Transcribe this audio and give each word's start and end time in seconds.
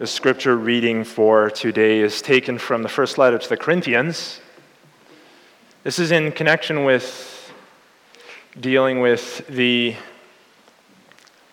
The 0.00 0.06
scripture 0.06 0.56
reading 0.56 1.04
for 1.04 1.50
today 1.50 1.98
is 1.98 2.22
taken 2.22 2.56
from 2.56 2.82
the 2.82 2.88
first 2.88 3.18
letter 3.18 3.36
to 3.36 3.48
the 3.50 3.58
Corinthians. 3.58 4.40
This 5.84 5.98
is 5.98 6.10
in 6.10 6.32
connection 6.32 6.84
with 6.86 7.52
dealing 8.58 9.00
with 9.00 9.46
the 9.46 9.94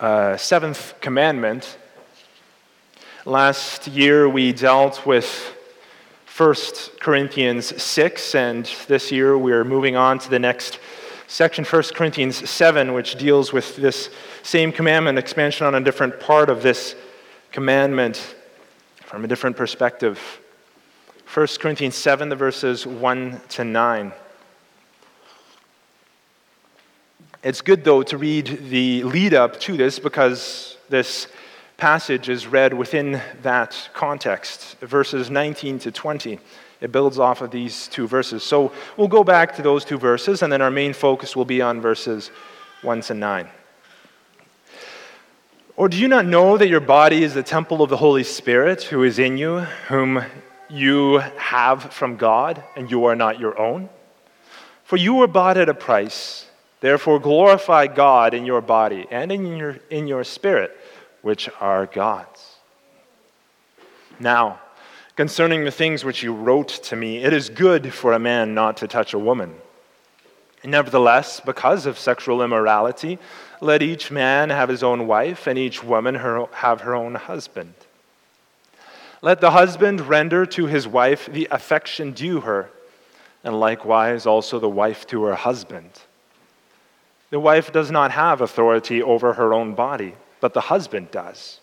uh, 0.00 0.38
seventh 0.38 0.94
commandment. 1.02 1.76
Last 3.26 3.86
year 3.86 4.26
we 4.26 4.54
dealt 4.54 5.04
with 5.04 5.54
1 6.34 6.54
Corinthians 7.00 7.82
6, 7.82 8.34
and 8.34 8.64
this 8.86 9.12
year 9.12 9.36
we're 9.36 9.64
moving 9.64 9.94
on 9.94 10.18
to 10.20 10.30
the 10.30 10.38
next 10.38 10.78
section, 11.26 11.66
1 11.66 11.82
Corinthians 11.94 12.48
7, 12.48 12.94
which 12.94 13.16
deals 13.16 13.52
with 13.52 13.76
this 13.76 14.08
same 14.42 14.72
commandment, 14.72 15.18
expansion 15.18 15.66
on 15.66 15.74
a 15.74 15.82
different 15.82 16.18
part 16.18 16.48
of 16.48 16.62
this 16.62 16.94
commandment 17.52 18.36
from 19.08 19.24
a 19.24 19.28
different 19.28 19.56
perspective. 19.56 20.20
1 21.32 21.46
Corinthians 21.60 21.94
7, 21.94 22.28
the 22.28 22.36
verses 22.36 22.86
1 22.86 23.40
to 23.48 23.64
9. 23.64 24.12
It's 27.42 27.62
good, 27.62 27.84
though, 27.84 28.02
to 28.02 28.18
read 28.18 28.68
the 28.68 29.02
lead 29.04 29.32
up 29.32 29.58
to 29.60 29.78
this 29.78 29.98
because 29.98 30.76
this 30.90 31.28
passage 31.78 32.28
is 32.28 32.46
read 32.46 32.74
within 32.74 33.22
that 33.40 33.88
context, 33.94 34.78
verses 34.80 35.30
19 35.30 35.78
to 35.78 35.90
20. 35.90 36.38
It 36.82 36.92
builds 36.92 37.18
off 37.18 37.40
of 37.40 37.50
these 37.50 37.88
two 37.88 38.06
verses. 38.06 38.42
So 38.42 38.72
we'll 38.98 39.08
go 39.08 39.24
back 39.24 39.56
to 39.56 39.62
those 39.62 39.86
two 39.86 39.98
verses, 39.98 40.42
and 40.42 40.52
then 40.52 40.60
our 40.60 40.70
main 40.70 40.92
focus 40.92 41.34
will 41.34 41.46
be 41.46 41.62
on 41.62 41.80
verses 41.80 42.30
1 42.82 43.00
to 43.02 43.14
9. 43.14 43.48
Or 45.78 45.88
do 45.88 45.96
you 45.96 46.08
not 46.08 46.26
know 46.26 46.58
that 46.58 46.66
your 46.66 46.80
body 46.80 47.22
is 47.22 47.34
the 47.34 47.42
temple 47.44 47.82
of 47.82 47.88
the 47.88 47.96
Holy 47.96 48.24
Spirit 48.24 48.82
who 48.82 49.04
is 49.04 49.20
in 49.20 49.38
you, 49.38 49.60
whom 49.86 50.24
you 50.68 51.18
have 51.36 51.92
from 51.92 52.16
God, 52.16 52.64
and 52.74 52.90
you 52.90 53.04
are 53.04 53.14
not 53.14 53.38
your 53.38 53.56
own? 53.56 53.88
For 54.82 54.96
you 54.96 55.14
were 55.14 55.28
bought 55.28 55.56
at 55.56 55.68
a 55.68 55.74
price. 55.74 56.46
Therefore, 56.80 57.20
glorify 57.20 57.86
God 57.86 58.34
in 58.34 58.44
your 58.44 58.60
body 58.60 59.06
and 59.08 59.30
in 59.30 59.56
your, 59.56 59.78
in 59.88 60.08
your 60.08 60.24
spirit, 60.24 60.76
which 61.22 61.48
are 61.60 61.86
God's. 61.86 62.56
Now, 64.18 64.58
concerning 65.14 65.64
the 65.64 65.70
things 65.70 66.04
which 66.04 66.24
you 66.24 66.34
wrote 66.34 66.70
to 66.86 66.96
me, 66.96 67.18
it 67.18 67.32
is 67.32 67.48
good 67.50 67.94
for 67.94 68.14
a 68.14 68.18
man 68.18 68.52
not 68.52 68.78
to 68.78 68.88
touch 68.88 69.14
a 69.14 69.18
woman. 69.18 69.54
Nevertheless, 70.64 71.38
because 71.38 71.86
of 71.86 72.00
sexual 72.00 72.42
immorality, 72.42 73.20
let 73.60 73.82
each 73.82 74.10
man 74.10 74.50
have 74.50 74.68
his 74.68 74.82
own 74.82 75.06
wife, 75.06 75.46
and 75.46 75.58
each 75.58 75.82
woman 75.82 76.16
her, 76.16 76.46
have 76.52 76.82
her 76.82 76.94
own 76.94 77.14
husband. 77.14 77.74
Let 79.20 79.40
the 79.40 79.50
husband 79.50 80.02
render 80.02 80.46
to 80.46 80.66
his 80.66 80.86
wife 80.86 81.28
the 81.32 81.48
affection 81.50 82.12
due 82.12 82.40
her, 82.40 82.70
and 83.42 83.58
likewise 83.58 84.26
also 84.26 84.58
the 84.58 84.68
wife 84.68 85.06
to 85.08 85.24
her 85.24 85.34
husband. 85.34 85.90
The 87.30 87.40
wife 87.40 87.72
does 87.72 87.90
not 87.90 88.12
have 88.12 88.40
authority 88.40 89.02
over 89.02 89.34
her 89.34 89.52
own 89.52 89.74
body, 89.74 90.14
but 90.40 90.54
the 90.54 90.62
husband 90.62 91.10
does. 91.10 91.60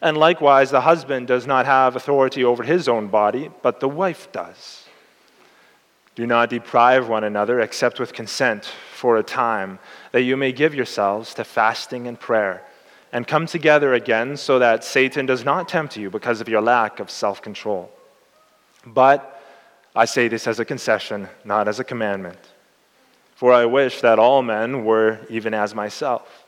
And 0.00 0.16
likewise, 0.16 0.70
the 0.70 0.82
husband 0.82 1.26
does 1.26 1.46
not 1.46 1.64
have 1.64 1.96
authority 1.96 2.44
over 2.44 2.62
his 2.62 2.88
own 2.88 3.08
body, 3.08 3.50
but 3.62 3.80
the 3.80 3.88
wife 3.88 4.30
does. 4.30 4.83
Do 6.14 6.26
not 6.26 6.50
deprive 6.50 7.08
one 7.08 7.24
another 7.24 7.60
except 7.60 7.98
with 7.98 8.12
consent 8.12 8.64
for 8.92 9.16
a 9.16 9.22
time, 9.22 9.78
that 10.12 10.22
you 10.22 10.36
may 10.36 10.52
give 10.52 10.74
yourselves 10.74 11.34
to 11.34 11.44
fasting 11.44 12.06
and 12.06 12.18
prayer, 12.18 12.62
and 13.12 13.26
come 13.26 13.46
together 13.46 13.94
again 13.94 14.36
so 14.36 14.58
that 14.58 14.84
Satan 14.84 15.26
does 15.26 15.44
not 15.44 15.68
tempt 15.68 15.96
you 15.96 16.10
because 16.10 16.40
of 16.40 16.48
your 16.48 16.60
lack 16.60 17.00
of 17.00 17.10
self 17.10 17.42
control. 17.42 17.90
But 18.86 19.40
I 19.96 20.04
say 20.04 20.28
this 20.28 20.46
as 20.46 20.60
a 20.60 20.64
concession, 20.64 21.28
not 21.44 21.68
as 21.68 21.80
a 21.80 21.84
commandment. 21.84 22.38
For 23.34 23.52
I 23.52 23.64
wish 23.66 24.00
that 24.00 24.18
all 24.18 24.42
men 24.42 24.84
were 24.84 25.18
even 25.28 25.54
as 25.54 25.74
myself. 25.74 26.44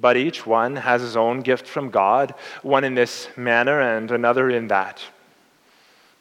But 0.00 0.16
each 0.16 0.46
one 0.46 0.76
has 0.76 1.02
his 1.02 1.16
own 1.16 1.40
gift 1.40 1.66
from 1.66 1.90
God, 1.90 2.34
one 2.62 2.84
in 2.84 2.94
this 2.94 3.28
manner 3.36 3.80
and 3.80 4.10
another 4.10 4.48
in 4.48 4.68
that. 4.68 5.02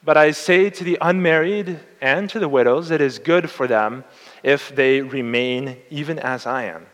But 0.03 0.17
I 0.17 0.31
say 0.31 0.69
to 0.69 0.83
the 0.83 0.97
unmarried 1.01 1.79
and 2.01 2.29
to 2.29 2.39
the 2.39 2.47
widows, 2.47 2.91
it 2.91 3.01
is 3.01 3.19
good 3.19 3.49
for 3.49 3.67
them 3.67 4.03
if 4.43 4.73
they 4.75 5.01
remain 5.01 5.77
even 5.89 6.19
as 6.19 6.45
I 6.45 6.65
am. 6.65 6.85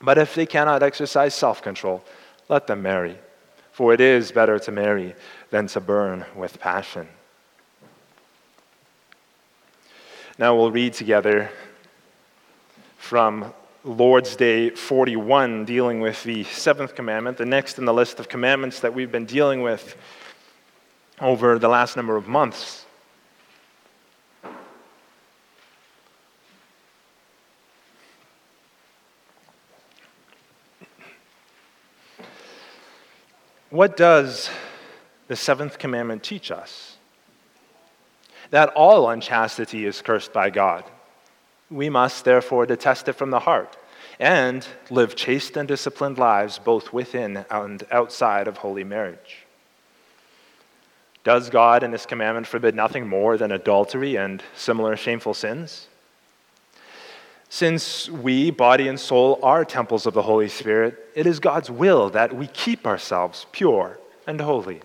But 0.00 0.18
if 0.18 0.34
they 0.34 0.46
cannot 0.46 0.82
exercise 0.82 1.34
self 1.34 1.62
control, 1.62 2.04
let 2.48 2.66
them 2.66 2.82
marry. 2.82 3.16
For 3.70 3.94
it 3.94 4.00
is 4.00 4.32
better 4.32 4.58
to 4.58 4.72
marry 4.72 5.14
than 5.50 5.66
to 5.68 5.80
burn 5.80 6.26
with 6.34 6.58
passion. 6.58 7.08
Now 10.38 10.56
we'll 10.56 10.72
read 10.72 10.94
together 10.94 11.50
from 12.98 13.52
Lord's 13.84 14.36
Day 14.36 14.70
41, 14.70 15.64
dealing 15.64 16.00
with 16.00 16.22
the 16.22 16.44
seventh 16.44 16.94
commandment, 16.94 17.36
the 17.36 17.46
next 17.46 17.78
in 17.78 17.84
the 17.84 17.92
list 17.92 18.20
of 18.20 18.28
commandments 18.28 18.80
that 18.80 18.94
we've 18.94 19.12
been 19.12 19.26
dealing 19.26 19.62
with 19.62 19.96
over 21.20 21.58
the 21.58 21.68
last 21.68 21.96
number 21.96 22.16
of 22.16 22.26
months. 22.26 22.86
What 33.72 33.96
does 33.96 34.50
the 35.28 35.36
seventh 35.36 35.78
commandment 35.78 36.22
teach 36.22 36.50
us? 36.50 36.98
That 38.50 38.68
all 38.70 39.08
unchastity 39.08 39.86
is 39.86 40.02
cursed 40.02 40.34
by 40.34 40.50
God. 40.50 40.84
We 41.70 41.88
must 41.88 42.26
therefore 42.26 42.66
detest 42.66 43.08
it 43.08 43.14
from 43.14 43.30
the 43.30 43.40
heart 43.40 43.78
and 44.20 44.66
live 44.90 45.16
chaste 45.16 45.56
and 45.56 45.66
disciplined 45.66 46.18
lives 46.18 46.58
both 46.58 46.92
within 46.92 47.46
and 47.50 47.82
outside 47.90 48.46
of 48.46 48.58
holy 48.58 48.84
marriage. 48.84 49.41
Does 51.24 51.50
God 51.50 51.82
in 51.82 51.90
this 51.90 52.06
commandment 52.06 52.46
forbid 52.46 52.74
nothing 52.74 53.06
more 53.06 53.36
than 53.36 53.52
adultery 53.52 54.16
and 54.16 54.42
similar 54.54 54.96
shameful 54.96 55.34
sins? 55.34 55.86
Since 57.48 58.08
we, 58.08 58.50
body 58.50 58.88
and 58.88 58.98
soul, 58.98 59.38
are 59.42 59.64
temples 59.64 60.06
of 60.06 60.14
the 60.14 60.22
Holy 60.22 60.48
Spirit, 60.48 60.98
it 61.14 61.26
is 61.26 61.38
God's 61.38 61.70
will 61.70 62.10
that 62.10 62.34
we 62.34 62.46
keep 62.46 62.86
ourselves 62.86 63.46
pure 63.52 63.98
and 64.26 64.40
holy. 64.40 64.80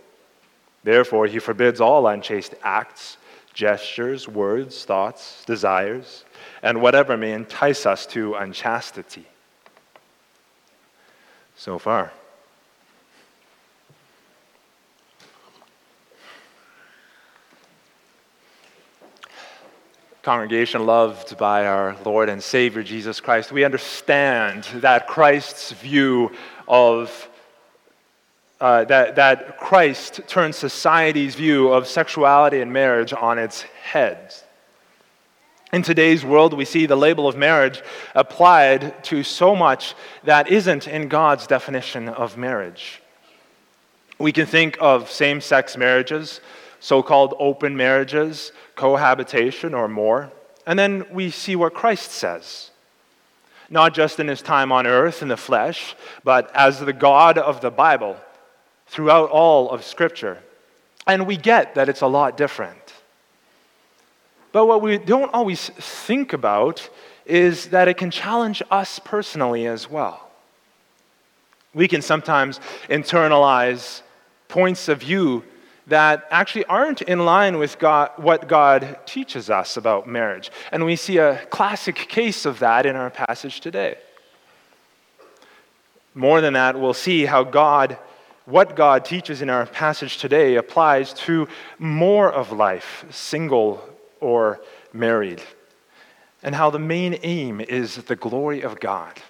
Therefore, 0.84 1.28
He 1.28 1.40
forbids 1.40 1.82
all 1.82 2.08
unchaste 2.08 2.54
acts, 2.62 3.18
gestures, 3.54 4.28
words, 4.28 4.86
thoughts, 4.86 5.44
desires, 5.46 6.24
and 6.62 6.82
whatever 6.82 7.18
may 7.18 7.32
entice 7.32 7.86
us 7.86 8.06
to 8.08 8.36
unchastity. 8.36 9.26
So 11.56 11.80
far. 11.80 12.12
Congregation 20.28 20.86
loved 20.86 21.38
by 21.38 21.66
our 21.66 21.96
Lord 22.04 22.28
and 22.28 22.44
Savior 22.44 22.84
Jesus 22.84 23.22
Christ, 23.22 23.54
we 23.54 23.64
understand 23.64 24.66
that 24.82 25.08
Christ's 25.08 25.72
view 25.72 26.34
of 26.68 27.30
uh, 28.60 28.84
that, 28.84 29.16
that 29.16 29.58
Christ 29.58 30.20
turns 30.28 30.58
society's 30.58 31.36
view 31.36 31.70
of 31.70 31.88
sexuality 31.88 32.60
and 32.60 32.74
marriage 32.74 33.14
on 33.14 33.40
its 33.40 33.62
head. 33.62 34.34
In 35.72 35.82
today's 35.82 36.26
world, 36.26 36.54
we 36.54 36.66
see 36.66 36.88
the 36.88 36.98
label 36.98 37.26
of 37.26 37.38
marriage 37.38 37.82
applied 38.14 39.02
to 39.06 39.24
so 39.24 39.56
much 39.56 39.96
that 40.26 40.50
isn't 40.50 40.90
in 40.90 41.08
God's 41.08 41.48
definition 41.48 42.10
of 42.10 42.36
marriage. 42.36 43.02
We 44.20 44.34
can 44.34 44.46
think 44.46 44.78
of 44.82 45.10
same 45.10 45.40
sex 45.40 45.78
marriages, 45.78 46.42
so 46.80 47.02
called 47.02 47.34
open 47.40 47.76
marriages, 47.76 48.52
cohabitation 48.76 49.74
or 49.74 49.88
more. 49.88 50.32
And 50.66 50.78
then 50.78 51.06
we 51.12 51.32
see 51.32 51.56
what 51.56 51.74
Christ 51.74 52.12
says. 52.12 52.72
Not 53.70 53.94
just 53.94 54.20
in 54.20 54.28
his 54.28 54.42
time 54.42 54.72
on 54.72 54.88
earth 54.88 55.22
in 55.22 55.28
the 55.28 55.38
flesh, 55.38 55.96
but 56.24 56.54
as 56.56 56.80
the 56.80 56.94
God 56.94 57.38
of 57.38 57.62
the 57.62 57.72
Bible 57.72 58.18
throughout 58.88 59.30
all 59.30 59.70
of 59.70 59.84
Scripture. 59.84 60.40
And 61.06 61.28
we 61.28 61.38
get 61.38 61.76
that 61.76 61.90
it's 61.90 62.02
a 62.02 62.08
lot 62.08 62.38
different. 62.38 62.94
But 64.52 64.66
what 64.66 64.82
we 64.82 64.98
don't 64.98 65.34
always 65.34 65.70
think 65.70 66.34
about 66.34 66.90
is 67.26 67.68
that 67.68 67.88
it 67.88 67.98
can 67.98 68.10
challenge 68.10 68.64
us 68.72 69.00
personally 69.00 69.68
as 69.68 69.90
well. 69.90 70.30
We 71.74 71.88
can 71.88 72.02
sometimes 72.02 72.60
internalize 72.90 74.02
points 74.48 74.88
of 74.88 75.02
view 75.02 75.44
that 75.88 76.28
actually 76.30 76.66
aren't 76.66 77.02
in 77.02 77.26
line 77.26 77.58
with 77.58 77.80
God, 77.80 78.12
what 78.18 78.48
God 78.48 79.00
teaches 79.06 79.50
us 79.50 79.78
about 79.78 80.08
marriage. 80.08 80.52
And 80.72 80.86
we 80.86 80.96
see 80.96 81.18
a 81.18 81.46
classic 81.48 81.96
case 81.96 82.46
of 82.46 82.60
that 82.60 82.86
in 82.86 82.96
our 82.96 83.10
passage 83.10 83.62
today. 83.62 83.98
More 86.14 86.42
than 86.42 86.54
that, 86.54 86.80
we'll 86.80 86.94
see 86.94 87.26
how 87.26 87.44
God 87.44 87.98
what 88.48 88.78
God 88.78 89.04
teaches 89.04 89.42
in 89.42 89.50
our 89.50 89.66
passage 89.66 90.20
today 90.20 90.56
applies 90.56 91.14
to 91.14 91.50
more 91.80 92.32
of 92.32 92.54
life, 92.54 93.04
single 93.10 93.84
or 94.22 94.62
married, 94.94 95.42
and 96.42 96.56
how 96.56 96.70
the 96.70 96.80
main 96.80 97.20
aim 97.24 97.60
is 97.60 97.98
the 97.98 98.16
glory 98.16 98.62
of 98.62 98.80
God. 98.80 99.22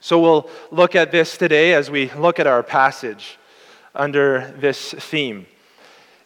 So 0.00 0.18
we'll 0.18 0.48
look 0.70 0.96
at 0.96 1.12
this 1.12 1.36
today 1.36 1.74
as 1.74 1.90
we 1.90 2.10
look 2.12 2.40
at 2.40 2.46
our 2.46 2.62
passage 2.62 3.36
under 3.94 4.54
this 4.58 4.92
theme. 4.92 5.46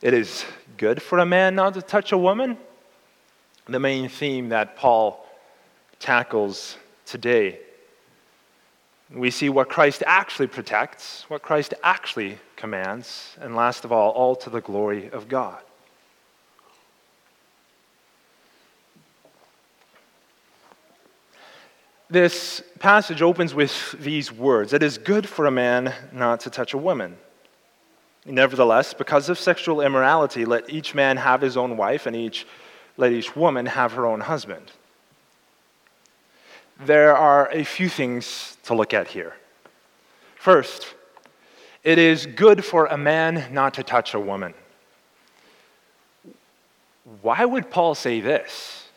It 0.02 0.14
is 0.14 0.44
good 0.76 1.02
for 1.02 1.18
a 1.18 1.26
man 1.26 1.54
not 1.54 1.74
to 1.74 1.82
touch 1.82 2.12
a 2.12 2.18
woman. 2.18 2.56
The 3.68 3.80
main 3.80 4.08
theme 4.08 4.50
that 4.50 4.76
Paul 4.76 5.26
tackles 5.98 6.76
today. 7.04 7.58
We 9.12 9.30
see 9.30 9.48
what 9.48 9.68
Christ 9.68 10.02
actually 10.06 10.48
protects, 10.48 11.24
what 11.28 11.42
Christ 11.42 11.74
actually 11.82 12.38
commands, 12.56 13.36
and 13.40 13.54
last 13.54 13.84
of 13.84 13.92
all, 13.92 14.10
all 14.10 14.36
to 14.36 14.50
the 14.50 14.60
glory 14.60 15.10
of 15.10 15.28
God. 15.28 15.62
This 22.08 22.62
passage 22.78 23.20
opens 23.20 23.52
with 23.52 23.96
these 23.98 24.30
words 24.30 24.72
It 24.72 24.82
is 24.82 24.96
good 24.96 25.28
for 25.28 25.46
a 25.46 25.50
man 25.50 25.92
not 26.12 26.40
to 26.40 26.50
touch 26.50 26.72
a 26.72 26.78
woman. 26.78 27.16
Nevertheless, 28.26 28.92
because 28.92 29.28
of 29.28 29.38
sexual 29.38 29.80
immorality, 29.80 30.44
let 30.44 30.68
each 30.68 30.94
man 30.94 31.16
have 31.16 31.40
his 31.40 31.56
own 31.56 31.76
wife, 31.76 32.06
and 32.06 32.16
each, 32.16 32.44
let 32.96 33.12
each 33.12 33.36
woman 33.36 33.66
have 33.66 33.92
her 33.92 34.04
own 34.04 34.20
husband. 34.20 34.72
There 36.80 37.16
are 37.16 37.48
a 37.52 37.62
few 37.62 37.88
things 37.88 38.56
to 38.64 38.74
look 38.74 38.92
at 38.92 39.06
here. 39.06 39.34
First, 40.34 40.94
it 41.84 41.98
is 41.98 42.26
good 42.26 42.64
for 42.64 42.86
a 42.86 42.98
man 42.98 43.52
not 43.52 43.74
to 43.74 43.84
touch 43.84 44.12
a 44.12 44.20
woman. 44.20 44.54
Why 47.22 47.44
would 47.44 47.70
Paul 47.70 47.94
say 47.94 48.20
this? 48.20 48.88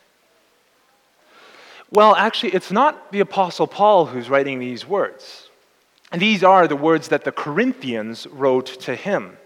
Well, 1.92 2.16
actually, 2.16 2.54
it's 2.54 2.72
not 2.72 3.12
the 3.12 3.20
Apostle 3.20 3.68
Paul 3.68 4.08
who's 4.08 4.28
writing 4.28 4.58
these 4.60 4.88
words. 4.88 5.49
And 6.12 6.22
these 6.22 6.44
are 6.44 6.68
the 6.68 6.76
words 6.76 7.10
that 7.10 7.24
the 7.24 7.32
Corinthians 7.32 8.26
wrote 8.28 8.66
to 8.82 8.96
him. 8.96 9.38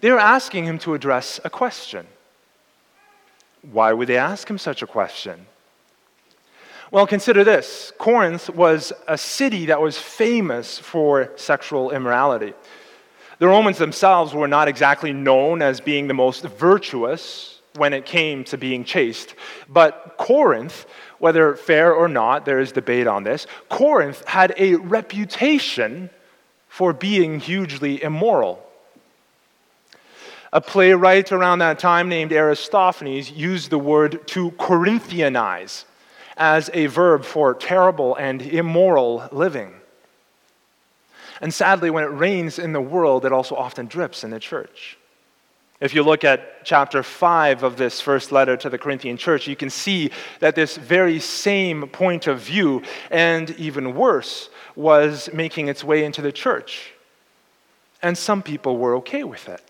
They're 0.00 0.18
asking 0.18 0.64
him 0.64 0.78
to 0.80 0.94
address 0.94 1.40
a 1.44 1.50
question. 1.50 2.06
Why 3.62 3.92
would 3.92 4.08
they 4.08 4.16
ask 4.16 4.48
him 4.48 4.58
such 4.58 4.82
a 4.82 4.86
question? 4.86 5.46
Well, 6.90 7.06
consider 7.06 7.44
this 7.44 7.92
Corinth 7.98 8.48
was 8.48 8.92
a 9.06 9.18
city 9.18 9.66
that 9.66 9.80
was 9.80 9.98
famous 9.98 10.78
for 10.78 11.32
sexual 11.36 11.90
immorality. 11.90 12.54
The 13.38 13.48
Romans 13.48 13.78
themselves 13.78 14.32
were 14.32 14.48
not 14.48 14.68
exactly 14.68 15.12
known 15.12 15.60
as 15.60 15.80
being 15.80 16.08
the 16.08 16.14
most 16.14 16.44
virtuous 16.44 17.57
when 17.76 17.92
it 17.92 18.04
came 18.04 18.44
to 18.44 18.58
being 18.58 18.84
chaste, 18.84 19.34
but 19.68 20.14
Corinth 20.18 20.86
whether 21.18 21.56
fair 21.56 21.92
or 21.92 22.08
not, 22.08 22.44
there 22.44 22.60
is 22.60 22.72
debate 22.72 23.06
on 23.06 23.24
this. 23.24 23.46
Corinth 23.68 24.24
had 24.26 24.54
a 24.56 24.76
reputation 24.76 26.10
for 26.68 26.92
being 26.92 27.40
hugely 27.40 28.02
immoral. 28.02 28.64
A 30.52 30.60
playwright 30.60 31.30
around 31.30 31.58
that 31.58 31.78
time 31.78 32.08
named 32.08 32.32
Aristophanes 32.32 33.30
used 33.30 33.70
the 33.70 33.78
word 33.78 34.26
to 34.28 34.52
Corinthianize 34.52 35.84
as 36.36 36.70
a 36.72 36.86
verb 36.86 37.24
for 37.24 37.52
terrible 37.52 38.14
and 38.14 38.40
immoral 38.40 39.28
living. 39.32 39.74
And 41.40 41.52
sadly, 41.52 41.90
when 41.90 42.04
it 42.04 42.08
rains 42.08 42.58
in 42.58 42.72
the 42.72 42.80
world, 42.80 43.24
it 43.24 43.32
also 43.32 43.56
often 43.56 43.86
drips 43.86 44.24
in 44.24 44.30
the 44.30 44.40
church. 44.40 44.97
If 45.80 45.94
you 45.94 46.02
look 46.02 46.24
at 46.24 46.64
chapter 46.64 47.04
5 47.04 47.62
of 47.62 47.76
this 47.76 48.00
first 48.00 48.32
letter 48.32 48.56
to 48.56 48.68
the 48.68 48.78
Corinthian 48.78 49.16
church, 49.16 49.46
you 49.46 49.54
can 49.54 49.70
see 49.70 50.10
that 50.40 50.56
this 50.56 50.76
very 50.76 51.20
same 51.20 51.86
point 51.88 52.26
of 52.26 52.40
view, 52.40 52.82
and 53.10 53.50
even 53.50 53.94
worse, 53.94 54.50
was 54.74 55.30
making 55.32 55.68
its 55.68 55.84
way 55.84 56.04
into 56.04 56.20
the 56.20 56.32
church. 56.32 56.92
And 58.02 58.18
some 58.18 58.42
people 58.42 58.76
were 58.76 58.96
okay 58.96 59.22
with 59.22 59.48
it. 59.48 59.62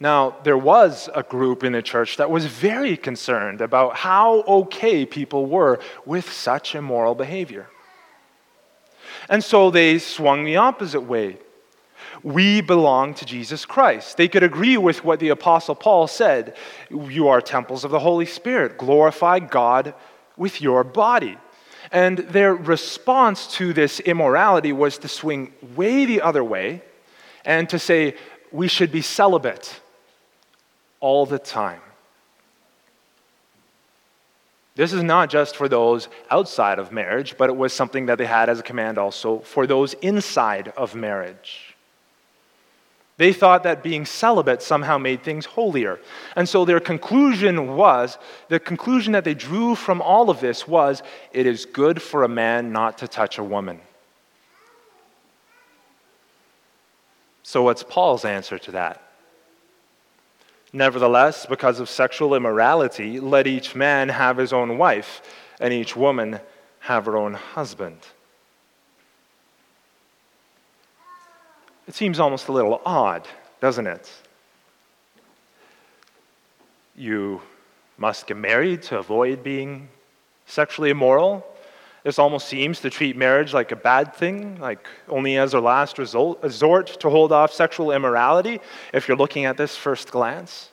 Now, 0.00 0.34
there 0.42 0.58
was 0.58 1.08
a 1.14 1.22
group 1.22 1.62
in 1.62 1.72
the 1.72 1.82
church 1.82 2.16
that 2.16 2.28
was 2.28 2.46
very 2.46 2.96
concerned 2.96 3.60
about 3.60 3.94
how 3.94 4.42
okay 4.42 5.06
people 5.06 5.46
were 5.46 5.78
with 6.04 6.28
such 6.32 6.74
immoral 6.74 7.14
behavior. 7.14 7.68
And 9.28 9.44
so 9.44 9.70
they 9.70 10.00
swung 10.00 10.42
the 10.44 10.56
opposite 10.56 11.02
way 11.02 11.38
we 12.22 12.60
belong 12.60 13.14
to 13.14 13.24
Jesus 13.24 13.64
Christ. 13.64 14.16
They 14.16 14.28
could 14.28 14.42
agree 14.42 14.76
with 14.76 15.04
what 15.04 15.20
the 15.20 15.30
Apostle 15.30 15.74
Paul 15.74 16.06
said 16.06 16.56
You 16.90 17.28
are 17.28 17.40
temples 17.40 17.84
of 17.84 17.90
the 17.90 17.98
Holy 17.98 18.26
Spirit. 18.26 18.78
Glorify 18.78 19.40
God 19.40 19.94
with 20.36 20.60
your 20.60 20.84
body. 20.84 21.38
And 21.90 22.18
their 22.18 22.54
response 22.54 23.46
to 23.54 23.72
this 23.72 24.00
immorality 24.00 24.72
was 24.72 24.98
to 24.98 25.08
swing 25.08 25.52
way 25.74 26.04
the 26.04 26.22
other 26.22 26.44
way 26.44 26.82
and 27.44 27.68
to 27.70 27.78
say, 27.78 28.16
we 28.52 28.68
should 28.68 28.92
be 28.92 29.02
celibate 29.02 29.80
all 31.00 31.26
the 31.26 31.38
time. 31.38 31.80
This 34.74 34.92
is 34.92 35.02
not 35.02 35.28
just 35.28 35.56
for 35.56 35.68
those 35.68 36.08
outside 36.30 36.78
of 36.78 36.92
marriage, 36.92 37.36
but 37.36 37.50
it 37.50 37.56
was 37.56 37.72
something 37.72 38.06
that 38.06 38.16
they 38.16 38.24
had 38.24 38.48
as 38.48 38.60
a 38.60 38.62
command 38.62 38.96
also 38.96 39.40
for 39.40 39.66
those 39.66 39.92
inside 39.94 40.72
of 40.76 40.94
marriage. 40.94 41.71
They 43.18 43.32
thought 43.32 43.62
that 43.64 43.82
being 43.82 44.06
celibate 44.06 44.62
somehow 44.62 44.98
made 44.98 45.22
things 45.22 45.44
holier. 45.44 46.00
And 46.34 46.48
so 46.48 46.64
their 46.64 46.80
conclusion 46.80 47.76
was 47.76 48.18
the 48.48 48.58
conclusion 48.58 49.12
that 49.12 49.24
they 49.24 49.34
drew 49.34 49.74
from 49.74 50.00
all 50.00 50.30
of 50.30 50.40
this 50.40 50.66
was 50.66 51.02
it 51.32 51.46
is 51.46 51.66
good 51.66 52.00
for 52.00 52.24
a 52.24 52.28
man 52.28 52.72
not 52.72 52.98
to 52.98 53.08
touch 53.08 53.38
a 53.38 53.44
woman. 53.44 53.80
So, 57.42 57.62
what's 57.62 57.82
Paul's 57.82 58.24
answer 58.24 58.58
to 58.58 58.70
that? 58.70 59.02
Nevertheless, 60.72 61.44
because 61.44 61.80
of 61.80 61.90
sexual 61.90 62.34
immorality, 62.34 63.20
let 63.20 63.46
each 63.46 63.74
man 63.74 64.08
have 64.08 64.38
his 64.38 64.54
own 64.54 64.78
wife, 64.78 65.20
and 65.60 65.72
each 65.72 65.94
woman 65.94 66.40
have 66.78 67.04
her 67.04 67.16
own 67.16 67.34
husband. 67.34 67.98
It 71.92 71.96
seems 71.96 72.18
almost 72.18 72.48
a 72.48 72.52
little 72.52 72.80
odd, 72.86 73.28
doesn't 73.60 73.86
it? 73.86 74.10
You 76.96 77.42
must 77.98 78.26
get 78.26 78.38
married 78.38 78.80
to 78.84 78.96
avoid 78.96 79.42
being 79.42 79.90
sexually 80.46 80.88
immoral. 80.88 81.46
This 82.02 82.18
almost 82.18 82.48
seems 82.48 82.80
to 82.80 82.88
treat 82.88 83.14
marriage 83.14 83.52
like 83.52 83.72
a 83.72 83.76
bad 83.76 84.14
thing, 84.14 84.58
like 84.58 84.88
only 85.06 85.36
as 85.36 85.52
a 85.52 85.60
last 85.60 85.98
resort, 85.98 86.42
resort 86.42 86.86
to 87.00 87.10
hold 87.10 87.30
off 87.30 87.52
sexual 87.52 87.92
immorality, 87.92 88.62
if 88.94 89.06
you're 89.06 89.18
looking 89.18 89.44
at 89.44 89.58
this 89.58 89.76
first 89.76 90.10
glance. 90.10 90.70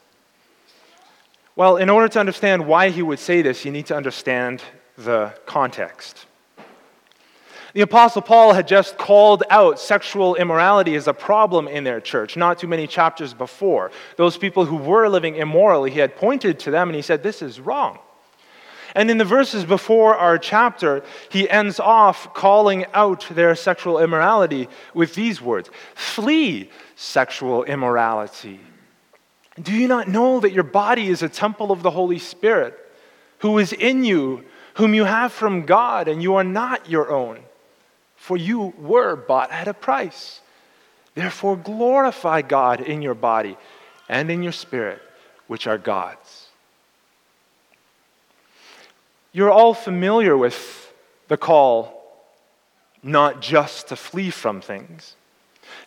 Well, 1.58 1.76
in 1.76 1.90
order 1.90 2.08
to 2.08 2.20
understand 2.22 2.66
why 2.66 2.92
he 2.92 3.02
would 3.02 3.20
say 3.20 3.42
this, 3.42 3.66
you 3.66 3.74
need 3.74 3.88
to 3.88 3.96
understand 3.98 4.64
the 4.96 5.34
context. 5.46 6.28
The 7.74 7.82
Apostle 7.82 8.24
Paul 8.24 8.54
had 8.54 8.68
just 8.68 8.98
called 8.98 9.44
out 9.50 9.80
sexual 9.80 10.36
immorality 10.36 10.96
as 10.96 11.08
a 11.08 11.14
problem 11.14 11.68
in 11.68 11.84
their 11.84 12.02
church, 12.02 12.36
not 12.36 12.58
too 12.58 12.68
many 12.68 12.88
chapters 12.88 13.34
before. 13.34 13.92
Those 14.16 14.38
people 14.38 14.66
who 14.66 14.78
were 14.78 15.08
living 15.08 15.36
immorally, 15.36 15.92
he 15.92 16.00
had 16.00 16.16
pointed 16.16 16.60
to 16.60 16.72
them 16.72 16.90
and 16.90 16.96
he 16.96 17.02
said, 17.02 17.22
This 17.22 17.42
is 17.42 17.60
wrong. 17.60 18.00
And 18.96 19.12
in 19.12 19.20
the 19.20 19.26
verses 19.26 19.66
before 19.66 20.16
our 20.16 20.40
chapter, 20.40 21.04
he 21.30 21.48
ends 21.48 21.80
off 21.80 22.34
calling 22.34 22.86
out 22.94 23.28
their 23.30 23.56
sexual 23.56 24.00
immorality 24.00 24.68
with 24.96 25.14
these 25.14 25.40
words 25.40 25.70
Flee 25.94 26.72
sexual 26.96 27.64
immorality. 27.66 28.60
Do 29.62 29.74
you 29.74 29.88
not 29.88 30.08
know 30.08 30.40
that 30.40 30.54
your 30.54 30.64
body 30.64 31.10
is 31.10 31.22
a 31.22 31.30
temple 31.30 31.72
of 31.72 31.84
the 31.84 31.92
Holy 31.92 32.18
Spirit, 32.18 32.78
who 33.40 33.60
is 33.60 33.74
in 33.74 34.04
you, 34.04 34.46
whom 34.76 34.94
you 34.94 35.04
have 35.04 35.34
from 35.34 35.66
God, 35.66 36.08
and 36.08 36.24
you 36.24 36.36
are 36.36 36.44
not 36.44 36.90
your 36.90 37.12
own? 37.12 37.44
For 38.20 38.36
you 38.36 38.74
were 38.78 39.16
bought 39.16 39.50
at 39.50 39.68
a 39.68 39.74
price. 39.74 40.42
Therefore, 41.16 41.56
glorify 41.56 42.42
God 42.42 42.82
in 42.82 43.02
your 43.02 43.16
body 43.16 43.58
and 44.10 44.30
in 44.30 44.44
your 44.44 44.52
spirit, 44.52 45.02
which 45.48 45.68
are 45.68 45.78
God's. 45.78 46.48
You're 49.32 49.50
all 49.50 49.74
familiar 49.74 50.38
with 50.38 50.94
the 51.30 51.38
call 51.38 51.96
not 53.02 53.42
just 53.42 53.88
to 53.88 53.96
flee 53.96 54.30
from 54.30 54.60
things, 54.60 55.16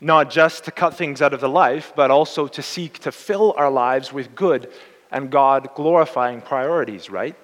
not 0.01 0.31
just 0.31 0.65
to 0.65 0.71
cut 0.71 0.95
things 0.95 1.21
out 1.21 1.35
of 1.35 1.41
the 1.41 1.49
life, 1.49 1.93
but 1.95 2.11
also 2.11 2.47
to 2.47 2.62
seek 2.62 2.99
to 3.01 3.12
fill 3.12 3.53
our 3.59 3.71
lives 3.71 4.11
with 4.11 4.35
good 4.35 4.73
and 5.11 5.31
God 5.31 5.69
glorifying 5.75 6.41
priorities, 6.41 7.11
right? 7.11 7.37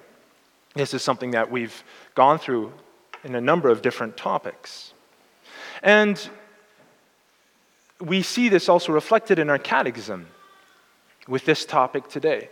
This 0.73 0.95
is 0.95 1.03
something 1.03 1.31
that 1.31 1.51
we've 1.51 1.83
gone 2.15 2.39
through 2.39 2.73
in 3.23 3.35
a 3.35 3.41
number 3.41 3.69
of 3.69 3.81
different 3.81 4.17
topics. 4.17 4.93
And 5.81 6.29
we 7.99 8.21
see 8.21 8.49
this 8.49 8.69
also 8.69 8.91
reflected 8.93 9.39
in 9.39 9.49
our 9.49 9.57
catechism 9.57 10.27
with 11.27 11.45
this 11.45 11.65
topic 11.65 12.07
today. 12.09 12.49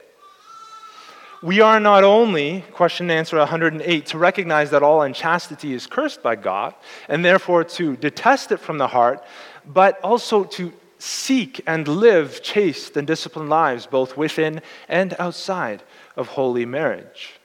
We 1.43 1.61
are 1.61 1.79
not 1.79 2.03
only, 2.03 2.63
question 2.71 3.11
and 3.11 3.19
answer 3.19 3.37
108, 3.37 4.05
to 4.07 4.17
recognize 4.17 4.71
that 4.71 4.81
all 4.81 5.03
unchastity 5.03 5.73
is 5.73 5.85
cursed 5.85 6.23
by 6.23 6.35
God, 6.35 6.73
and 7.07 7.23
therefore 7.23 7.63
to 7.63 7.95
detest 7.95 8.51
it 8.51 8.59
from 8.59 8.79
the 8.79 8.87
heart, 8.87 9.23
but 9.65 9.99
also 10.01 10.43
to 10.43 10.73
seek 10.97 11.61
and 11.67 11.87
live 11.87 12.41
chaste 12.41 12.97
and 12.97 13.05
disciplined 13.05 13.49
lives, 13.49 13.85
both 13.85 14.17
within 14.17 14.61
and 14.89 15.15
outside 15.19 15.83
of 16.15 16.29
holy 16.29 16.65
marriage. 16.65 17.36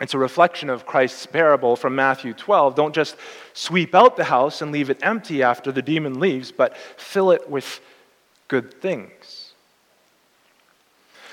It's 0.00 0.14
a 0.14 0.18
reflection 0.18 0.70
of 0.70 0.86
Christ's 0.86 1.26
parable 1.26 1.76
from 1.76 1.94
Matthew 1.94 2.32
12. 2.32 2.74
Don't 2.74 2.94
just 2.94 3.16
sweep 3.52 3.94
out 3.94 4.16
the 4.16 4.24
house 4.24 4.62
and 4.62 4.72
leave 4.72 4.90
it 4.90 5.00
empty 5.02 5.42
after 5.42 5.70
the 5.70 5.82
demon 5.82 6.18
leaves, 6.18 6.50
but 6.52 6.76
fill 6.96 7.30
it 7.30 7.50
with 7.50 7.80
good 8.48 8.80
things. 8.80 9.52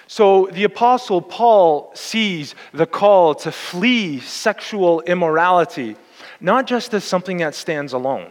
So 0.07 0.49
the 0.51 0.63
Apostle 0.63 1.21
Paul 1.21 1.91
sees 1.93 2.55
the 2.73 2.85
call 2.85 3.35
to 3.35 3.51
flee 3.51 4.19
sexual 4.19 5.01
immorality 5.01 5.95
not 6.39 6.67
just 6.67 6.93
as 6.93 7.03
something 7.03 7.37
that 7.37 7.55
stands 7.55 7.93
alone. 7.93 8.29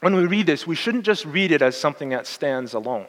When 0.00 0.14
we 0.16 0.26
read 0.26 0.46
this, 0.46 0.66
we 0.66 0.74
shouldn't 0.74 1.04
just 1.04 1.24
read 1.24 1.52
it 1.52 1.62
as 1.62 1.76
something 1.76 2.08
that 2.10 2.26
stands 2.26 2.74
alone. 2.74 3.06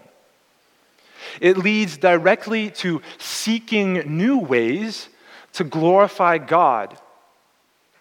It 1.42 1.58
leads 1.58 1.98
directly 1.98 2.70
to 2.72 3.02
seeking 3.18 4.18
new 4.18 4.38
ways 4.38 5.10
to 5.54 5.64
glorify 5.64 6.38
God, 6.38 6.98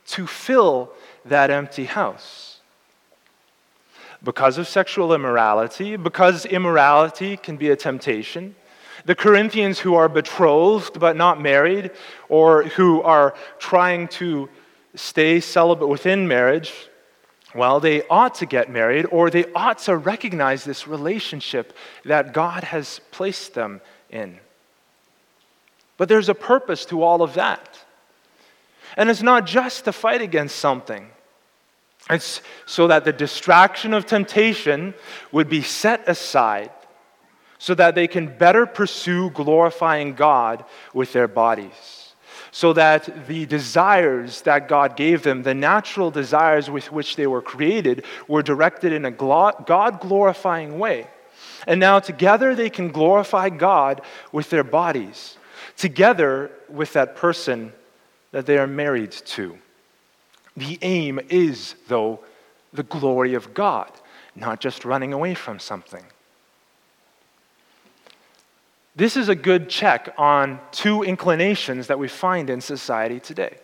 to 0.06 0.26
fill 0.26 0.92
that 1.24 1.50
empty 1.50 1.84
house. 1.84 2.58
Because 4.22 4.58
of 4.58 4.68
sexual 4.68 5.12
immorality, 5.12 5.96
because 5.96 6.46
immorality 6.46 7.36
can 7.36 7.56
be 7.56 7.70
a 7.70 7.76
temptation, 7.76 8.54
the 9.04 9.14
Corinthians 9.14 9.80
who 9.80 9.94
are 9.94 10.08
betrothed 10.08 11.00
but 11.00 11.16
not 11.16 11.40
married, 11.40 11.90
or 12.28 12.64
who 12.64 13.02
are 13.02 13.34
trying 13.58 14.08
to 14.08 14.48
stay 14.94 15.40
celibate 15.40 15.88
within 15.88 16.28
marriage, 16.28 16.72
well, 17.54 17.80
they 17.80 18.06
ought 18.08 18.36
to 18.36 18.46
get 18.46 18.70
married, 18.70 19.06
or 19.10 19.28
they 19.28 19.44
ought 19.52 19.78
to 19.78 19.96
recognize 19.96 20.64
this 20.64 20.86
relationship 20.86 21.76
that 22.04 22.32
God 22.32 22.64
has 22.64 23.00
placed 23.10 23.54
them 23.54 23.80
in. 24.08 24.38
But 26.02 26.08
there's 26.08 26.28
a 26.28 26.34
purpose 26.34 26.84
to 26.86 27.04
all 27.04 27.22
of 27.22 27.34
that. 27.34 27.78
And 28.96 29.08
it's 29.08 29.22
not 29.22 29.46
just 29.46 29.84
to 29.84 29.92
fight 29.92 30.20
against 30.20 30.56
something, 30.56 31.08
it's 32.10 32.40
so 32.66 32.88
that 32.88 33.04
the 33.04 33.12
distraction 33.12 33.94
of 33.94 34.04
temptation 34.04 34.94
would 35.30 35.48
be 35.48 35.62
set 35.62 36.08
aside 36.08 36.72
so 37.58 37.76
that 37.76 37.94
they 37.94 38.08
can 38.08 38.36
better 38.36 38.66
pursue 38.66 39.30
glorifying 39.30 40.14
God 40.14 40.64
with 40.92 41.12
their 41.12 41.28
bodies. 41.28 42.14
So 42.50 42.72
that 42.72 43.28
the 43.28 43.46
desires 43.46 44.40
that 44.40 44.66
God 44.66 44.96
gave 44.96 45.22
them, 45.22 45.44
the 45.44 45.54
natural 45.54 46.10
desires 46.10 46.68
with 46.68 46.90
which 46.90 47.14
they 47.14 47.28
were 47.28 47.42
created, 47.42 48.04
were 48.26 48.42
directed 48.42 48.92
in 48.92 49.04
a 49.04 49.12
God 49.12 50.00
glorifying 50.00 50.80
way. 50.80 51.06
And 51.64 51.78
now 51.78 52.00
together 52.00 52.56
they 52.56 52.70
can 52.70 52.90
glorify 52.90 53.50
God 53.50 54.00
with 54.32 54.50
their 54.50 54.64
bodies 54.64 55.36
together 55.82 56.48
with 56.68 56.92
that 56.92 57.16
person 57.16 57.72
that 58.30 58.46
they 58.46 58.56
are 58.56 58.68
married 58.68 59.10
to. 59.10 59.58
The 60.56 60.78
aim 60.80 61.18
is, 61.28 61.74
though, 61.88 62.20
the 62.72 62.84
glory 62.84 63.34
of 63.34 63.52
God, 63.52 63.90
not 64.36 64.60
just 64.60 64.84
running 64.84 65.12
away 65.12 65.34
from 65.34 65.58
something. 65.58 66.04
This 68.94 69.16
is 69.16 69.28
a 69.28 69.34
good 69.34 69.68
check 69.68 70.14
on 70.16 70.60
two 70.70 71.02
inclinations 71.02 71.88
that 71.88 71.98
we 71.98 72.06
find 72.06 72.48
in 72.48 72.60
society 72.60 73.18
today. 73.18 73.56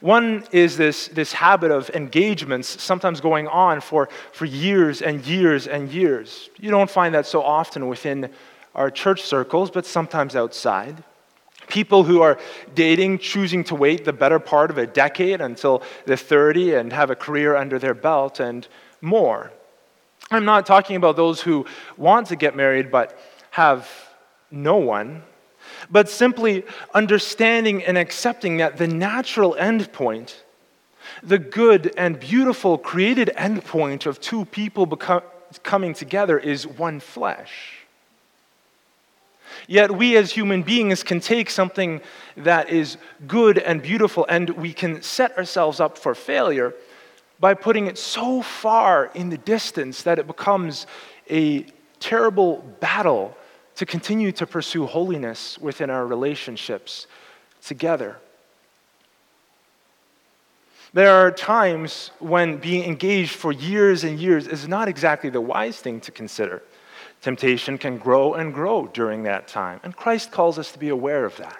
One 0.00 0.44
is 0.52 0.76
this, 0.76 1.08
this 1.08 1.32
habit 1.32 1.72
of 1.72 1.90
engagements, 1.90 2.80
sometimes 2.80 3.20
going 3.20 3.48
on 3.48 3.80
for, 3.80 4.08
for 4.30 4.44
years 4.44 5.02
and 5.02 5.26
years 5.26 5.66
and 5.66 5.90
years. 5.90 6.48
You 6.60 6.70
don't 6.70 6.90
find 6.90 7.12
that 7.16 7.26
so 7.26 7.42
often 7.42 7.88
within 7.88 8.30
our 8.74 8.90
church 8.90 9.22
circles, 9.22 9.70
but 9.70 9.86
sometimes 9.86 10.34
outside. 10.34 11.02
People 11.68 12.04
who 12.04 12.20
are 12.20 12.38
dating, 12.74 13.18
choosing 13.18 13.64
to 13.64 13.74
wait 13.74 14.04
the 14.04 14.12
better 14.12 14.38
part 14.38 14.70
of 14.70 14.78
a 14.78 14.86
decade 14.86 15.40
until 15.40 15.82
they're 16.04 16.16
30 16.16 16.74
and 16.74 16.92
have 16.92 17.10
a 17.10 17.16
career 17.16 17.56
under 17.56 17.78
their 17.78 17.94
belt 17.94 18.40
and 18.40 18.68
more. 19.00 19.50
I'm 20.30 20.44
not 20.44 20.66
talking 20.66 20.96
about 20.96 21.16
those 21.16 21.40
who 21.40 21.66
want 21.96 22.28
to 22.28 22.36
get 22.36 22.56
married 22.56 22.90
but 22.90 23.18
have 23.50 23.88
no 24.50 24.76
one, 24.76 25.22
but 25.90 26.08
simply 26.08 26.64
understanding 26.92 27.82
and 27.84 27.96
accepting 27.96 28.58
that 28.58 28.76
the 28.76 28.88
natural 28.88 29.54
endpoint, 29.58 30.34
the 31.22 31.38
good 31.38 31.92
and 31.96 32.18
beautiful 32.18 32.78
created 32.78 33.30
endpoint 33.36 34.06
of 34.06 34.20
two 34.20 34.44
people 34.46 34.86
become, 34.86 35.22
coming 35.62 35.94
together 35.94 36.38
is 36.38 36.66
one 36.66 37.00
flesh. 37.00 37.83
Yet 39.66 39.90
we 39.90 40.16
as 40.16 40.32
human 40.32 40.62
beings 40.62 41.02
can 41.02 41.20
take 41.20 41.50
something 41.50 42.00
that 42.36 42.68
is 42.68 42.96
good 43.26 43.58
and 43.58 43.80
beautiful 43.80 44.26
and 44.28 44.50
we 44.50 44.72
can 44.72 45.02
set 45.02 45.36
ourselves 45.38 45.80
up 45.80 45.96
for 45.96 46.14
failure 46.14 46.74
by 47.40 47.54
putting 47.54 47.86
it 47.86 47.98
so 47.98 48.42
far 48.42 49.10
in 49.14 49.30
the 49.30 49.38
distance 49.38 50.02
that 50.02 50.18
it 50.18 50.26
becomes 50.26 50.86
a 51.30 51.66
terrible 52.00 52.58
battle 52.80 53.36
to 53.76 53.86
continue 53.86 54.30
to 54.32 54.46
pursue 54.46 54.86
holiness 54.86 55.58
within 55.58 55.90
our 55.90 56.06
relationships 56.06 57.06
together. 57.64 58.16
There 60.92 61.12
are 61.12 61.32
times 61.32 62.12
when 62.20 62.58
being 62.58 62.84
engaged 62.84 63.34
for 63.34 63.50
years 63.50 64.04
and 64.04 64.18
years 64.18 64.46
is 64.46 64.68
not 64.68 64.86
exactly 64.86 65.28
the 65.28 65.40
wise 65.40 65.78
thing 65.80 66.00
to 66.02 66.12
consider. 66.12 66.62
Temptation 67.24 67.78
can 67.78 67.96
grow 67.96 68.34
and 68.34 68.52
grow 68.52 68.86
during 68.86 69.22
that 69.22 69.48
time, 69.48 69.80
and 69.82 69.96
Christ 69.96 70.30
calls 70.30 70.58
us 70.58 70.72
to 70.72 70.78
be 70.78 70.90
aware 70.90 71.24
of 71.24 71.34
that. 71.38 71.58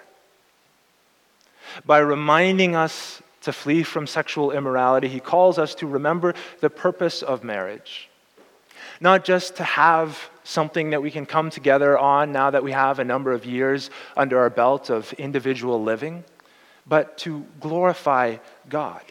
By 1.87 1.97
reminding 1.97 2.75
us 2.75 3.19
to 3.41 3.51
flee 3.51 3.81
from 3.81 4.05
sexual 4.05 4.51
immorality, 4.51 5.07
he 5.07 5.19
calls 5.19 5.57
us 5.57 5.73
to 5.75 5.87
remember 5.87 6.35
the 6.59 6.69
purpose 6.69 7.23
of 7.23 7.43
marriage. 7.43 8.11
Not 9.01 9.25
just 9.25 9.55
to 9.55 9.63
have 9.63 10.29
something 10.43 10.91
that 10.91 11.01
we 11.01 11.09
can 11.09 11.25
come 11.25 11.49
together 11.49 11.97
on 11.97 12.31
now 12.31 12.51
that 12.51 12.63
we 12.63 12.71
have 12.71 12.99
a 12.99 13.03
number 13.03 13.31
of 13.31 13.43
years 13.43 13.89
under 14.15 14.37
our 14.37 14.51
belt 14.51 14.91
of 14.91 15.13
individual 15.13 15.81
living, 15.81 16.23
but 16.85 17.17
to 17.17 17.43
glorify 17.59 18.37
God. 18.69 19.01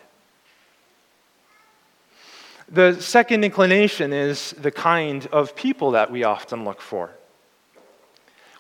The 2.68 3.00
second 3.00 3.44
inclination 3.44 4.12
is 4.12 4.52
the 4.52 4.70
kind 4.70 5.26
of 5.26 5.54
people 5.54 5.90
that 5.92 6.10
we 6.10 6.24
often 6.24 6.64
look 6.64 6.80
for. 6.80 7.10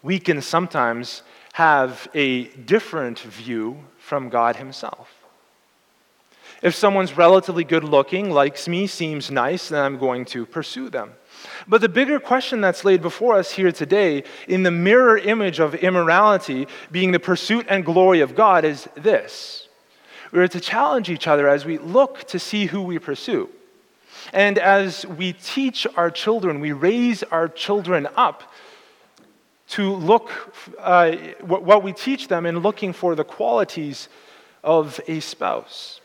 We 0.02 0.18
can 0.18 0.42
sometimes 0.42 1.22
have 1.54 2.08
a 2.14 2.44
different 2.44 3.20
view 3.20 3.78
from 3.98 4.28
God 4.28 4.56
Himself. 4.56 5.10
If 6.62 6.74
someone's 6.74 7.16
relatively 7.16 7.64
good 7.64 7.84
looking, 7.84 8.30
likes 8.30 8.68
me, 8.68 8.86
seems 8.86 9.30
nice, 9.30 9.68
then 9.68 9.82
I'm 9.82 9.98
going 9.98 10.24
to 10.26 10.46
pursue 10.46 10.90
them. 10.90 11.12
But 11.66 11.80
the 11.80 11.88
bigger 11.88 12.20
question 12.20 12.60
that's 12.60 12.84
laid 12.84 13.02
before 13.02 13.36
us 13.36 13.52
here 13.52 13.72
today, 13.72 14.24
in 14.48 14.62
the 14.62 14.70
mirror 14.70 15.18
image 15.18 15.60
of 15.60 15.74
immorality 15.74 16.66
being 16.90 17.12
the 17.12 17.20
pursuit 17.20 17.66
and 17.68 17.84
glory 17.84 18.20
of 18.20 18.34
God, 18.34 18.64
is 18.64 18.88
this. 18.94 19.68
We're 20.32 20.48
to 20.48 20.60
challenge 20.60 21.10
each 21.10 21.26
other 21.26 21.48
as 21.48 21.64
we 21.64 21.78
look 21.78 22.24
to 22.28 22.38
see 22.38 22.66
who 22.66 22.82
we 22.82 22.98
pursue. 22.98 23.48
And 24.34 24.58
as 24.58 25.06
we 25.06 25.32
teach 25.32 25.86
our 25.96 26.10
children, 26.10 26.58
we 26.58 26.72
raise 26.72 27.22
our 27.22 27.46
children 27.46 28.08
up 28.16 28.42
to 29.68 29.94
look, 29.94 30.28
uh, 30.80 31.12
what 31.40 31.84
we 31.84 31.92
teach 31.92 32.26
them 32.26 32.44
in 32.44 32.58
looking 32.58 32.92
for 32.92 33.14
the 33.14 33.22
qualities 33.22 34.08
of 34.64 35.00
a 35.06 35.20
spouse. 35.20 36.00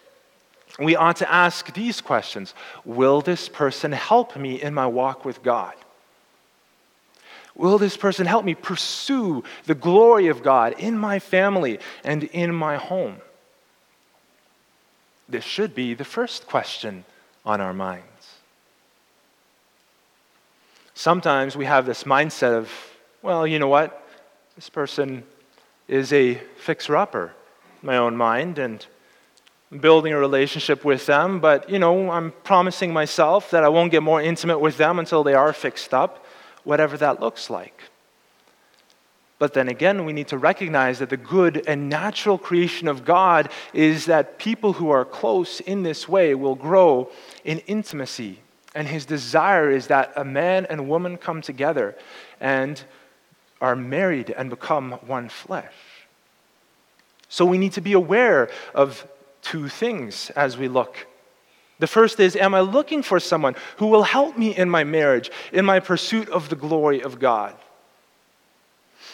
We 0.78 0.96
ought 0.96 1.16
to 1.18 1.32
ask 1.32 1.74
these 1.74 2.02
questions 2.02 2.54
Will 2.86 3.22
this 3.22 3.50
person 3.50 3.92
help 3.92 4.38
me 4.38 4.62
in 4.62 4.76
my 4.76 4.86
walk 4.86 5.26
with 5.26 5.42
God? 5.42 5.74
Will 7.56 7.80
this 7.80 7.98
person 7.98 8.28
help 8.28 8.46
me 8.46 8.54
pursue 8.54 9.44
the 9.66 9.76
glory 9.76 10.28
of 10.28 10.44
God 10.44 10.76
in 10.78 11.00
my 11.00 11.18
family 11.18 11.80
and 12.04 12.26
in 12.26 12.54
my 12.54 12.78
home? 12.78 13.18
This 15.28 15.44
should 15.44 15.74
be 15.74 15.96
the 15.96 16.06
first 16.06 16.46
question 16.46 17.06
on 17.44 17.60
our 17.60 17.74
minds. 17.74 18.09
Sometimes 21.00 21.56
we 21.56 21.64
have 21.64 21.86
this 21.86 22.04
mindset 22.04 22.58
of, 22.58 22.70
well, 23.22 23.48
you 23.48 23.58
know 23.58 23.70
what? 23.70 24.06
This 24.58 24.70
person 24.70 25.24
is 25.88 26.12
a 26.12 26.36
fixer 26.58 26.98
upper 26.98 27.32
in 27.82 27.88
my 27.88 27.96
own 27.96 28.18
mind, 28.18 28.60
and 28.60 28.86
building 29.80 30.12
a 30.12 30.20
relationship 30.20 30.84
with 30.84 31.06
them, 31.06 31.40
but 31.40 31.70
you 31.70 31.80
know, 31.80 32.12
I'm 32.12 32.34
promising 32.44 32.92
myself 32.92 33.50
that 33.52 33.64
I 33.64 33.70
won't 33.70 33.92
get 33.92 34.04
more 34.04 34.22
intimate 34.22 34.60
with 34.60 34.76
them 34.76 35.00
until 35.00 35.24
they 35.24 35.36
are 35.36 35.54
fixed 35.54 35.94
up, 35.94 36.26
whatever 36.66 36.98
that 36.98 37.22
looks 37.22 37.50
like. 37.50 37.82
But 39.38 39.54
then 39.54 39.70
again, 39.70 40.04
we 40.04 40.12
need 40.12 40.28
to 40.28 40.38
recognize 40.38 41.00
that 41.00 41.10
the 41.10 41.16
good 41.16 41.64
and 41.66 41.88
natural 41.88 42.38
creation 42.38 42.90
of 42.90 43.06
God 43.06 43.50
is 43.72 44.08
that 44.08 44.38
people 44.38 44.74
who 44.74 44.90
are 44.90 45.06
close 45.06 45.62
in 45.62 45.84
this 45.84 46.10
way 46.10 46.36
will 46.36 46.56
grow 46.56 47.10
in 47.46 47.60
intimacy. 47.60 48.40
And 48.76 48.88
his 48.88 49.06
desire 49.06 49.70
is 49.70 49.88
that 49.88 50.14
a 50.16 50.24
man 50.24 50.66
and 50.70 50.88
woman 50.88 51.18
come 51.18 51.42
together 51.42 51.96
and 52.40 52.82
are 53.62 53.76
married 53.76 54.30
and 54.30 54.50
become 54.50 54.92
one 55.06 55.30
flesh. 55.30 55.74
So 57.30 57.46
we 57.46 57.58
need 57.58 57.74
to 57.74 57.82
be 57.82 57.94
aware 57.94 58.50
of 58.74 59.08
two 59.42 59.70
things 59.70 60.30
as 60.32 60.58
we 60.58 60.68
look. 60.68 61.08
The 61.80 61.88
first 61.88 62.20
is 62.20 62.36
Am 62.36 62.54
I 62.54 62.62
looking 62.62 63.04
for 63.04 63.20
someone 63.20 63.56
who 63.78 63.88
will 63.88 64.04
help 64.04 64.38
me 64.38 64.56
in 64.56 64.70
my 64.70 64.84
marriage, 64.84 65.32
in 65.52 65.66
my 65.66 65.80
pursuit 65.80 66.30
of 66.30 66.50
the 66.50 66.56
glory 66.56 67.02
of 67.02 67.20
God? 67.20 67.56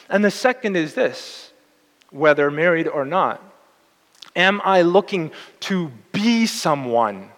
And 0.09 0.23
the 0.23 0.31
second 0.31 0.75
is 0.75 0.93
this 0.93 1.51
whether 2.09 2.49
married 2.49 2.87
or 2.87 3.05
not, 3.05 3.41
am 4.35 4.61
I 4.63 4.83
looking 4.83 5.31
to 5.61 5.91
be 6.11 6.45
someone? 6.45 7.31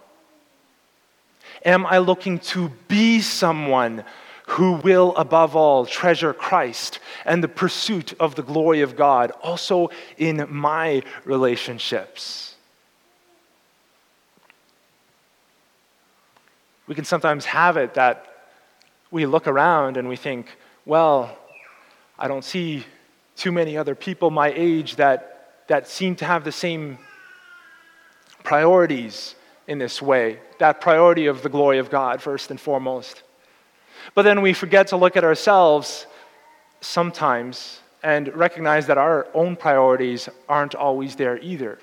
Am 1.66 1.86
I 1.86 1.98
looking 1.98 2.40
to 2.40 2.70
be 2.88 3.22
someone 3.22 4.04
who 4.48 4.74
will, 4.74 5.16
above 5.16 5.56
all, 5.56 5.86
treasure 5.86 6.34
Christ 6.34 7.00
and 7.26 7.44
the 7.44 7.48
pursuit 7.48 8.14
of 8.20 8.36
the 8.36 8.44
glory 8.44 8.82
of 8.82 8.96
God, 8.96 9.32
also 9.44 9.90
in 10.18 10.48
my 10.50 11.04
relationships? 11.26 12.56
We 16.88 16.96
can 16.96 17.04
sometimes 17.04 17.46
have 17.46 17.76
it 17.76 17.96
that 17.96 18.26
we 19.12 19.26
look 19.26 19.48
around 19.48 19.98
and 19.98 20.08
we 20.08 20.16
think, 20.16 20.58
well, 20.86 21.38
I 22.18 22.28
don't 22.28 22.46
see 22.46 22.86
too 23.36 23.52
many 23.52 23.78
other 23.78 23.94
people 23.94 24.32
my 24.32 24.54
age 24.56 24.96
that, 24.96 25.64
that 25.68 25.88
seem 25.88 26.16
to 26.18 26.26
have 26.26 26.44
the 26.46 26.52
same 26.52 26.98
priorities 28.44 29.36
in 29.68 29.78
this 29.78 30.02
way. 30.02 30.40
That 30.60 30.82
priority 30.82 31.28
of 31.28 31.44
the 31.44 31.50
glory 31.50 31.80
of 31.80 31.90
God, 31.90 32.22
first 32.22 32.52
and 32.52 32.60
foremost. 32.60 33.24
But 34.16 34.24
then 34.24 34.42
we 34.42 34.54
forget 34.54 34.88
to 34.88 34.98
look 34.98 35.18
at 35.18 35.24
ourselves 35.24 36.08
sometimes 36.82 37.82
and 38.04 38.34
recognize 38.36 38.88
that 38.88 38.98
our 38.98 39.28
own 39.34 39.56
priorities 39.56 40.30
aren't 40.48 40.76
always 40.76 41.16
there 41.16 41.38
either. 41.40 41.80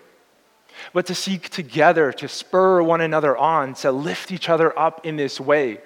But 0.92 1.06
to 1.06 1.14
seek 1.14 1.50
together, 1.50 2.12
to 2.12 2.28
spur 2.28 2.82
one 2.82 3.00
another 3.00 3.36
on, 3.36 3.74
to 3.74 3.92
lift 3.92 4.32
each 4.32 4.48
other 4.48 4.76
up 4.78 5.04
in 5.06 5.16
this 5.16 5.40
way. 5.40 5.80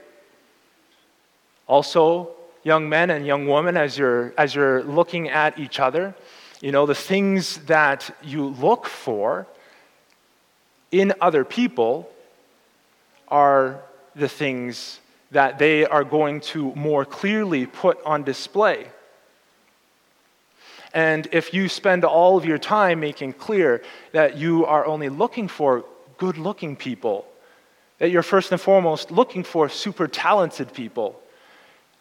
Also, 1.67 2.31
young 2.63 2.89
men 2.89 3.11
and 3.11 3.27
young 3.27 3.47
women, 3.47 3.77
as 3.77 3.99
you're, 3.99 4.33
as 4.39 4.55
you're 4.55 4.83
looking 4.85 5.29
at 5.29 5.59
each 5.59 5.81
other, 5.81 6.15
you 6.61 6.73
know, 6.73 6.87
the 6.87 6.95
things 6.95 7.59
that 7.67 8.11
you 8.23 8.47
look 8.47 8.87
for 8.87 9.47
in 10.91 11.13
other 11.21 11.45
people 11.45 12.11
are 13.29 13.81
the 14.15 14.29
things 14.29 15.01
that 15.31 15.59
they 15.59 15.85
are 15.85 16.05
going 16.05 16.41
to 16.41 16.75
more 16.75 17.05
clearly 17.05 17.67
put 17.67 18.03
on 18.05 18.23
display. 18.23 18.87
And 20.95 21.29
if 21.33 21.53
you 21.53 21.69
spend 21.69 22.05
all 22.05 22.39
of 22.39 22.47
your 22.47 22.59
time 22.59 23.01
making 23.01 23.35
clear 23.35 23.83
that 24.13 24.39
you 24.39 24.65
are 24.65 24.87
only 24.87 25.11
looking 25.11 25.47
for 25.47 25.85
good 26.17 26.39
looking 26.39 26.77
people, 26.77 27.27
that 27.99 28.11
you're 28.11 28.23
first 28.23 28.53
and 28.53 28.61
foremost 28.61 29.11
looking 29.11 29.45
for 29.45 29.69
super 29.69 30.09
talented 30.09 30.73
people, 30.73 31.21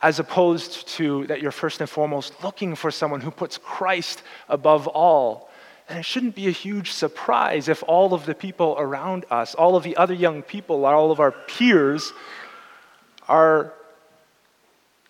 as 0.02 0.20
opposed 0.20 0.88
to 0.88 1.26
that 1.28 1.42
you're 1.42 1.52
first 1.52 1.82
and 1.82 1.90
foremost 1.90 2.44
looking 2.44 2.76
for 2.76 2.92
someone 2.92 3.20
who 3.20 3.32
puts 3.32 3.58
Christ 3.58 4.22
above 4.48 4.88
all. 4.88 5.47
And 5.90 6.00
it 6.00 6.04
shouldn't 6.04 6.36
be 6.36 6.48
a 6.48 6.52
huge 6.52 6.92
surprise 6.92 7.70
if 7.70 7.84
all 7.88 8.14
of 8.14 8.26
the 8.26 8.36
people 8.36 8.76
around 8.78 9.26
us, 9.32 9.56
all 9.56 9.76
of 9.76 9.84
the 9.84 9.96
other 9.96 10.14
young 10.14 10.42
people, 10.42 10.86
all 10.86 11.12
of 11.12 11.20
our 11.20 11.32
peers, 11.32 12.12
are 13.28 13.74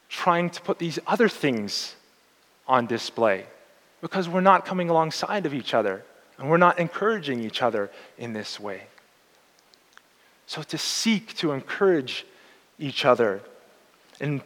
trying 0.09 0.49
to 0.51 0.61
put 0.61 0.79
these 0.79 0.99
other 1.07 1.29
things 1.29 1.95
on 2.67 2.85
display 2.85 3.45
because 4.01 4.29
we're 4.29 4.41
not 4.41 4.65
coming 4.65 4.89
alongside 4.89 5.45
of 5.45 5.53
each 5.53 5.73
other 5.73 6.03
and 6.37 6.49
we're 6.49 6.57
not 6.57 6.79
encouraging 6.79 7.41
each 7.41 7.61
other 7.61 7.89
in 8.17 8.33
this 8.33 8.59
way. 8.59 8.83
So, 10.45 10.61
to 10.63 10.77
seek 10.77 11.35
to 11.37 11.51
encourage 11.51 12.25
each 12.79 13.03
other 13.03 13.41
and 14.19 14.41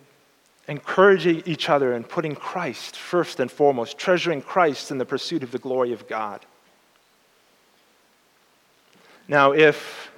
encouraging 0.72 1.44
each 1.46 1.70
other 1.70 1.94
and 1.94 2.08
putting 2.08 2.34
Christ 2.34 2.96
first 2.96 3.42
and 3.42 3.52
foremost, 3.52 3.98
treasuring 3.98 4.42
Christ 4.42 4.90
in 4.90 4.98
the 4.98 5.06
pursuit 5.06 5.44
of 5.44 5.52
the 5.52 5.60
glory 5.60 5.92
of 5.92 6.08
God. 6.08 6.40
Now, 9.28 9.52
if 9.52 10.10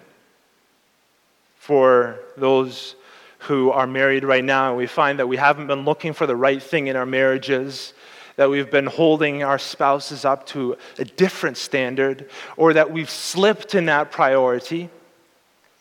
for 1.57 2.19
those 2.37 2.95
who 3.39 3.71
are 3.71 3.87
married 3.87 4.23
right 4.23 4.43
now, 4.43 4.75
we 4.75 4.85
find 4.85 5.19
that 5.19 5.27
we 5.27 5.37
haven't 5.37 5.67
been 5.67 5.85
looking 5.85 6.13
for 6.13 6.27
the 6.27 6.35
right 6.35 6.61
thing 6.61 6.87
in 6.87 6.95
our 6.95 7.05
marriages, 7.05 7.93
that 8.35 8.49
we've 8.49 8.71
been 8.71 8.85
holding 8.85 9.43
our 9.43 9.57
spouses 9.57 10.23
up 10.23 10.45
to 10.47 10.77
a 10.99 11.05
different 11.05 11.57
standard, 11.57 12.29
or 12.57 12.73
that 12.73 12.91
we've 12.91 13.09
slipped 13.09 13.73
in 13.73 13.85
that 13.85 14.11
priority, 14.11 14.89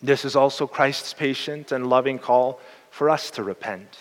this 0.03 0.25
is 0.25 0.35
also 0.35 0.67
Christ's 0.67 1.13
patient 1.13 1.73
and 1.73 1.89
loving 1.89 2.19
call 2.19 2.59
for 2.91 3.11
us 3.11 3.31
to 3.33 3.43
repent. 3.43 3.99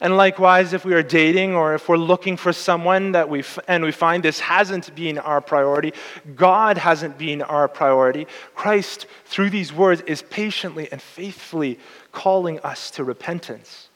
And 0.00 0.16
likewise, 0.16 0.72
if 0.72 0.84
we 0.84 0.92
are 0.92 1.02
dating 1.02 1.54
or 1.54 1.74
if 1.74 1.88
we're 1.88 1.96
looking 1.96 2.36
for 2.36 2.52
someone 2.52 3.12
that 3.12 3.28
we 3.28 3.42
and 3.66 3.82
we 3.82 3.92
find 3.92 4.22
this 4.22 4.40
hasn't 4.40 4.94
been 4.94 5.18
our 5.18 5.40
priority, 5.40 5.94
God 6.34 6.76
hasn't 6.76 7.16
been 7.16 7.40
our 7.40 7.66
priority, 7.66 8.26
Christ, 8.54 9.06
through 9.24 9.50
these 9.50 9.72
words, 9.72 10.02
is 10.02 10.20
patiently 10.22 10.90
and 10.92 11.00
faithfully 11.00 11.78
calling 12.12 12.60
us 12.60 12.90
to 12.92 13.04
repentance. 13.04 13.88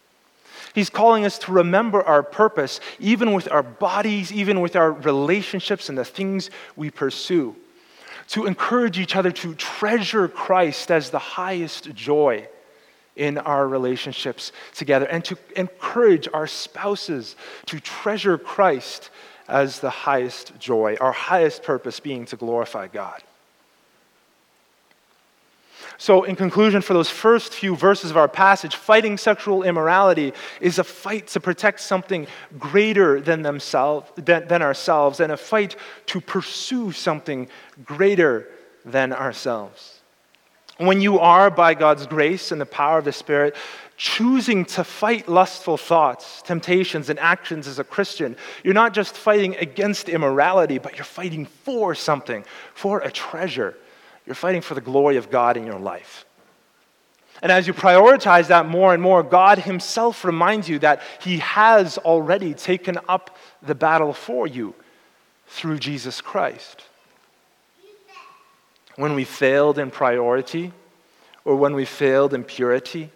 He's 0.74 0.88
calling 0.88 1.24
us 1.24 1.38
to 1.40 1.52
remember 1.52 2.02
our 2.02 2.22
purpose, 2.22 2.80
even 2.98 3.32
with 3.32 3.50
our 3.50 3.62
bodies, 3.62 4.32
even 4.32 4.60
with 4.60 4.76
our 4.76 4.92
relationships 4.92 5.88
and 5.88 5.98
the 5.98 6.04
things 6.04 6.50
we 6.76 6.90
pursue. 6.90 7.56
To 8.28 8.46
encourage 8.46 8.98
each 8.98 9.16
other 9.16 9.32
to 9.32 9.54
treasure 9.56 10.28
Christ 10.28 10.90
as 10.90 11.10
the 11.10 11.18
highest 11.18 11.92
joy 11.94 12.48
in 13.16 13.38
our 13.38 13.66
relationships 13.66 14.52
together 14.74 15.06
and 15.06 15.24
to 15.24 15.36
encourage 15.56 16.28
our 16.32 16.46
spouses 16.46 17.36
to 17.66 17.80
treasure 17.80 18.38
Christ 18.38 19.10
as 19.48 19.80
the 19.80 19.90
highest 19.90 20.58
joy, 20.58 20.96
our 21.00 21.12
highest 21.12 21.62
purpose 21.62 22.00
being 22.00 22.24
to 22.26 22.36
glorify 22.36 22.86
God. 22.86 23.22
So, 25.98 26.24
in 26.24 26.34
conclusion, 26.34 26.80
for 26.80 26.94
those 26.94 27.10
first 27.10 27.52
few 27.52 27.76
verses 27.76 28.10
of 28.10 28.16
our 28.16 28.26
passage, 28.26 28.74
fighting 28.74 29.18
sexual 29.18 29.64
immorality 29.64 30.32
is 30.58 30.78
a 30.78 30.84
fight 30.84 31.26
to 31.28 31.40
protect 31.40 31.80
something 31.80 32.26
greater 32.58 33.20
than, 33.20 33.42
themselves, 33.42 34.10
than, 34.16 34.48
than 34.48 34.62
ourselves 34.62 35.20
and 35.20 35.30
a 35.30 35.36
fight 35.36 35.76
to 36.06 36.22
pursue 36.22 36.90
something 36.90 37.48
greater 37.84 38.48
than 38.82 39.12
ourselves. 39.12 39.99
When 40.80 41.02
you 41.02 41.18
are, 41.18 41.50
by 41.50 41.74
God's 41.74 42.06
grace 42.06 42.52
and 42.52 42.58
the 42.58 42.64
power 42.64 42.96
of 42.96 43.04
the 43.04 43.12
Spirit, 43.12 43.54
choosing 43.98 44.64
to 44.64 44.82
fight 44.82 45.28
lustful 45.28 45.76
thoughts, 45.76 46.40
temptations, 46.40 47.10
and 47.10 47.18
actions 47.18 47.68
as 47.68 47.78
a 47.78 47.84
Christian, 47.84 48.34
you're 48.64 48.72
not 48.72 48.94
just 48.94 49.14
fighting 49.14 49.56
against 49.56 50.08
immorality, 50.08 50.78
but 50.78 50.96
you're 50.96 51.04
fighting 51.04 51.44
for 51.44 51.94
something, 51.94 52.46
for 52.72 53.00
a 53.00 53.10
treasure. 53.10 53.76
You're 54.24 54.34
fighting 54.34 54.62
for 54.62 54.74
the 54.74 54.80
glory 54.80 55.18
of 55.18 55.30
God 55.30 55.58
in 55.58 55.66
your 55.66 55.78
life. 55.78 56.24
And 57.42 57.52
as 57.52 57.66
you 57.66 57.74
prioritize 57.74 58.46
that 58.46 58.64
more 58.64 58.94
and 58.94 59.02
more, 59.02 59.22
God 59.22 59.58
Himself 59.58 60.24
reminds 60.24 60.66
you 60.66 60.78
that 60.78 61.02
He 61.20 61.40
has 61.40 61.98
already 61.98 62.54
taken 62.54 62.98
up 63.06 63.36
the 63.60 63.74
battle 63.74 64.14
for 64.14 64.46
you 64.46 64.74
through 65.46 65.78
Jesus 65.78 66.22
Christ 66.22 66.84
when 69.00 69.14
we 69.14 69.24
failed 69.24 69.78
in 69.78 69.90
priority 69.90 70.72
or 71.44 71.56
when 71.56 71.74
we 71.74 71.86
failed 71.86 72.34
in 72.34 72.44
purity, 72.44 73.10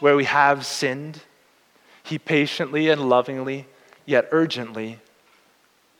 where 0.00 0.16
we 0.16 0.24
have 0.24 0.66
sinned, 0.66 1.20
He 2.02 2.18
patiently 2.18 2.88
and 2.88 3.08
lovingly, 3.08 3.66
yet 4.04 4.28
urgently, 4.32 4.98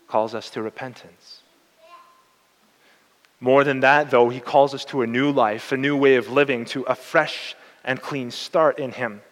calls 0.09 0.35
us 0.35 0.51
to 0.51 0.63
repentance. 0.63 1.43
More 3.39 3.63
than 3.63 3.81
that, 3.81 4.11
though, 4.11 4.29
He 4.29 4.41
calls 4.41 4.75
us 4.75 4.85
to 4.87 5.03
a 5.03 5.07
new 5.07 5.31
life, 5.31 5.71
a 5.71 5.77
new 5.77 5.97
way 5.97 6.17
of 6.17 6.31
living, 6.31 6.65
to 6.67 6.83
a 6.83 6.97
fresh 6.97 7.55
and 7.85 8.03
clean 8.03 8.33
start 8.33 8.79
in 8.81 8.91
Him. 8.91 9.23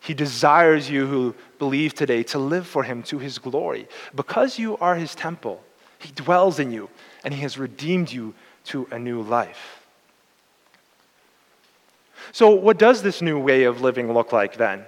He 0.00 0.14
desires 0.14 0.88
you 0.88 1.06
who 1.06 1.34
believe 1.58 1.92
today 1.92 2.22
to 2.24 2.38
live 2.38 2.66
for 2.66 2.84
Him 2.84 3.02
to 3.04 3.18
His 3.18 3.38
glory 3.38 3.88
because 4.14 4.58
you 4.58 4.78
are 4.78 4.94
His 4.94 5.14
temple 5.14 5.62
He 5.98 6.12
dwells 6.12 6.58
in 6.58 6.72
you, 6.72 6.88
and 7.26 7.34
He 7.34 7.40
has 7.42 7.58
redeemed 7.58 8.10
you 8.10 8.32
to 8.66 8.88
a 8.92 8.98
new 8.98 9.20
life. 9.20 9.84
So, 12.32 12.50
what 12.50 12.78
does 12.78 13.02
this 13.02 13.20
new 13.20 13.38
way 13.38 13.64
of 13.64 13.82
living 13.82 14.12
look 14.12 14.32
like 14.32 14.56
then? 14.56 14.84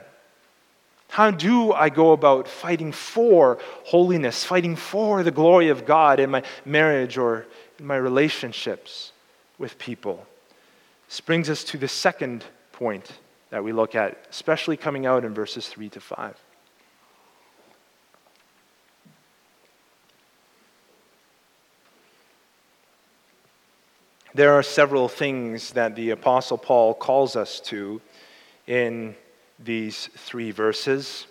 How 1.08 1.30
do 1.32 1.72
I 1.72 1.88
go 1.88 2.12
about 2.12 2.46
fighting 2.46 2.92
for 2.92 3.58
holiness, 3.84 4.44
fighting 4.44 4.76
for 4.76 5.22
the 5.22 5.30
glory 5.30 5.68
of 5.68 5.84
God 5.84 6.20
in 6.20 6.30
my 6.30 6.42
marriage 6.64 7.18
or 7.18 7.46
in 7.78 7.86
my 7.86 7.96
relationships 7.96 9.12
with 9.58 9.78
people? 9.78 10.24
This 11.08 11.20
brings 11.20 11.50
us 11.50 11.64
to 11.64 11.78
the 11.78 11.88
second 11.88 12.44
point 12.70 13.10
that 13.50 13.64
we 13.64 13.72
look 13.72 13.94
at, 13.94 14.26
especially 14.30 14.76
coming 14.76 15.06
out 15.06 15.24
in 15.24 15.34
verses 15.34 15.66
3 15.66 15.88
to 15.88 16.00
5. 16.00 16.36
There 24.34 24.52
are 24.52 24.62
several 24.62 25.08
things 25.08 25.72
that 25.72 25.96
the 25.96 26.10
Apostle 26.10 26.58
Paul 26.58 26.92
calls 26.92 27.34
us 27.34 27.60
to 27.60 28.00
in 28.66 29.16
these 29.58 30.10
three 30.16 30.50
verses, 30.50 31.26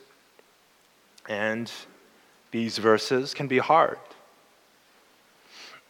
and 1.29 1.71
these 2.51 2.79
verses 2.79 3.35
can 3.35 3.47
be 3.47 3.59
hard 3.59 3.99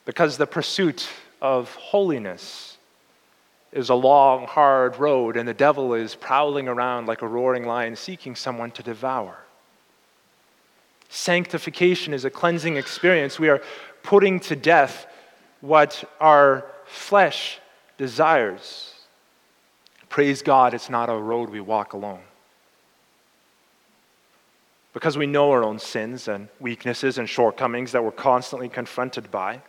because 0.03 0.37
the 0.37 0.47
pursuit 0.47 1.07
of 1.41 1.73
holiness 1.75 2.77
is 3.71 3.89
a 3.89 3.95
long, 3.95 4.45
hard 4.45 4.97
road, 4.97 5.37
and 5.37 5.47
the 5.47 5.53
devil 5.53 5.93
is 5.93 6.13
prowling 6.15 6.67
around 6.67 7.07
like 7.07 7.21
a 7.21 7.27
roaring 7.27 7.65
lion 7.65 7.95
seeking 7.95 8.35
someone 8.35 8.71
to 8.71 8.83
devour. 8.83 9.37
Sanctification 11.09 12.13
is 12.13 12.25
a 12.25 12.29
cleansing 12.29 12.75
experience. 12.75 13.39
We 13.39 13.49
are 13.49 13.61
putting 14.03 14.39
to 14.41 14.55
death 14.55 15.07
what 15.61 16.03
our 16.19 16.65
flesh 16.87 17.59
desires. 17.97 18.93
Praise 20.09 20.41
God, 20.41 20.73
it's 20.73 20.89
not 20.89 21.09
a 21.09 21.15
road 21.15 21.49
we 21.49 21.59
walk 21.59 21.93
alone. 21.93 22.21
Because 24.93 25.17
we 25.17 25.27
know 25.27 25.51
our 25.51 25.63
own 25.63 25.79
sins 25.79 26.27
and 26.27 26.47
weaknesses 26.59 27.17
and 27.17 27.29
shortcomings 27.29 27.91
that 27.91 28.03
we're 28.03 28.11
constantly 28.11 28.69
confronted 28.69 29.29
by. 29.29 29.61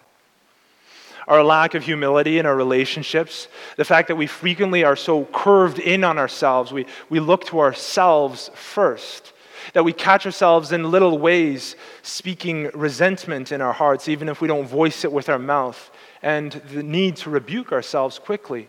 Our 1.26 1.42
lack 1.42 1.74
of 1.74 1.84
humility 1.84 2.38
in 2.38 2.46
our 2.46 2.56
relationships, 2.56 3.48
the 3.76 3.84
fact 3.84 4.08
that 4.08 4.16
we 4.16 4.26
frequently 4.26 4.84
are 4.84 4.96
so 4.96 5.26
curved 5.26 5.78
in 5.78 6.02
on 6.02 6.16
ourselves, 6.16 6.72
we, 6.72 6.86
we 7.10 7.20
look 7.20 7.44
to 7.46 7.58
ourselves 7.58 8.50
first, 8.54 9.34
that 9.74 9.84
we 9.84 9.92
catch 9.92 10.24
ourselves 10.24 10.72
in 10.72 10.90
little 10.90 11.18
ways 11.18 11.76
speaking 12.00 12.70
resentment 12.72 13.52
in 13.52 13.60
our 13.60 13.74
hearts, 13.74 14.08
even 14.08 14.30
if 14.30 14.40
we 14.40 14.48
don't 14.48 14.66
voice 14.66 15.04
it 15.04 15.12
with 15.12 15.28
our 15.28 15.38
mouth, 15.38 15.90
and 16.22 16.52
the 16.72 16.82
need 16.82 17.16
to 17.16 17.30
rebuke 17.30 17.72
ourselves 17.72 18.18
quickly. 18.18 18.68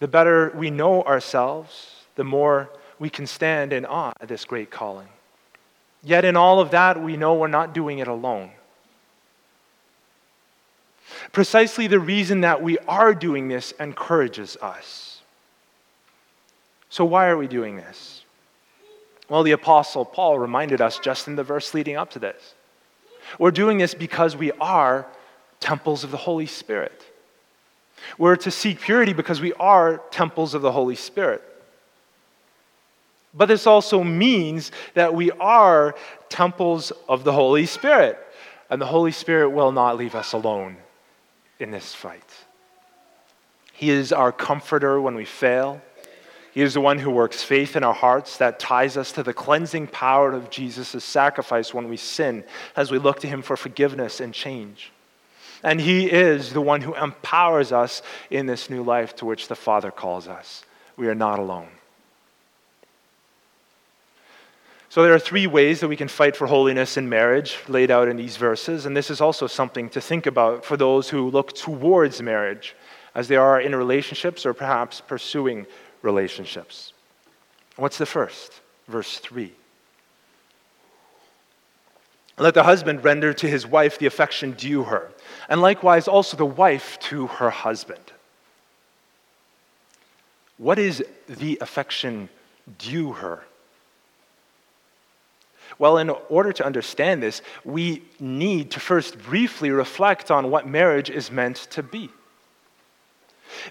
The 0.00 0.08
better 0.08 0.52
we 0.54 0.70
know 0.70 1.02
ourselves, 1.02 2.04
the 2.16 2.24
more 2.24 2.70
we 2.98 3.10
can 3.10 3.26
stand 3.26 3.72
in 3.72 3.84
awe 3.84 4.12
at 4.20 4.28
this 4.28 4.44
great 4.44 4.70
calling. 4.70 5.08
Yet, 6.02 6.24
in 6.24 6.36
all 6.36 6.60
of 6.60 6.70
that, 6.70 7.02
we 7.02 7.16
know 7.16 7.34
we're 7.34 7.48
not 7.48 7.74
doing 7.74 7.98
it 7.98 8.08
alone. 8.08 8.50
Precisely 11.32 11.86
the 11.86 11.98
reason 11.98 12.42
that 12.42 12.62
we 12.62 12.78
are 12.86 13.14
doing 13.14 13.48
this 13.48 13.72
encourages 13.80 14.56
us. 14.58 15.20
So, 16.88 17.04
why 17.04 17.26
are 17.26 17.36
we 17.36 17.46
doing 17.48 17.76
this? 17.76 18.24
Well, 19.28 19.42
the 19.42 19.52
Apostle 19.52 20.04
Paul 20.04 20.38
reminded 20.38 20.80
us 20.80 20.98
just 20.98 21.26
in 21.26 21.36
the 21.36 21.42
verse 21.42 21.74
leading 21.74 21.96
up 21.96 22.10
to 22.10 22.18
this. 22.18 22.54
We're 23.38 23.50
doing 23.50 23.78
this 23.78 23.94
because 23.94 24.36
we 24.36 24.52
are 24.52 25.06
temples 25.66 26.04
of 26.04 26.12
the 26.12 26.16
Holy 26.16 26.46
Spirit. 26.46 27.02
We're 28.18 28.36
to 28.36 28.52
seek 28.52 28.80
purity 28.80 29.12
because 29.12 29.40
we 29.40 29.52
are 29.54 30.00
temples 30.12 30.54
of 30.54 30.62
the 30.62 30.70
Holy 30.70 30.94
Spirit. 30.94 31.42
But 33.34 33.46
this 33.46 33.66
also 33.66 34.04
means 34.04 34.70
that 34.94 35.12
we 35.12 35.32
are 35.32 35.96
temples 36.28 36.92
of 37.08 37.24
the 37.24 37.32
Holy 37.32 37.66
Spirit. 37.66 38.16
And 38.70 38.80
the 38.80 38.86
Holy 38.86 39.10
Spirit 39.10 39.50
will 39.50 39.72
not 39.72 39.96
leave 39.96 40.14
us 40.14 40.34
alone 40.34 40.76
in 41.58 41.72
this 41.72 41.92
fight. 41.92 42.30
He 43.72 43.90
is 43.90 44.12
our 44.12 44.30
comforter 44.30 45.00
when 45.00 45.16
we 45.16 45.24
fail. 45.24 45.82
He 46.52 46.62
is 46.62 46.74
the 46.74 46.80
one 46.80 47.00
who 47.00 47.10
works 47.10 47.42
faith 47.42 47.74
in 47.74 47.82
our 47.82 47.92
hearts 47.92 48.36
that 48.36 48.60
ties 48.60 48.96
us 48.96 49.10
to 49.12 49.24
the 49.24 49.34
cleansing 49.34 49.88
power 49.88 50.32
of 50.32 50.48
Jesus' 50.48 51.02
sacrifice 51.02 51.74
when 51.74 51.88
we 51.88 51.96
sin 51.96 52.44
as 52.76 52.92
we 52.92 52.98
look 52.98 53.18
to 53.20 53.26
Him 53.26 53.42
for 53.42 53.56
forgiveness 53.56 54.20
and 54.20 54.32
change. 54.32 54.92
And 55.62 55.80
He 55.80 56.10
is 56.10 56.52
the 56.52 56.60
one 56.60 56.80
who 56.80 56.94
empowers 56.94 57.72
us 57.72 58.02
in 58.30 58.46
this 58.46 58.70
new 58.70 58.82
life 58.82 59.16
to 59.16 59.26
which 59.26 59.48
the 59.48 59.54
Father 59.54 59.90
calls 59.90 60.28
us. 60.28 60.64
We 60.96 61.08
are 61.08 61.14
not 61.14 61.38
alone. 61.38 61.68
So, 64.88 65.02
there 65.02 65.12
are 65.12 65.18
three 65.18 65.46
ways 65.46 65.80
that 65.80 65.88
we 65.88 65.96
can 65.96 66.08
fight 66.08 66.36
for 66.36 66.46
holiness 66.46 66.96
in 66.96 67.08
marriage 67.08 67.58
laid 67.68 67.90
out 67.90 68.08
in 68.08 68.16
these 68.16 68.38
verses, 68.38 68.86
and 68.86 68.96
this 68.96 69.10
is 69.10 69.20
also 69.20 69.46
something 69.46 69.90
to 69.90 70.00
think 70.00 70.24
about 70.24 70.64
for 70.64 70.76
those 70.76 71.10
who 71.10 71.28
look 71.28 71.54
towards 71.54 72.22
marriage 72.22 72.74
as 73.14 73.28
they 73.28 73.36
are 73.36 73.60
in 73.60 73.74
relationships 73.74 74.46
or 74.46 74.54
perhaps 74.54 75.00
pursuing 75.00 75.66
relationships. 76.02 76.92
What's 77.76 77.98
the 77.98 78.06
first? 78.06 78.60
Verse 78.88 79.18
3. 79.18 79.52
Let 82.38 82.54
the 82.54 82.62
husband 82.62 83.04
render 83.04 83.32
to 83.32 83.48
his 83.48 83.66
wife 83.66 83.98
the 83.98 84.06
affection 84.06 84.52
due 84.52 84.84
her, 84.84 85.10
and 85.48 85.60
likewise 85.60 86.08
also 86.08 86.36
the 86.36 86.46
wife 86.46 86.98
to 87.00 87.26
her 87.26 87.50
husband. 87.50 88.12
What 90.58 90.78
is 90.78 91.04
the 91.28 91.58
affection 91.60 92.28
due 92.78 93.12
her? 93.12 93.44
Well, 95.78 95.98
in 95.98 96.10
order 96.10 96.52
to 96.52 96.64
understand 96.64 97.22
this, 97.22 97.42
we 97.64 98.02
need 98.18 98.70
to 98.72 98.80
first 98.80 99.18
briefly 99.18 99.70
reflect 99.70 100.30
on 100.30 100.50
what 100.50 100.66
marriage 100.66 101.10
is 101.10 101.30
meant 101.30 101.56
to 101.70 101.82
be. 101.82 102.10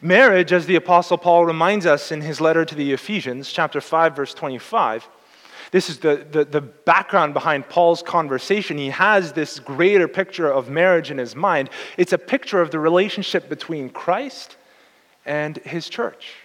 Marriage, 0.02 0.54
as 0.54 0.66
the 0.66 0.76
Apostle 0.76 1.18
Paul 1.18 1.46
reminds 1.46 1.86
us 1.86 2.12
in 2.12 2.22
his 2.22 2.40
letter 2.40 2.64
to 2.66 2.76
the 2.76 2.94
Ephesians, 2.94 3.52
chapter 3.52 3.82
5, 3.82 4.16
verse 4.16 4.34
25, 4.34 5.08
this 5.76 5.90
is 5.90 5.98
the, 5.98 6.26
the, 6.32 6.46
the, 6.46 6.62
background 6.62 7.34
behind 7.34 7.68
Paul's 7.68 8.02
conversation. 8.02 8.78
He 8.78 8.92
has 8.92 9.34
this 9.34 9.60
greater 9.60 10.08
picture 10.08 10.50
of 10.50 10.70
marriage 10.70 11.12
in 11.12 11.18
his 11.18 11.36
mind. 11.36 11.70
It's 11.98 12.14
a 12.14 12.18
picture 12.18 12.62
of 12.62 12.72
the 12.72 12.80
relationship 12.80 13.50
between 13.50 13.90
Christ 13.90 14.56
and 15.26 15.58
his 15.58 15.90
church. 15.90 16.36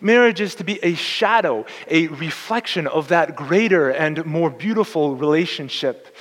Marriage 0.00 0.40
is 0.40 0.54
to 0.54 0.64
be 0.64 0.82
a 0.82 0.94
shadow, 0.94 1.66
a 1.86 2.06
reflection 2.06 2.86
of 2.86 3.08
that 3.08 3.36
greater 3.36 3.90
and 3.90 4.24
more 4.24 4.48
beautiful 4.48 5.14
relationship. 5.14 6.16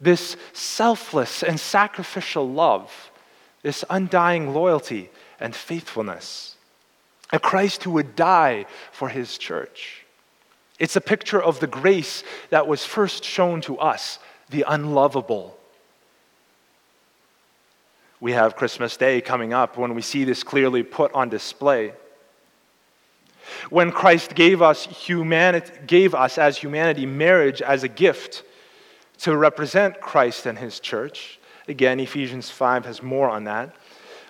This 0.00 0.36
selfless 0.52 1.42
and 1.42 1.58
sacrificial 1.58 2.48
love, 2.48 3.10
this 3.62 3.84
undying 3.90 4.54
loyalty 4.54 5.10
and 5.40 5.56
faithfulness. 5.56 6.54
A 7.32 7.40
Christ 7.40 7.82
who 7.82 7.90
would 7.90 8.14
die 8.14 8.66
for 8.92 9.08
his 9.08 9.36
church. 9.38 10.03
It's 10.78 10.96
a 10.96 11.00
picture 11.00 11.42
of 11.42 11.60
the 11.60 11.66
grace 11.66 12.24
that 12.50 12.66
was 12.66 12.84
first 12.84 13.24
shown 13.24 13.60
to 13.62 13.78
us, 13.78 14.18
the 14.50 14.64
unlovable. 14.66 15.56
We 18.20 18.32
have 18.32 18.56
Christmas 18.56 18.96
Day 18.96 19.20
coming 19.20 19.52
up 19.52 19.76
when 19.76 19.94
we 19.94 20.02
see 20.02 20.24
this 20.24 20.42
clearly 20.42 20.82
put 20.82 21.12
on 21.12 21.28
display. 21.28 21.92
When 23.70 23.92
Christ 23.92 24.34
gave 24.34 24.62
us, 24.62 24.86
humanity, 24.86 25.70
gave 25.86 26.14
us 26.14 26.38
as 26.38 26.56
humanity 26.56 27.06
marriage 27.06 27.60
as 27.60 27.82
a 27.82 27.88
gift 27.88 28.42
to 29.18 29.36
represent 29.36 30.00
Christ 30.00 30.46
and 30.46 30.58
his 30.58 30.80
church. 30.80 31.38
Again, 31.68 32.00
Ephesians 32.00 32.50
5 32.50 32.86
has 32.86 33.02
more 33.02 33.28
on 33.28 33.44
that. 33.44 33.74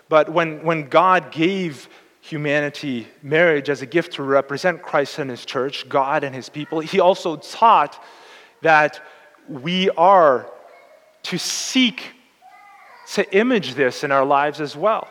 But 0.09 0.28
when, 0.28 0.62
when 0.62 0.88
God 0.88 1.33
gave 1.33 1.88
humanity 2.24 3.06
marriage 3.22 3.68
as 3.68 3.82
a 3.82 3.87
gift 3.87 4.14
to 4.14 4.22
represent 4.22 4.80
Christ 4.80 5.18
and 5.18 5.28
his 5.28 5.44
church, 5.44 5.87
God 5.90 6.24
and 6.24 6.34
his 6.34 6.48
people, 6.48 6.80
he 6.80 6.98
also 6.98 7.37
taught 7.37 8.02
that 8.62 9.02
we 9.46 9.90
are 9.90 10.50
to 11.24 11.38
seek 11.38 12.12
to 13.12 13.37
image 13.37 13.74
this 13.74 14.04
in 14.04 14.10
our 14.10 14.24
lives 14.24 14.62
as 14.62 14.74
well. 14.74 15.06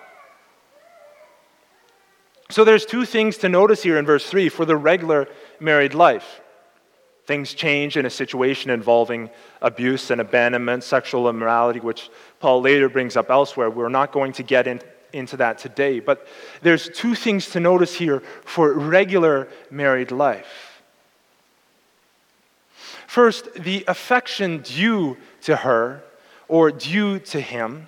So 2.50 2.64
there's 2.64 2.86
two 2.86 3.06
things 3.06 3.38
to 3.38 3.50
notice 3.50 3.84
here 3.84 4.00
in 4.00 4.06
verse 4.08 4.28
3 4.28 4.50
for 4.50 4.66
the 4.66 4.76
regular 4.76 5.28
married 5.60 5.94
life. 5.94 6.42
Things 7.28 7.54
change 7.54 7.96
in 7.96 8.08
a 8.08 8.10
situation 8.10 8.72
involving 8.72 9.30
abuse 9.62 10.10
and 10.10 10.20
abandonment, 10.20 10.84
sexual 10.84 11.30
immorality, 11.30 11.80
which 11.80 12.10
Paul 12.40 12.62
later 12.62 12.90
brings 12.90 13.16
up 13.16 13.30
elsewhere. 13.30 13.70
We're 13.70 13.90
not 13.90 14.12
going 14.12 14.34
to 14.34 14.44
get 14.44 14.66
in, 14.66 14.82
into 15.14 15.38
that 15.38 15.58
today. 15.60 16.00
But 16.00 16.28
there's 16.62 16.90
two 16.90 17.16
things 17.16 17.52
to 17.52 17.60
notice 17.60 17.94
here 17.94 18.22
for 18.44 18.74
regular 18.74 19.48
married 19.70 20.12
life. 20.12 20.82
First, 23.08 23.54
the 23.54 23.86
affection 23.88 24.64
due 24.64 25.18
to 25.44 25.56
her 25.56 26.04
or 26.48 26.72
due 26.72 27.20
to 27.20 27.40
him 27.40 27.88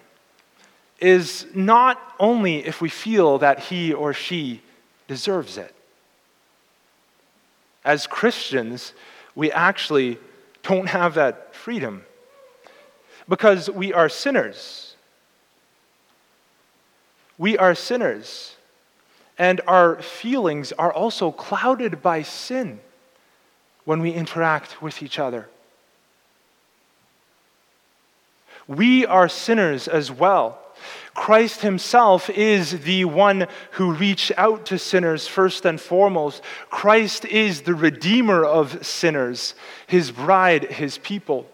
is 0.99 1.45
not 1.53 1.99
only 2.19 2.65
if 2.65 2.79
we 2.79 2.89
feel 2.89 3.39
that 3.39 3.59
he 3.59 3.93
or 3.93 4.13
she 4.13 4.61
deserves 5.07 5.57
it. 5.57 5.73
As 7.83 8.07
Christians, 8.07 8.93
we 9.35 9.51
actually 9.51 10.17
don't 10.63 10.87
have 10.87 11.15
that 11.15 11.53
freedom 11.53 12.03
because 13.27 13.69
we 13.69 13.93
are 13.93 14.09
sinners. 14.09 14.94
We 17.37 17.57
are 17.57 17.75
sinners, 17.75 18.55
and 19.37 19.61
our 19.67 20.01
feelings 20.01 20.71
are 20.73 20.93
also 20.93 21.31
clouded 21.31 22.01
by 22.01 22.21
sin 22.21 22.79
when 23.83 24.01
we 24.01 24.11
interact 24.11 24.81
with 24.81 25.03
each 25.03 25.19
other. 25.19 25.49
We 28.67 29.05
are 29.05 29.29
sinners 29.29 29.87
as 29.87 30.11
well. 30.11 30.59
Christ 31.13 31.61
Himself 31.61 32.29
is 32.29 32.81
the 32.81 33.05
one 33.05 33.47
who 33.71 33.93
reached 33.93 34.31
out 34.37 34.65
to 34.67 34.79
sinners 34.79 35.27
first 35.27 35.65
and 35.65 35.79
foremost. 35.79 36.41
Christ 36.69 37.25
is 37.25 37.61
the 37.61 37.75
Redeemer 37.75 38.43
of 38.43 38.85
sinners, 38.85 39.55
His 39.87 40.11
bride, 40.11 40.65
His 40.65 40.97
people. 40.97 41.47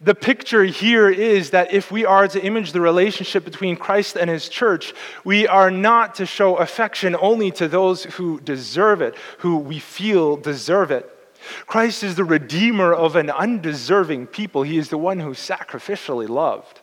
The 0.00 0.14
picture 0.14 0.64
here 0.64 1.08
is 1.10 1.50
that 1.50 1.72
if 1.72 1.90
we 1.90 2.04
are 2.04 2.26
to 2.28 2.42
image 2.42 2.72
the 2.72 2.80
relationship 2.80 3.44
between 3.44 3.76
Christ 3.76 4.16
and 4.16 4.30
his 4.30 4.48
church, 4.48 4.94
we 5.24 5.46
are 5.46 5.70
not 5.70 6.16
to 6.16 6.26
show 6.26 6.56
affection 6.56 7.16
only 7.20 7.50
to 7.52 7.68
those 7.68 8.04
who 8.04 8.40
deserve 8.40 9.02
it, 9.02 9.14
who 9.38 9.58
we 9.58 9.78
feel 9.78 10.36
deserve 10.36 10.90
it. 10.90 11.08
Christ 11.66 12.02
is 12.02 12.16
the 12.16 12.24
redeemer 12.24 12.92
of 12.92 13.16
an 13.16 13.30
undeserving 13.30 14.26
people. 14.26 14.62
He 14.62 14.78
is 14.78 14.88
the 14.88 14.98
one 14.98 15.20
who 15.20 15.30
sacrificially 15.30 16.28
loved. 16.28 16.80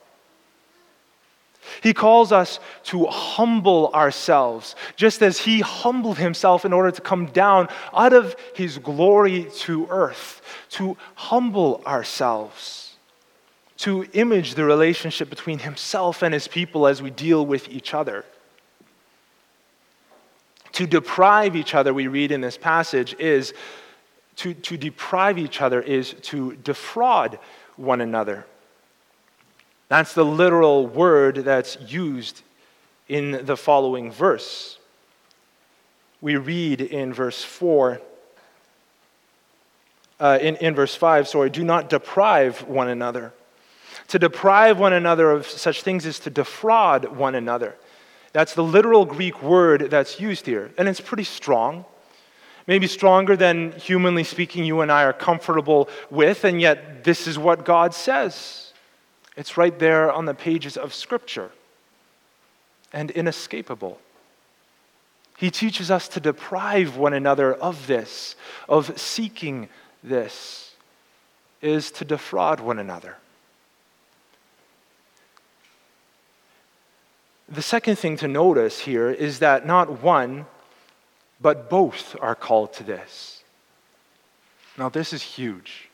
He 1.82 1.93
calls 1.93 2.32
us 2.32 2.60
to 2.86 3.06
humble 3.06 3.91
ourselves, 3.93 4.75
just 4.95 5.21
as 5.21 5.39
He 5.39 5.62
humbled 5.62 6.17
Himself 6.17 6.65
in 6.65 6.73
order 6.73 6.91
to 6.91 7.01
come 7.01 7.27
down 7.27 7.69
out 7.93 8.13
of 8.13 8.36
His 8.56 8.77
glory 8.77 9.47
to 9.60 9.88
earth, 9.89 10.41
to 10.71 10.97
humble 11.15 11.82
ourselves, 11.86 12.95
to 13.77 14.06
image 14.13 14.56
the 14.56 14.65
relationship 14.65 15.30
between 15.30 15.60
Himself 15.60 16.23
and 16.23 16.34
His 16.34 16.47
people 16.47 16.88
as 16.88 17.01
we 17.01 17.10
deal 17.10 17.45
with 17.45 17.69
each 17.69 17.93
other. 17.93 18.25
To 20.73 20.86
deprive 20.86 21.56
each 21.56 21.73
other, 21.73 21.93
we 21.93 22.08
read 22.08 22.32
in 22.32 22.41
this 22.41 22.58
passage, 22.58 23.15
is 23.19 23.53
to, 24.38 24.53
to 24.53 24.77
deprive 24.77 25.38
each 25.38 25.62
other 25.62 25.82
is 25.82 26.13
to 26.13 26.56
defraud 26.58 27.39
one 27.75 28.01
another. 28.01 28.45
That's 29.89 30.13
the 30.13 30.26
literal 30.26 30.88
word 30.88 31.38
that's 31.38 31.78
used 31.80 32.41
in 33.08 33.45
the 33.45 33.56
following 33.56 34.12
verse. 34.12 34.80
We 36.19 36.36
read 36.36 36.82
in 36.82 37.13
verse 37.13 37.43
4, 37.43 38.02
uh, 40.19 40.39
in, 40.41 40.56
in 40.58 40.76
verse 40.76 40.95
5, 40.95 41.28
sorry, 41.28 41.50
do 41.50 41.63
not 41.63 41.89
deprive 41.89 42.63
one 42.67 42.89
another. 42.89 43.34
To 44.10 44.19
deprive 44.19 44.80
one 44.80 44.93
another 44.93 45.32
of 45.32 45.47
such 45.47 45.84
things 45.84 46.06
is 46.06 46.19
to 46.19 46.30
defraud 46.30 47.06
one 47.06 47.36
another. 47.36 47.76
That's 48.34 48.56
the 48.56 48.63
literal 48.63 49.06
Greek 49.06 49.41
word 49.41 49.89
that's 49.89 50.19
used 50.19 50.45
here, 50.45 50.71
and 50.78 50.88
it's 50.88 51.02
pretty 51.02 51.23
strong 51.23 51.86
maybe 52.67 52.86
stronger 52.86 53.36
than 53.36 53.71
humanly 53.71 54.26
speaking 54.26 54.65
you 54.65 54.82
and 54.82 54.91
I 54.91 55.04
are 55.04 55.13
comfortable 55.13 55.89
with, 56.12 56.43
and 56.43 56.62
yet 56.62 57.04
this 57.04 57.26
is 57.26 57.39
what 57.39 57.65
God 57.65 57.93
says. 57.93 58.66
It's 59.38 59.56
right 59.56 59.78
there 59.78 60.12
on 60.12 60.26
the 60.26 60.34
pages 60.34 60.76
of 60.76 60.93
Scripture 60.93 61.52
and 62.91 63.12
inescapable. 63.12 64.00
He 65.38 65.52
teaches 65.52 65.91
us 65.91 66.08
to 66.10 66.19
deprive 66.19 66.97
one 66.97 67.13
another 67.13 67.54
of 67.54 67.86
this, 67.86 68.36
of 68.67 69.00
seeking 69.00 69.69
this, 70.04 70.73
is 71.62 71.91
to 71.91 72.06
defraud 72.06 72.60
one 72.60 72.80
another. 72.80 73.17
The 77.47 77.62
second 77.62 77.97
thing 77.97 78.17
to 78.17 78.28
notice 78.28 78.80
here 78.80 79.12
is 79.12 79.39
that 79.39 79.65
not 79.65 80.02
one, 80.02 80.47
but 81.39 81.69
both 81.69 82.15
are 82.19 82.36
called 82.36 82.73
to 82.73 82.84
this. 82.84 83.43
Now, 84.78 84.89
this 84.89 85.13
is 85.13 85.21
huge. 85.21 85.87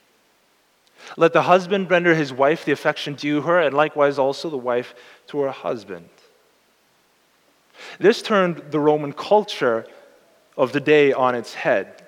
Let 1.17 1.33
the 1.33 1.43
husband 1.43 1.89
render 1.91 2.15
his 2.15 2.33
wife 2.33 2.65
the 2.65 2.71
affection 2.71 3.15
due 3.15 3.41
her, 3.41 3.59
and 3.59 3.75
likewise 3.75 4.17
also 4.17 4.49
the 4.49 4.57
wife 4.57 4.95
to 5.27 5.39
her 5.41 5.51
husband. 5.51 6.09
This 7.99 8.21
turned 8.21 8.57
the 8.71 8.79
Roman 8.79 9.13
culture 9.13 9.85
of 10.57 10.71
the 10.71 10.79
day 10.79 11.13
on 11.13 11.35
its 11.35 11.53
head. 11.53 12.01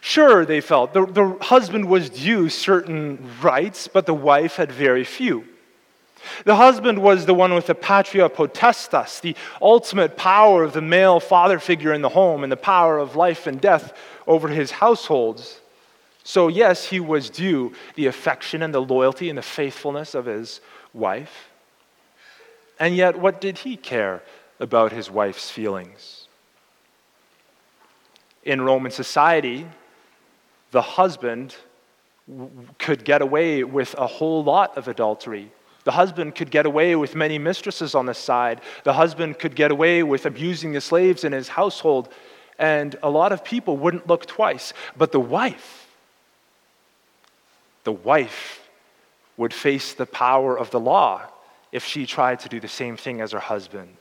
Sure, 0.00 0.44
they 0.44 0.60
felt 0.60 0.92
the, 0.92 1.06
the 1.06 1.36
husband 1.40 1.88
was 1.88 2.10
due 2.10 2.48
certain 2.48 3.30
rights, 3.42 3.88
but 3.88 4.06
the 4.06 4.14
wife 4.14 4.56
had 4.56 4.70
very 4.70 5.04
few. 5.04 5.44
The 6.44 6.56
husband 6.56 7.00
was 7.00 7.26
the 7.26 7.34
one 7.34 7.54
with 7.54 7.66
the 7.66 7.74
patria 7.74 8.28
potestas, 8.28 9.20
the 9.20 9.36
ultimate 9.62 10.16
power 10.16 10.64
of 10.64 10.72
the 10.72 10.82
male 10.82 11.20
father 11.20 11.58
figure 11.58 11.92
in 11.92 12.02
the 12.02 12.08
home 12.08 12.42
and 12.42 12.50
the 12.50 12.56
power 12.56 12.98
of 12.98 13.16
life 13.16 13.46
and 13.46 13.60
death 13.60 13.92
over 14.26 14.48
his 14.48 14.70
households. 14.70 15.60
So, 16.24 16.48
yes, 16.48 16.84
he 16.84 17.00
was 17.00 17.30
due 17.30 17.72
the 17.94 18.06
affection 18.06 18.62
and 18.62 18.74
the 18.74 18.82
loyalty 18.82 19.28
and 19.28 19.38
the 19.38 19.42
faithfulness 19.42 20.14
of 20.14 20.26
his 20.26 20.60
wife. 20.92 21.48
And 22.78 22.94
yet, 22.94 23.18
what 23.18 23.40
did 23.40 23.58
he 23.58 23.76
care 23.76 24.22
about 24.60 24.92
his 24.92 25.10
wife's 25.10 25.50
feelings? 25.50 26.28
In 28.44 28.60
Roman 28.60 28.92
society, 28.92 29.66
the 30.70 30.82
husband 30.82 31.56
could 32.78 33.04
get 33.04 33.22
away 33.22 33.64
with 33.64 33.94
a 33.94 34.06
whole 34.06 34.44
lot 34.44 34.76
of 34.76 34.86
adultery 34.86 35.50
the 35.88 35.92
husband 35.92 36.34
could 36.34 36.50
get 36.50 36.66
away 36.66 36.96
with 36.96 37.14
many 37.14 37.38
mistresses 37.38 37.94
on 37.94 38.04
the 38.04 38.12
side. 38.12 38.60
The 38.84 38.92
husband 38.92 39.38
could 39.38 39.56
get 39.56 39.70
away 39.70 40.02
with 40.02 40.26
abusing 40.26 40.72
the 40.72 40.82
slaves 40.82 41.24
in 41.24 41.32
his 41.32 41.48
household. 41.48 42.10
And 42.58 42.94
a 43.02 43.08
lot 43.08 43.32
of 43.32 43.42
people 43.42 43.74
wouldn't 43.78 44.06
look 44.06 44.26
twice. 44.26 44.74
But 44.98 45.12
the 45.12 45.20
wife, 45.20 45.87
the 47.88 47.92
wife 47.92 48.68
would 49.38 49.54
face 49.54 49.94
the 49.94 50.04
power 50.04 50.58
of 50.58 50.70
the 50.70 50.78
law 50.78 51.22
if 51.72 51.82
she 51.86 52.04
tried 52.04 52.38
to 52.38 52.46
do 52.46 52.60
the 52.60 52.68
same 52.68 52.98
thing 52.98 53.22
as 53.22 53.32
her 53.32 53.44
husband. 53.54 53.96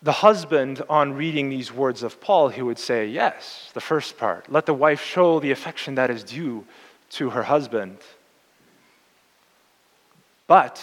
the 0.00 0.12
husband, 0.12 0.82
on 0.88 1.12
reading 1.14 1.48
these 1.50 1.70
words 1.72 2.02
of 2.02 2.20
Paul, 2.22 2.48
he 2.48 2.62
would 2.62 2.78
say, 2.78 3.06
Yes, 3.06 3.70
the 3.74 3.80
first 3.80 4.16
part. 4.18 4.50
Let 4.50 4.64
the 4.66 4.74
wife 4.74 5.02
show 5.02 5.40
the 5.40 5.50
affection 5.50 5.94
that 5.94 6.10
is 6.10 6.22
due 6.22 6.64
to 7.16 7.30
her 7.30 7.42
husband. 7.42 7.98
But 10.46 10.82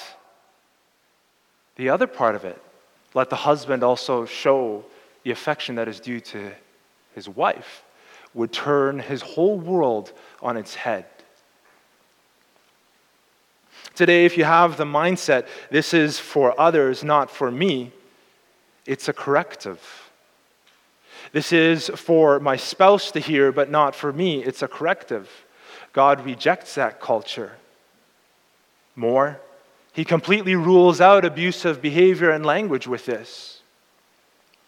the 1.76 1.90
other 1.90 2.08
part 2.08 2.36
of 2.36 2.46
it, 2.46 2.62
let 3.14 3.30
the 3.30 3.44
husband 3.50 3.84
also 3.84 4.26
show 4.26 4.86
the 5.24 5.32
affection 5.32 5.76
that 5.76 5.88
is 5.88 6.00
due 6.00 6.20
to 6.20 6.52
his 7.14 7.28
wife, 7.28 7.84
would 8.34 8.52
turn 8.52 9.00
his 9.00 9.22
whole 9.22 9.60
world 9.60 10.14
on 10.42 10.58
its 10.58 10.76
head. 10.76 11.06
Today, 13.96 14.26
if 14.26 14.38
you 14.38 14.46
have 14.46 14.78
the 14.78 14.86
mindset, 14.86 15.48
this 15.70 15.94
is 15.94 16.18
for 16.18 16.60
others, 16.60 17.04
not 17.04 17.30
for 17.30 17.52
me, 17.52 17.92
it's 18.86 19.10
a 19.10 19.14
corrective. 19.14 20.10
This 21.34 21.52
is 21.52 21.90
for 21.90 22.40
my 22.40 22.56
spouse 22.56 23.12
to 23.12 23.20
hear, 23.20 23.52
but 23.52 23.70
not 23.70 23.96
for 23.96 24.12
me. 24.12 24.44
It's 24.44 24.62
a 24.62 24.68
corrective. 24.68 25.30
God 25.94 26.26
rejects 26.26 26.76
that 26.76 27.00
culture. 27.00 27.54
More, 28.96 29.40
he 29.94 30.06
completely 30.06 30.56
rules 30.56 31.02
out 31.02 31.26
abusive 31.26 31.82
behavior 31.82 32.32
and 32.32 32.46
language 32.46 32.88
with 32.88 33.06
this. 33.06 33.51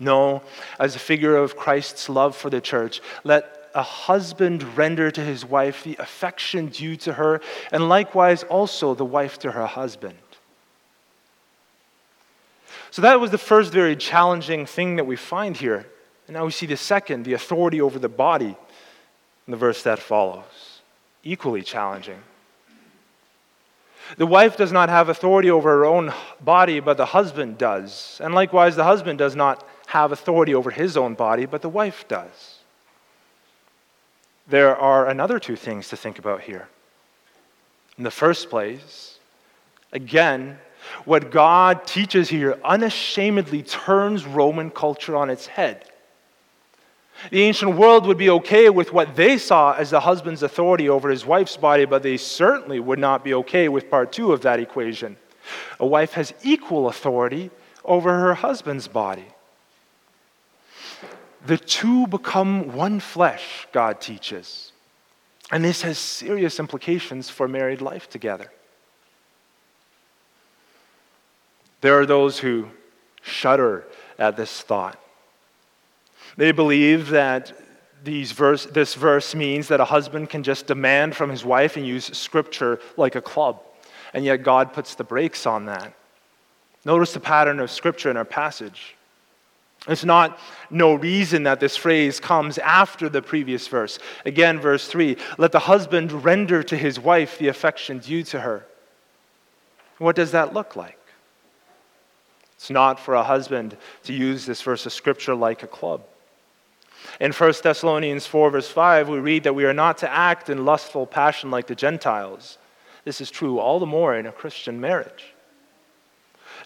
No, 0.04 0.42
as 0.80 0.96
a 0.96 1.00
figure 1.00 1.36
of 1.36 1.56
Christ's 1.56 2.10
love 2.10 2.36
for 2.36 2.50
the 2.50 2.62
church, 2.62 3.02
let 3.24 3.70
a 3.74 3.82
husband 3.82 4.78
render 4.78 5.10
to 5.10 5.22
his 5.22 5.46
wife 5.46 5.84
the 5.84 5.96
affection 5.98 6.68
due 6.68 6.96
to 6.98 7.14
her, 7.14 7.42
and 7.72 7.90
likewise 7.90 8.44
also 8.44 8.94
the 8.94 9.06
wife 9.06 9.40
to 9.40 9.52
her 9.52 9.66
husband. 9.66 10.18
So 12.92 13.02
that 13.02 13.20
was 13.20 13.32
the 13.32 13.40
first 13.40 13.72
very 13.72 13.96
challenging 13.96 14.66
thing 14.66 14.98
that 14.98 15.06
we 15.06 15.16
find 15.16 15.58
here. 15.58 15.88
And 16.28 16.36
now 16.36 16.46
we 16.46 16.52
see 16.52 16.68
the 16.68 16.78
second, 16.78 17.26
the 17.26 17.34
authority 17.34 17.82
over 17.82 17.98
the 17.98 18.10
body, 18.10 18.56
in 19.48 19.52
the 19.52 19.58
verse 19.58 19.84
that 19.84 20.00
follows. 20.00 20.82
Equally 21.24 21.64
challenging. 21.64 22.22
The 24.18 24.28
wife 24.28 24.58
does 24.58 24.72
not 24.72 24.90
have 24.90 25.10
authority 25.10 25.50
over 25.50 25.70
her 25.70 25.86
own 25.86 26.14
body, 26.40 26.80
but 26.80 26.98
the 26.98 27.06
husband 27.06 27.58
does. 27.58 28.20
And 28.24 28.36
likewise, 28.36 28.76
the 28.76 28.84
husband 28.84 29.18
does 29.18 29.36
not 29.36 29.68
have 29.94 30.12
authority 30.12 30.56
over 30.56 30.72
his 30.72 30.98
own 30.98 31.14
body, 31.14 31.46
but 31.46 31.62
the 31.62 31.70
wife 31.70 32.08
does. 32.08 32.58
There 34.48 34.76
are 34.76 35.08
another 35.08 35.38
two 35.38 35.56
things 35.56 35.90
to 35.90 35.96
think 35.96 36.18
about 36.18 36.42
here. 36.42 36.68
In 38.00 38.04
the 38.04 38.10
first 38.10 38.50
place, 38.50 39.20
again, 39.92 40.58
what 41.06 41.30
God 41.30 41.86
teaches 41.86 42.28
here 42.28 42.58
unashamedly 42.64 43.62
turns 43.62 44.26
Roman 44.26 44.72
culture 44.72 45.16
on 45.16 45.30
its 45.30 45.46
head. 45.46 45.86
The 47.30 47.44
ancient 47.44 47.76
world 47.76 48.08
would 48.08 48.18
be 48.18 48.32
okay 48.32 48.72
with 48.72 48.92
what 48.92 49.16
they 49.16 49.38
saw 49.38 49.74
as 49.74 49.92
the 49.92 50.00
husband's 50.00 50.42
authority 50.42 50.90
over 50.90 51.12
his 51.12 51.24
wife's 51.24 51.56
body, 51.56 51.86
but 51.86 52.02
they 52.02 52.18
certainly 52.18 52.80
would 52.80 52.98
not 52.98 53.24
be 53.24 53.36
okay 53.36 53.70
with 53.70 53.92
part 53.92 54.12
two 54.12 54.34
of 54.34 54.42
that 54.42 54.60
equation. 54.60 55.18
A 55.80 55.86
wife 55.86 56.14
has 56.14 56.34
equal 56.42 56.88
authority 56.88 57.52
over 57.86 58.12
her 58.12 58.34
husband's 58.34 58.88
body. 58.88 59.28
The 61.46 61.58
two 61.58 62.08
become 62.08 62.74
one 62.74 63.00
flesh, 63.00 63.68
God 63.72 64.00
teaches. 64.00 64.72
And 65.52 65.64
this 65.64 65.82
has 65.82 65.98
serious 65.98 66.60
implications 66.60 67.30
for 67.30 67.48
married 67.48 67.82
life 67.82 68.10
together. 68.10 68.52
There 71.82 72.00
are 72.00 72.06
those 72.06 72.40
who 72.40 72.70
shudder 73.22 73.86
at 74.18 74.38
this 74.38 74.62
thought. 74.62 74.98
They 76.38 76.54
believe 76.54 77.10
that 77.10 77.54
verse, 78.06 78.66
this 78.66 78.96
verse 78.96 79.36
means 79.36 79.68
that 79.68 79.80
a 79.80 79.86
husband 79.86 80.30
can 80.30 80.44
just 80.44 80.68
demand 80.68 81.16
from 81.16 81.30
his 81.30 81.46
wife 81.46 81.78
and 81.78 81.86
use 81.86 82.06
scripture 82.18 82.80
like 82.98 83.16
a 83.16 83.22
club, 83.22 83.62
and 84.14 84.26
yet 84.26 84.44
God 84.44 84.74
puts 84.74 84.96
the 84.96 85.04
brakes 85.04 85.46
on 85.46 85.66
that. 85.66 85.94
Notice 86.86 87.14
the 87.14 87.20
pattern 87.20 87.60
of 87.60 87.72
scripture 87.72 88.10
in 88.10 88.18
our 88.18 88.26
passage. 88.26 88.96
It's 89.88 90.06
not 90.06 90.40
no 90.70 90.94
reason 90.94 91.44
that 91.44 91.60
this 91.60 91.76
phrase 91.76 92.20
comes 92.20 92.58
after 92.58 93.10
the 93.10 93.22
previous 93.22 93.68
verse. 93.68 94.00
Again, 94.26 94.60
verse 94.60 94.88
3 94.88 95.18
let 95.38 95.52
the 95.52 95.60
husband 95.60 96.12
render 96.24 96.64
to 96.64 96.78
his 96.78 97.00
wife 97.00 97.38
the 97.38 97.50
affection 97.50 98.00
due 98.00 98.24
to 98.24 98.40
her. 98.40 98.66
What 99.98 100.16
does 100.16 100.32
that 100.32 100.54
look 100.54 100.76
like? 100.76 101.00
It's 102.56 102.70
not 102.70 102.98
for 103.00 103.16
a 103.16 103.24
husband 103.24 103.76
to 104.04 104.14
use 104.14 104.46
this 104.46 104.62
verse 104.62 104.86
of 104.86 104.94
scripture 104.94 105.36
like 105.36 105.64
a 105.64 105.68
club. 105.68 106.06
In 107.20 107.34
1 107.34 107.54
Thessalonians 107.62 108.26
4, 108.26 108.52
verse 108.52 108.70
5, 108.70 109.10
we 109.10 109.20
read 109.20 109.44
that 109.44 109.54
we 109.54 109.66
are 109.66 109.74
not 109.74 109.98
to 109.98 110.10
act 110.10 110.50
in 110.50 110.64
lustful 110.64 111.06
passion 111.06 111.52
like 111.52 111.68
the 111.68 111.76
Gentiles. 111.76 112.58
This 113.04 113.20
is 113.20 113.30
true 113.30 113.60
all 113.60 113.80
the 113.80 113.86
more 113.86 114.16
in 114.16 114.26
a 114.26 114.32
Christian 114.32 114.80
marriage. 114.80 115.33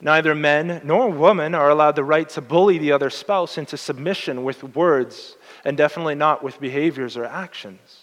Neither 0.02 0.36
men 0.36 0.82
nor 0.84 1.10
women 1.10 1.56
are 1.56 1.70
allowed 1.70 1.96
the 1.96 2.04
right 2.04 2.30
to 2.30 2.42
bully 2.42 2.78
the 2.78 2.92
other 2.92 3.10
spouse 3.10 3.58
into 3.58 3.78
submission 3.78 4.44
with 4.44 4.64
words, 4.76 5.36
and 5.66 5.76
definitely 5.76 6.16
not 6.16 6.44
with 6.44 6.60
behaviors 6.60 7.18
or 7.18 7.26
actions. 7.26 8.02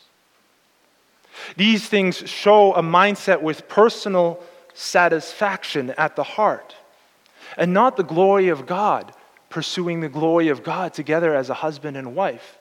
These 1.57 1.88
things 1.88 2.16
show 2.28 2.74
a 2.74 2.83
mindset 2.83 3.42
with 3.42 3.68
personal 3.68 4.42
satisfaction 4.74 5.90
at 5.96 6.16
the 6.16 6.24
heart, 6.24 6.74
and 7.57 7.72
not 7.72 7.96
the 7.96 8.02
glory 8.02 8.48
of 8.48 8.66
God, 8.66 9.12
pursuing 9.48 10.00
the 10.00 10.09
glory 10.09 10.48
of 10.48 10.64
God 10.64 10.94
together 10.94 11.35
as 11.35 11.48
a 11.48 11.54
husband 11.54 11.96
and 11.96 12.16
wife, 12.16 12.59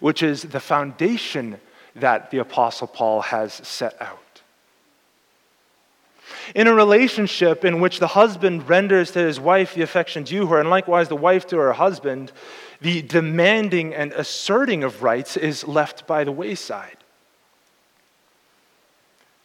which 0.00 0.22
is 0.22 0.42
the 0.42 0.60
foundation 0.60 1.60
that 1.96 2.30
the 2.30 2.38
Apostle 2.38 2.86
Paul 2.86 3.20
has 3.20 3.52
set 3.52 4.00
out. 4.00 4.23
In 6.54 6.66
a 6.66 6.74
relationship 6.74 7.64
in 7.64 7.80
which 7.80 7.98
the 7.98 8.08
husband 8.08 8.68
renders 8.68 9.10
to 9.12 9.18
his 9.20 9.40
wife 9.40 9.74
the 9.74 9.82
affection 9.82 10.22
due 10.22 10.46
her, 10.46 10.58
and 10.58 10.70
likewise 10.70 11.08
the 11.08 11.16
wife 11.16 11.46
to 11.48 11.56
her 11.58 11.72
husband, 11.72 12.32
the 12.80 13.02
demanding 13.02 13.94
and 13.94 14.12
asserting 14.12 14.84
of 14.84 15.02
rights 15.02 15.36
is 15.36 15.66
left 15.66 16.06
by 16.06 16.24
the 16.24 16.32
wayside. 16.32 16.96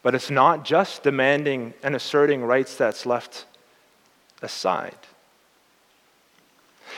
But 0.01 0.15
it's 0.15 0.29
not 0.29 0.63
just 0.63 1.03
demanding 1.03 1.73
and 1.83 1.95
asserting 1.95 2.43
rights 2.43 2.75
that's 2.75 3.05
left 3.05 3.45
aside. 4.41 4.95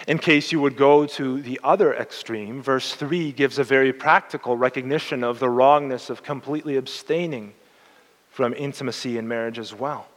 In 0.08 0.17
case 0.17 0.52
you 0.52 0.62
would 0.62 0.78
go 0.78 1.06
to 1.06 1.41
the 1.41 1.60
other 1.63 1.94
extreme, 1.94 2.62
verse 2.62 2.94
3 2.94 3.32
gives 3.32 3.60
a 3.60 3.63
very 3.63 3.94
practical 3.94 4.58
recognition 4.58 5.24
of 5.24 5.39
the 5.39 5.50
wrongness 5.50 6.10
of 6.10 6.24
completely 6.24 6.76
abstaining 6.76 7.54
from 8.32 8.54
intimacy 8.54 9.17
in 9.17 9.28
marriage 9.28 9.60
as 9.60 9.74
well. 9.74 10.08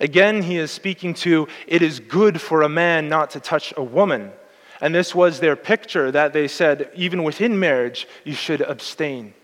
Again, 0.00 0.42
he 0.42 0.56
is 0.56 0.70
speaking 0.70 1.14
to 1.14 1.46
it 1.66 1.82
is 1.82 2.00
good 2.00 2.40
for 2.40 2.62
a 2.62 2.68
man 2.68 3.08
not 3.08 3.30
to 3.30 3.40
touch 3.40 3.72
a 3.76 3.82
woman. 3.82 4.32
And 4.80 4.94
this 4.94 5.14
was 5.14 5.38
their 5.38 5.56
picture 5.56 6.10
that 6.10 6.32
they 6.32 6.48
said, 6.48 6.90
even 6.94 7.22
within 7.22 7.60
marriage, 7.60 8.08
you 8.24 8.34
should 8.34 8.60
abstain. 8.60 9.34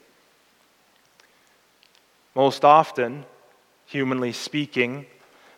Most 2.35 2.65
often, 2.65 3.25
humanly 3.87 4.33
speaking, 4.33 5.07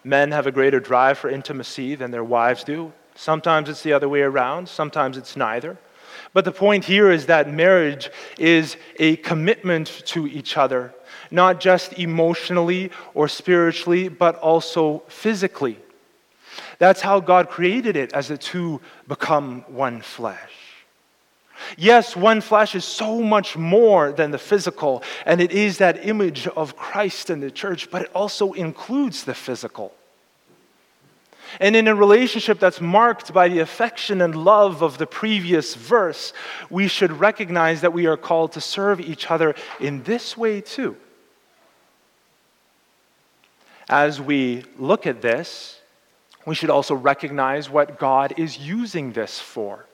men 0.04 0.32
have 0.32 0.46
a 0.46 0.52
greater 0.52 0.80
drive 0.80 1.18
for 1.18 1.30
intimacy 1.30 1.94
than 1.94 2.10
their 2.10 2.24
wives 2.24 2.64
do. 2.64 2.92
Sometimes 3.14 3.68
it's 3.68 3.82
the 3.82 3.92
other 3.92 4.08
way 4.08 4.22
around, 4.22 4.68
sometimes 4.68 5.16
it's 5.16 5.36
neither. 5.36 5.78
But 6.32 6.44
the 6.44 6.52
point 6.52 6.84
here 6.84 7.10
is 7.10 7.26
that 7.26 7.52
marriage 7.52 8.10
is 8.38 8.76
a 8.98 9.16
commitment 9.16 10.02
to 10.06 10.26
each 10.26 10.56
other 10.56 10.94
not 11.32 11.60
just 11.60 11.94
emotionally 11.94 12.90
or 13.14 13.28
spiritually, 13.28 14.08
but 14.08 14.36
also 14.36 15.02
physically. 15.08 15.78
That's 16.78 17.00
how 17.00 17.20
God 17.20 17.48
created 17.48 17.96
it, 17.96 18.12
as 18.12 18.28
the 18.28 18.36
two 18.36 18.80
become 19.08 19.64
one 19.68 20.02
flesh. 20.02 20.52
Yes, 21.76 22.16
one 22.16 22.40
flesh 22.40 22.74
is 22.74 22.84
so 22.84 23.22
much 23.22 23.56
more 23.56 24.12
than 24.12 24.32
the 24.32 24.38
physical, 24.38 25.02
and 25.24 25.40
it 25.40 25.52
is 25.52 25.78
that 25.78 26.06
image 26.06 26.48
of 26.48 26.76
Christ 26.76 27.30
in 27.30 27.40
the 27.40 27.50
church, 27.50 27.90
but 27.90 28.02
it 28.02 28.10
also 28.14 28.52
includes 28.52 29.24
the 29.24 29.34
physical. 29.34 29.94
And 31.60 31.76
in 31.76 31.86
a 31.86 31.94
relationship 31.94 32.58
that's 32.58 32.80
marked 32.80 33.32
by 33.32 33.48
the 33.48 33.60
affection 33.60 34.22
and 34.22 34.34
love 34.34 34.82
of 34.82 34.98
the 34.98 35.06
previous 35.06 35.74
verse, 35.74 36.32
we 36.70 36.88
should 36.88 37.12
recognize 37.12 37.82
that 37.82 37.92
we 37.92 38.06
are 38.06 38.16
called 38.16 38.52
to 38.52 38.60
serve 38.60 39.00
each 39.00 39.30
other 39.30 39.54
in 39.78 40.02
this 40.02 40.36
way 40.36 40.60
too 40.62 40.96
as 43.92 44.18
we 44.18 44.64
look 44.78 45.06
at 45.06 45.20
this, 45.20 45.78
we 46.46 46.54
should 46.54 46.70
also 46.70 46.94
recognize 46.94 47.68
what 47.68 47.98
God 47.98 48.32
is 48.38 48.56
using 48.56 49.12
this 49.12 49.38
for. 49.38 49.84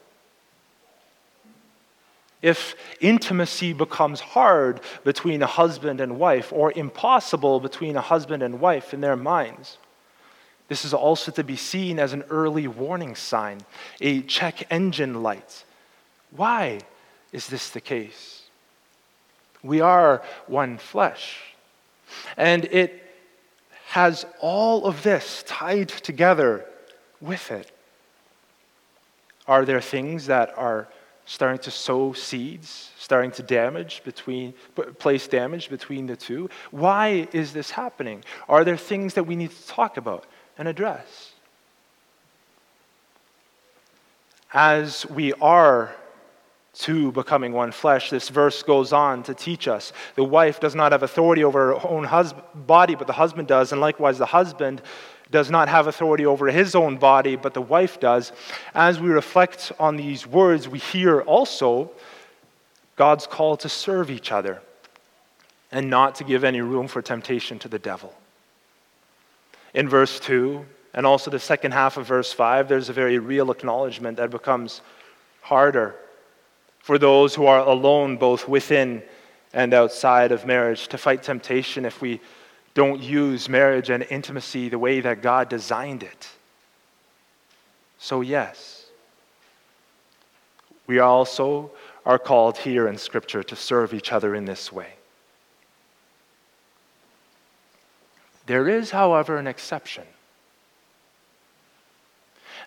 If 2.40 2.76
intimacy 3.00 3.72
becomes 3.72 4.20
hard 4.20 4.82
between 5.02 5.42
a 5.42 5.48
husband 5.48 6.00
and 6.00 6.16
wife, 6.16 6.52
or 6.52 6.70
impossible 6.70 7.58
between 7.58 7.96
a 7.96 8.00
husband 8.00 8.40
and 8.44 8.60
wife 8.60 8.94
in 8.94 9.00
their 9.00 9.16
minds, 9.16 9.78
this 10.68 10.84
is 10.84 10.94
also 10.94 11.32
to 11.32 11.42
be 11.42 11.56
seen 11.56 11.98
as 11.98 12.12
an 12.12 12.22
early 12.30 12.68
warning 12.68 13.16
sign, 13.16 13.62
a 14.00 14.22
check 14.22 14.64
engine 14.70 15.24
light. 15.24 15.64
Why 16.30 16.82
is 17.32 17.48
this 17.48 17.70
the 17.70 17.80
case? 17.80 18.44
We 19.64 19.80
are 19.80 20.22
one 20.46 20.78
flesh. 20.78 21.40
And 22.36 22.64
it 22.66 23.07
has 23.88 24.26
all 24.40 24.84
of 24.84 25.02
this 25.02 25.42
tied 25.46 25.88
together 25.88 26.64
with 27.22 27.50
it. 27.50 27.72
Are 29.46 29.64
there 29.64 29.80
things 29.80 30.26
that 30.26 30.52
are 30.58 30.88
starting 31.24 31.58
to 31.60 31.70
sow 31.70 32.12
seeds, 32.12 32.90
starting 32.98 33.30
to 33.30 33.42
damage 33.42 34.02
between, 34.04 34.52
place 34.98 35.26
damage 35.26 35.70
between 35.70 36.06
the 36.06 36.16
two? 36.16 36.50
Why 36.70 37.28
is 37.32 37.54
this 37.54 37.70
happening? 37.70 38.24
Are 38.46 38.62
there 38.62 38.76
things 38.76 39.14
that 39.14 39.24
we 39.24 39.36
need 39.36 39.52
to 39.52 39.66
talk 39.66 39.96
about 39.96 40.26
and 40.58 40.68
address? 40.68 41.32
As 44.52 45.06
we 45.08 45.32
are 45.34 45.94
two 46.78 47.10
becoming 47.12 47.52
one 47.52 47.72
flesh. 47.72 48.10
This 48.10 48.28
verse 48.28 48.62
goes 48.62 48.92
on 48.92 49.22
to 49.24 49.34
teach 49.34 49.66
us 49.68 49.92
the 50.14 50.24
wife 50.24 50.60
does 50.60 50.74
not 50.74 50.92
have 50.92 51.02
authority 51.02 51.44
over 51.44 51.74
her 51.74 51.86
own 51.86 52.04
hus- 52.04 52.34
body, 52.54 52.94
but 52.94 53.06
the 53.06 53.12
husband 53.12 53.48
does, 53.48 53.72
and 53.72 53.80
likewise 53.80 54.18
the 54.18 54.26
husband 54.26 54.80
does 55.30 55.50
not 55.50 55.68
have 55.68 55.86
authority 55.86 56.24
over 56.24 56.46
his 56.46 56.74
own 56.74 56.96
body, 56.96 57.36
but 57.36 57.52
the 57.52 57.60
wife 57.60 58.00
does. 58.00 58.32
As 58.74 58.98
we 59.00 59.10
reflect 59.10 59.72
on 59.78 59.96
these 59.96 60.26
words, 60.26 60.68
we 60.68 60.78
hear 60.78 61.20
also 61.20 61.90
God's 62.96 63.26
call 63.26 63.56
to 63.58 63.68
serve 63.68 64.10
each 64.10 64.32
other 64.32 64.62
and 65.70 65.90
not 65.90 66.14
to 66.16 66.24
give 66.24 66.44
any 66.44 66.62
room 66.62 66.88
for 66.88 67.02
temptation 67.02 67.58
to 67.58 67.68
the 67.68 67.78
devil. 67.78 68.14
In 69.74 69.88
verse 69.88 70.18
2, 70.20 70.64
and 70.94 71.04
also 71.04 71.30
the 71.30 71.38
second 71.38 71.72
half 71.72 71.98
of 71.98 72.06
verse 72.06 72.32
5, 72.32 72.68
there's 72.68 72.88
a 72.88 72.94
very 72.94 73.18
real 73.18 73.50
acknowledgement 73.50 74.16
that 74.16 74.30
becomes 74.30 74.80
harder 75.42 75.94
for 76.88 76.96
those 76.96 77.34
who 77.34 77.44
are 77.44 77.58
alone, 77.58 78.16
both 78.16 78.48
within 78.48 79.02
and 79.52 79.74
outside 79.74 80.32
of 80.32 80.46
marriage, 80.46 80.88
to 80.88 80.96
fight 80.96 81.22
temptation 81.22 81.84
if 81.84 82.00
we 82.00 82.18
don't 82.72 83.02
use 83.02 83.46
marriage 83.46 83.90
and 83.90 84.06
intimacy 84.08 84.70
the 84.70 84.78
way 84.78 85.02
that 85.02 85.20
God 85.20 85.50
designed 85.50 86.02
it. 86.02 86.28
So, 87.98 88.22
yes, 88.22 88.86
we 90.86 90.98
also 90.98 91.72
are 92.06 92.18
called 92.18 92.56
here 92.56 92.88
in 92.88 92.96
Scripture 92.96 93.42
to 93.42 93.54
serve 93.54 93.92
each 93.92 94.10
other 94.10 94.34
in 94.34 94.46
this 94.46 94.72
way. 94.72 94.94
There 98.46 98.66
is, 98.66 98.92
however, 98.92 99.36
an 99.36 99.46
exception. 99.46 100.04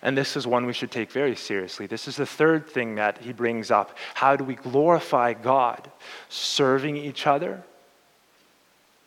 And 0.01 0.17
this 0.17 0.35
is 0.35 0.47
one 0.47 0.65
we 0.65 0.73
should 0.73 0.91
take 0.91 1.11
very 1.11 1.35
seriously. 1.35 1.85
This 1.85 2.07
is 2.07 2.15
the 2.15 2.25
third 2.25 2.67
thing 2.67 2.95
that 2.95 3.19
he 3.19 3.33
brings 3.33 3.69
up. 3.69 3.97
How 4.15 4.35
do 4.35 4.43
we 4.43 4.55
glorify 4.55 5.33
God? 5.33 5.91
Serving 6.29 6.97
each 6.97 7.27
other 7.27 7.63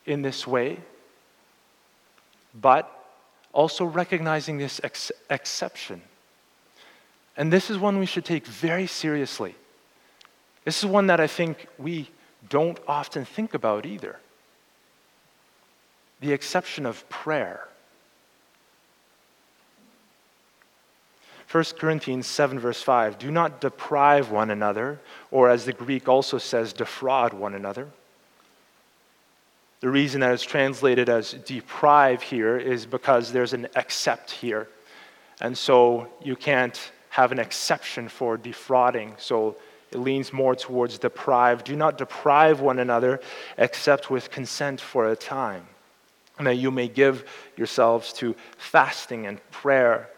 in 0.07 0.23
this 0.23 0.47
way, 0.47 0.79
but 2.55 2.91
also 3.53 3.85
recognizing 3.85 4.59
this 4.59 4.81
ex- 4.85 5.13
exception. 5.31 6.03
And 7.37 7.53
this 7.53 7.71
is 7.71 7.79
one 7.79 7.99
we 7.99 8.07
should 8.07 8.25
take 8.25 8.47
very 8.47 8.87
seriously. 8.87 9.55
This 10.65 10.79
is 10.79 10.87
one 10.87 11.09
that 11.09 11.21
I 11.21 11.27
think 11.27 11.67
we 11.79 12.11
don't 12.49 12.79
often 12.87 13.25
think 13.25 13.55
about 13.55 13.87
either 13.87 14.19
the 16.21 16.33
exception 16.33 16.87
of 16.87 17.07
prayer. 17.09 17.69
1 21.55 21.63
Corinthians 21.79 22.27
7, 22.27 22.59
verse 22.59 22.83
5 22.83 23.17
Do 23.17 23.31
not 23.31 23.61
deprive 23.61 24.33
one 24.33 24.51
another, 24.51 24.99
or 25.31 25.49
as 25.49 25.65
the 25.65 25.73
Greek 25.73 26.09
also 26.09 26.37
says, 26.37 26.73
defraud 26.73 27.33
one 27.33 27.55
another. 27.55 27.87
The 29.79 29.89
reason 29.89 30.23
that 30.23 30.33
it's 30.33 30.43
translated 30.43 31.09
as 31.09 31.31
deprive 31.33 32.23
here 32.23 32.57
is 32.57 32.87
because 32.87 33.31
there's 33.31 33.53
an 33.53 33.69
except 33.77 34.33
here. 34.33 34.67
And 35.41 35.57
so 35.57 36.09
you 36.21 36.35
can't 36.35 36.91
have 37.11 37.31
an 37.31 37.39
exception 37.39 38.09
for 38.09 38.37
defrauding. 38.37 39.15
So 39.19 39.55
it 39.93 39.99
leans 39.99 40.33
more 40.33 40.57
towards 40.57 40.99
deprive. 40.99 41.63
Do 41.63 41.77
not 41.77 41.99
deprive 41.99 42.63
one 42.63 42.81
another 42.81 43.21
except 43.59 44.11
with 44.11 44.29
consent 44.29 44.81
for 44.81 45.09
a 45.09 45.15
time, 45.15 45.69
and 46.37 46.49
that 46.49 46.57
you 46.57 46.73
may 46.73 46.89
give 46.89 47.31
yourselves 47.57 48.13
to 48.15 48.35
fasting 48.59 49.29
and 49.29 49.39
prayer 49.53 50.09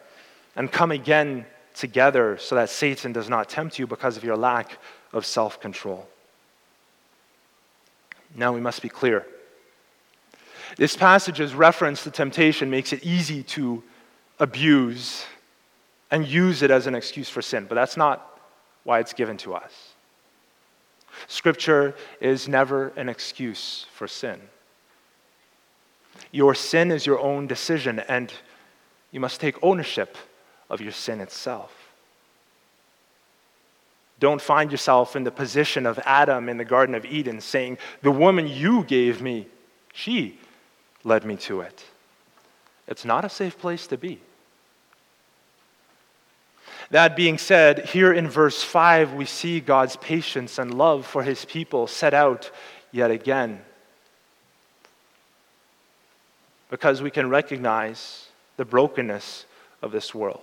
and 0.57 0.73
come 0.73 0.91
again 0.91 1.47
together 1.75 2.39
so 2.39 2.55
that 2.55 2.71
Satan 2.71 3.13
does 3.13 3.29
not 3.29 3.49
tempt 3.49 3.79
you 3.79 3.87
because 3.87 4.17
of 4.17 4.25
your 4.25 4.37
lack 4.37 4.79
of 5.13 5.25
self 5.27 5.61
control. 5.61 6.09
Now 8.35 8.53
we 8.53 8.61
must 8.61 8.83
be 8.83 8.89
clear. 8.89 9.27
This 10.77 10.97
passage's 10.97 11.55
reference 11.55 12.03
to 12.05 12.11
temptation 12.11 12.71
makes 12.71 12.93
it 12.93 13.05
easy 13.05 13.43
to 13.45 13.83
abuse 14.41 15.25
and 16.11 16.27
use 16.27 16.63
it 16.63 16.71
as 16.71 16.87
an 16.87 16.95
excuse 16.95 17.29
for 17.29 17.43
sin, 17.43 17.67
but 17.69 17.75
that's 17.75 17.97
not 17.97 18.41
why 18.85 19.01
it's 19.01 19.13
given 19.13 19.37
to 19.39 19.55
us. 19.55 19.73
Scripture 21.29 21.95
is 22.21 22.47
never 22.47 22.89
an 22.97 23.09
excuse 23.09 23.87
for 23.95 24.07
sin. 24.07 24.41
Your 26.31 26.55
sin 26.55 26.91
is 26.91 27.07
your 27.07 27.19
own 27.19 27.47
decision, 27.47 28.01
and 28.01 28.33
you 29.13 29.21
must 29.21 29.41
take 29.41 29.63
ownership 29.63 30.17
of 30.69 30.81
your 30.81 30.93
sin 30.93 31.21
itself. 31.21 31.73
Don't 34.19 34.41
find 34.41 34.71
yourself 34.71 35.15
in 35.15 35.25
the 35.25 35.31
position 35.31 35.85
of 35.85 35.99
Adam 36.05 36.49
in 36.49 36.57
the 36.57 36.65
Garden 36.65 36.95
of 36.95 37.05
Eden 37.05 37.41
saying, 37.41 37.79
The 38.03 38.11
woman 38.11 38.49
you 38.49 38.83
gave 38.85 39.21
me, 39.21 39.47
she 39.93 40.39
led 41.05 41.25
me 41.25 41.37
to 41.37 41.61
it. 41.61 41.85
It's 42.89 43.05
not 43.05 43.25
a 43.25 43.29
safe 43.29 43.59
place 43.59 43.87
to 43.89 43.99
be. 43.99 44.21
That 46.91 47.17
being 47.17 47.37
said, 47.37 47.87
here 47.87 48.13
in 48.13 48.29
verse 48.29 48.63
5, 48.63 49.13
we 49.13 49.25
see 49.25 49.61
God's 49.61 49.97
patience 49.97 50.59
and 50.59 50.79
love 50.79 51.05
for 51.05 51.23
his 51.23 51.45
people 51.45 51.87
set 51.87 52.15
out 52.15 52.51
yet 52.93 53.11
again. 53.11 53.61
Because 56.71 57.03
we 57.03 57.11
can 57.11 57.29
recognize 57.29 58.29
the 58.57 58.65
brokenness 58.65 59.47
of 59.83 59.91
this 59.93 60.15
world. 60.15 60.41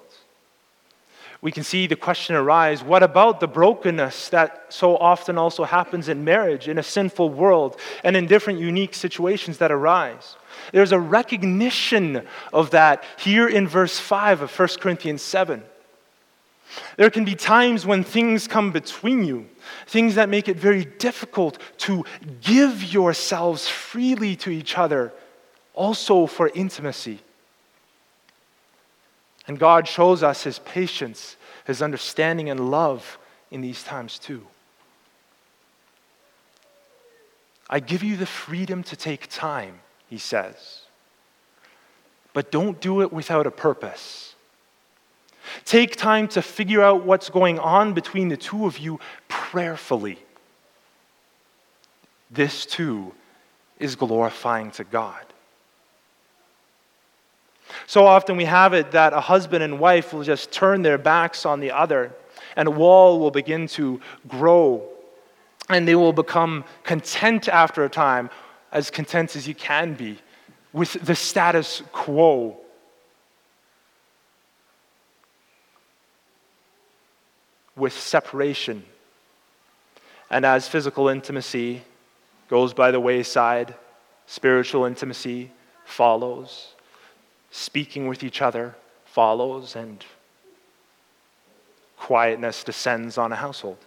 We 1.44 1.52
can 1.52 1.66
see 1.66 1.88
the 1.88 1.98
question 1.98 2.38
arise 2.38 2.86
what 2.86 3.04
about 3.04 3.42
the 3.42 3.50
brokenness 3.50 4.30
that 4.30 4.68
so 4.70 4.96
often 4.96 5.38
also 5.38 5.66
happens 5.66 6.08
in 6.08 6.24
marriage, 6.24 6.70
in 6.70 6.78
a 6.78 6.84
sinful 6.84 7.32
world, 7.32 7.78
and 8.06 8.16
in 8.16 8.28
different 8.28 8.60
unique 8.60 8.94
situations 8.94 9.58
that 9.58 9.70
arise? 9.70 10.38
There's 10.72 10.94
a 10.94 11.00
recognition 11.00 12.26
of 12.54 12.70
that 12.70 13.04
here 13.18 13.46
in 13.50 13.68
verse 13.68 14.00
5 14.00 14.44
of 14.44 14.58
1 14.58 14.70
Corinthians 14.80 15.22
7. 15.22 15.62
There 16.96 17.10
can 17.10 17.26
be 17.26 17.36
times 17.36 17.86
when 17.86 18.06
things 18.06 18.48
come 18.48 18.72
between 18.72 19.26
you, 19.26 19.50
things 19.86 20.16
that 20.16 20.30
make 20.30 20.48
it 20.48 20.56
very 20.56 20.86
difficult 20.86 21.58
to 21.80 22.06
give 22.40 22.82
yourselves 22.94 23.68
freely 23.68 24.38
to 24.38 24.50
each 24.50 24.78
other, 24.78 25.12
also 25.74 26.26
for 26.26 26.50
intimacy. 26.56 27.20
And 29.48 29.60
God 29.60 29.88
shows 29.88 30.24
us 30.24 30.44
His 30.44 30.60
patience, 30.60 31.36
His 31.66 31.82
understanding, 31.82 32.50
and 32.50 32.72
love 32.72 33.18
in 33.52 33.62
these 33.62 33.84
times 33.84 34.20
too. 34.20 34.46
I 37.70 37.80
give 37.80 38.04
you 38.04 38.18
the 38.18 38.26
freedom 38.26 38.84
to 38.84 38.96
take 38.96 39.30
time, 39.30 39.80
He 40.10 40.18
says, 40.18 40.82
but 42.34 42.52
don't 42.52 42.80
do 42.80 43.02
it 43.02 43.12
without 43.12 43.48
a 43.48 43.52
purpose. 43.52 44.36
Take 45.66 45.96
time 45.96 46.28
to 46.30 46.42
figure 46.42 46.82
out 46.82 47.04
what's 47.04 47.30
going 47.30 47.60
on 47.60 47.94
between 47.94 48.30
the 48.30 48.38
two 48.38 48.66
of 48.66 48.78
you 48.80 49.00
prayerfully. 49.28 50.18
This 52.32 52.66
too 52.66 53.14
is 53.78 53.96
glorifying 53.96 54.72
to 54.72 54.84
God. 54.84 55.24
So 57.88 58.06
often 58.06 58.38
we 58.38 58.46
have 58.46 58.74
it 58.74 58.92
that 58.92 59.14
a 59.14 59.20
husband 59.20 59.64
and 59.64 59.80
wife 59.80 60.14
will 60.14 60.24
just 60.24 60.52
turn 60.52 60.82
their 60.82 60.98
backs 60.98 61.46
on 61.46 61.60
the 61.60 61.72
other, 61.72 62.14
and 62.56 62.68
a 62.68 62.72
wall 62.72 63.20
will 63.20 63.32
begin 63.32 63.68
to 63.68 64.00
grow, 64.28 64.88
and 65.70 65.88
they 65.88 65.96
will 65.96 66.14
become 66.14 66.64
content 66.84 67.48
after 67.48 67.84
a 67.84 67.90
time, 67.90 68.30
as 68.72 68.90
content 68.90 69.36
as 69.36 69.48
you 69.48 69.56
can 69.56 69.94
be, 69.94 70.18
with 70.72 70.94
the 70.94 71.16
status 71.16 71.84
quo 71.92 72.58
with 77.76 77.94
separation. 77.94 78.84
And 80.30 80.46
as 80.46 80.68
physical 80.68 81.10
intimacy 81.10 81.82
goes 82.50 82.74
by 82.74 82.92
the 82.92 83.00
wayside, 83.00 83.76
spiritual 84.26 84.86
intimacy 84.86 85.52
follows, 85.86 86.74
speaking 87.54 88.08
with 88.08 88.24
each 88.24 88.42
other 88.42 88.76
follows, 89.06 89.76
and 89.76 90.04
quietness 91.98 92.64
descends 92.64 93.16
on 93.18 93.32
a 93.32 93.36
household. 93.36 93.78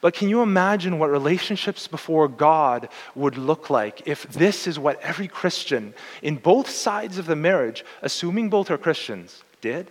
But 0.00 0.14
can 0.14 0.28
you 0.28 0.40
imagine 0.40 1.00
what 1.00 1.10
relationships 1.10 1.88
before 1.88 2.28
God 2.28 2.88
would 3.16 3.36
look 3.36 3.70
like 3.70 4.06
if 4.06 4.22
this 4.28 4.68
is 4.68 4.78
what 4.78 5.00
every 5.00 5.26
Christian 5.26 5.94
in 6.22 6.36
both 6.36 6.70
sides 6.70 7.18
of 7.18 7.26
the 7.26 7.36
marriage, 7.36 7.84
assuming 8.02 8.48
both 8.48 8.70
are 8.70 8.78
Christians, 8.78 9.42
did? 9.60 9.90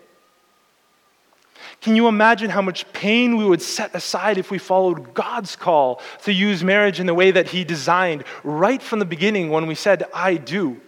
Can 1.82 1.98
you 1.98 2.08
imagine 2.08 2.50
how 2.50 2.62
much 2.62 2.92
pain 2.94 3.36
we 3.36 3.46
would 3.46 3.62
set 3.62 3.94
aside 3.94 4.38
if 4.38 4.52
we 4.52 4.58
followed 4.58 5.14
God's 5.14 5.58
call 5.58 6.00
to 6.24 6.32
use 6.32 6.64
marriage 6.64 7.02
in 7.02 7.08
the 7.08 7.14
way 7.14 7.32
that 7.32 7.50
He 7.50 7.66
designed 7.66 8.24
right 8.44 8.82
from 8.82 9.00
the 9.00 9.06
beginning 9.06 9.50
when 9.50 9.68
we 9.68 9.76
said, 9.76 10.06
I 10.14 10.36
do? 10.36 10.80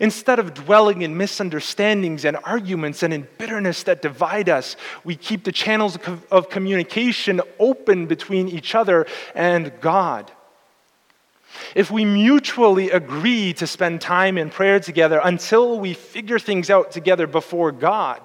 Instead 0.00 0.38
of 0.38 0.54
dwelling 0.54 1.02
in 1.02 1.16
misunderstandings 1.16 2.24
and 2.24 2.36
arguments 2.44 3.02
and 3.02 3.12
in 3.12 3.26
bitterness 3.38 3.82
that 3.84 4.02
divide 4.02 4.48
us, 4.48 4.76
we 5.04 5.16
keep 5.16 5.44
the 5.44 5.52
channels 5.52 5.98
of 6.30 6.50
communication 6.50 7.40
open 7.58 8.06
between 8.06 8.48
each 8.48 8.74
other 8.74 9.06
and 9.34 9.72
God. 9.80 10.30
If 11.74 11.90
we 11.90 12.04
mutually 12.04 12.90
agree 12.90 13.52
to 13.54 13.66
spend 13.66 14.00
time 14.00 14.38
in 14.38 14.50
prayer 14.50 14.80
together 14.80 15.20
until 15.22 15.78
we 15.78 15.94
figure 15.94 16.38
things 16.38 16.70
out 16.70 16.92
together 16.92 17.26
before 17.26 17.72
God, 17.72 18.20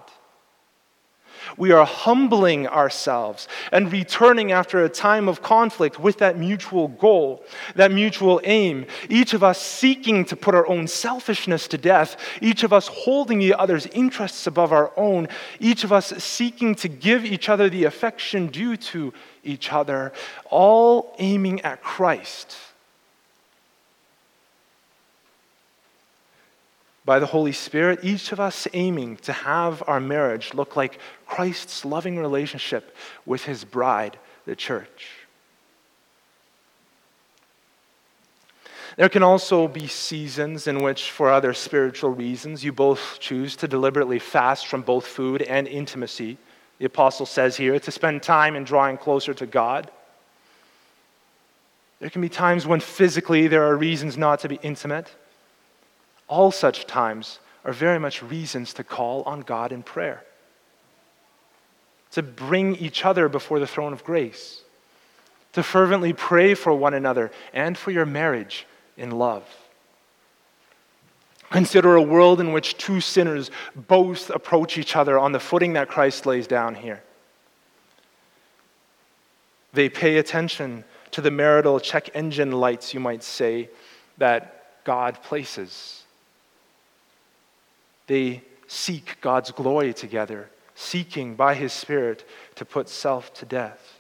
we 1.58 1.72
are 1.72 1.86
humbling 1.86 2.68
ourselves 2.68 3.48
and 3.72 3.92
returning 3.92 4.52
after 4.52 4.84
a 4.84 4.90
time 4.90 5.28
of 5.28 5.42
conflict 5.42 6.00
with 6.00 6.18
that 6.20 6.38
mutual 6.38 6.88
goal, 6.88 7.44
that 7.76 7.92
mutual 7.92 8.42
aim. 8.44 8.86
Each 9.10 9.34
of 9.34 9.44
us 9.44 9.62
seeking 9.62 10.26
to 10.26 10.36
put 10.36 10.56
our 10.56 10.68
own 10.68 10.88
selfishness 10.88 11.68
to 11.70 11.78
death, 11.78 12.18
each 12.42 12.64
of 12.64 12.74
us 12.74 12.88
holding 12.88 13.40
the 13.40 13.54
other's 13.54 13.86
interests 13.88 14.48
above 14.48 14.72
our 14.72 14.92
own, 14.98 15.28
each 15.60 15.84
of 15.84 15.92
us 15.92 16.08
seeking 16.24 16.76
to 16.76 16.88
give 16.88 17.26
each 17.26 17.50
other 17.50 17.70
the 17.70 17.86
affection 17.86 18.48
due 18.48 18.78
to 18.78 19.14
each 19.44 19.72
other, 19.72 20.12
all 20.50 21.16
aiming 21.20 21.62
at 21.62 21.82
Christ. 21.82 22.58
By 27.06 27.20
the 27.20 27.28
Holy 27.28 27.52
Spirit, 27.52 28.00
each 28.02 28.32
of 28.32 28.40
us 28.40 28.68
aiming 28.74 29.18
to 29.18 29.32
have 29.32 29.84
our 29.88 30.00
marriage 30.00 30.54
look 30.56 30.76
like 30.76 31.00
Christ's 31.28 31.86
loving 31.86 32.18
relationship 32.18 32.96
with 33.26 33.46
his 33.46 33.64
bride, 33.64 34.18
the 34.46 34.56
church. 34.56 35.12
There 38.98 39.10
can 39.10 39.24
also 39.24 39.68
be 39.68 39.88
seasons 39.88 40.68
in 40.68 40.82
which, 40.82 41.12
for 41.12 41.30
other 41.30 41.54
spiritual 41.54 42.12
reasons, 42.12 42.64
you 42.64 42.72
both 42.72 43.18
choose 43.20 43.56
to 43.58 43.68
deliberately 43.68 44.20
fast 44.20 44.68
from 44.68 44.82
both 44.82 45.06
food 45.06 45.42
and 45.42 45.68
intimacy. 45.68 46.38
The 46.80 46.86
apostle 46.86 47.26
says 47.26 47.58
here 47.58 47.78
to 47.78 47.92
spend 47.92 48.24
time 48.24 48.56
in 48.56 48.64
drawing 48.64 48.98
closer 48.98 49.34
to 49.34 49.46
God. 49.46 49.92
There 52.00 52.10
can 52.10 52.22
be 52.22 52.30
times 52.30 52.66
when 52.66 52.80
physically 52.80 53.48
there 53.48 53.64
are 53.64 53.76
reasons 53.76 54.18
not 54.18 54.40
to 54.40 54.50
be 54.50 54.60
intimate. 54.64 55.14
All 56.28 56.52
such 56.52 56.86
times 56.86 57.40
are 57.64 57.74
very 57.74 58.00
much 58.00 58.24
reasons 58.24 58.74
to 58.74 58.84
call 58.84 59.24
on 59.24 59.42
God 59.42 59.72
in 59.72 59.84
prayer, 59.84 60.24
to 62.12 62.24
bring 62.24 62.76
each 62.76 63.06
other 63.06 63.28
before 63.30 63.60
the 63.60 63.68
throne 63.68 63.94
of 63.94 64.04
grace, 64.04 64.62
to 65.54 65.64
fervently 65.64 66.14
pray 66.14 66.54
for 66.54 66.74
one 66.74 66.94
another 66.94 67.32
and 67.54 67.78
for 67.78 67.92
your 67.92 68.06
marriage 68.06 68.68
in 68.98 69.12
love. 69.12 69.44
Consider 71.52 71.96
a 71.96 72.02
world 72.02 72.40
in 72.40 72.52
which 72.52 72.78
two 72.78 73.00
sinners 73.00 73.52
both 73.76 74.30
approach 74.30 74.78
each 74.78 74.96
other 74.96 75.18
on 75.18 75.32
the 75.32 75.40
footing 75.40 75.74
that 75.74 75.88
Christ 75.88 76.26
lays 76.26 76.48
down 76.48 76.76
here. 76.76 77.04
They 79.74 79.90
pay 79.90 80.18
attention 80.18 80.84
to 81.12 81.22
the 81.22 81.32
marital 81.32 81.80
check 81.80 82.10
engine 82.14 82.52
lights, 82.52 82.94
you 82.94 83.00
might 83.00 83.24
say, 83.24 83.70
that 84.18 84.84
God 84.86 85.22
places. 85.22 86.05
They 88.08 88.44
seek 88.68 89.18
God's 89.22 89.52
glory 89.52 89.94
together, 89.94 90.50
seeking 90.76 91.36
by 91.36 91.56
His 91.56 91.74
Spirit 91.74 92.28
to 92.56 92.66
put 92.66 92.90
self 92.90 93.34
to 93.36 93.46
death, 93.46 94.00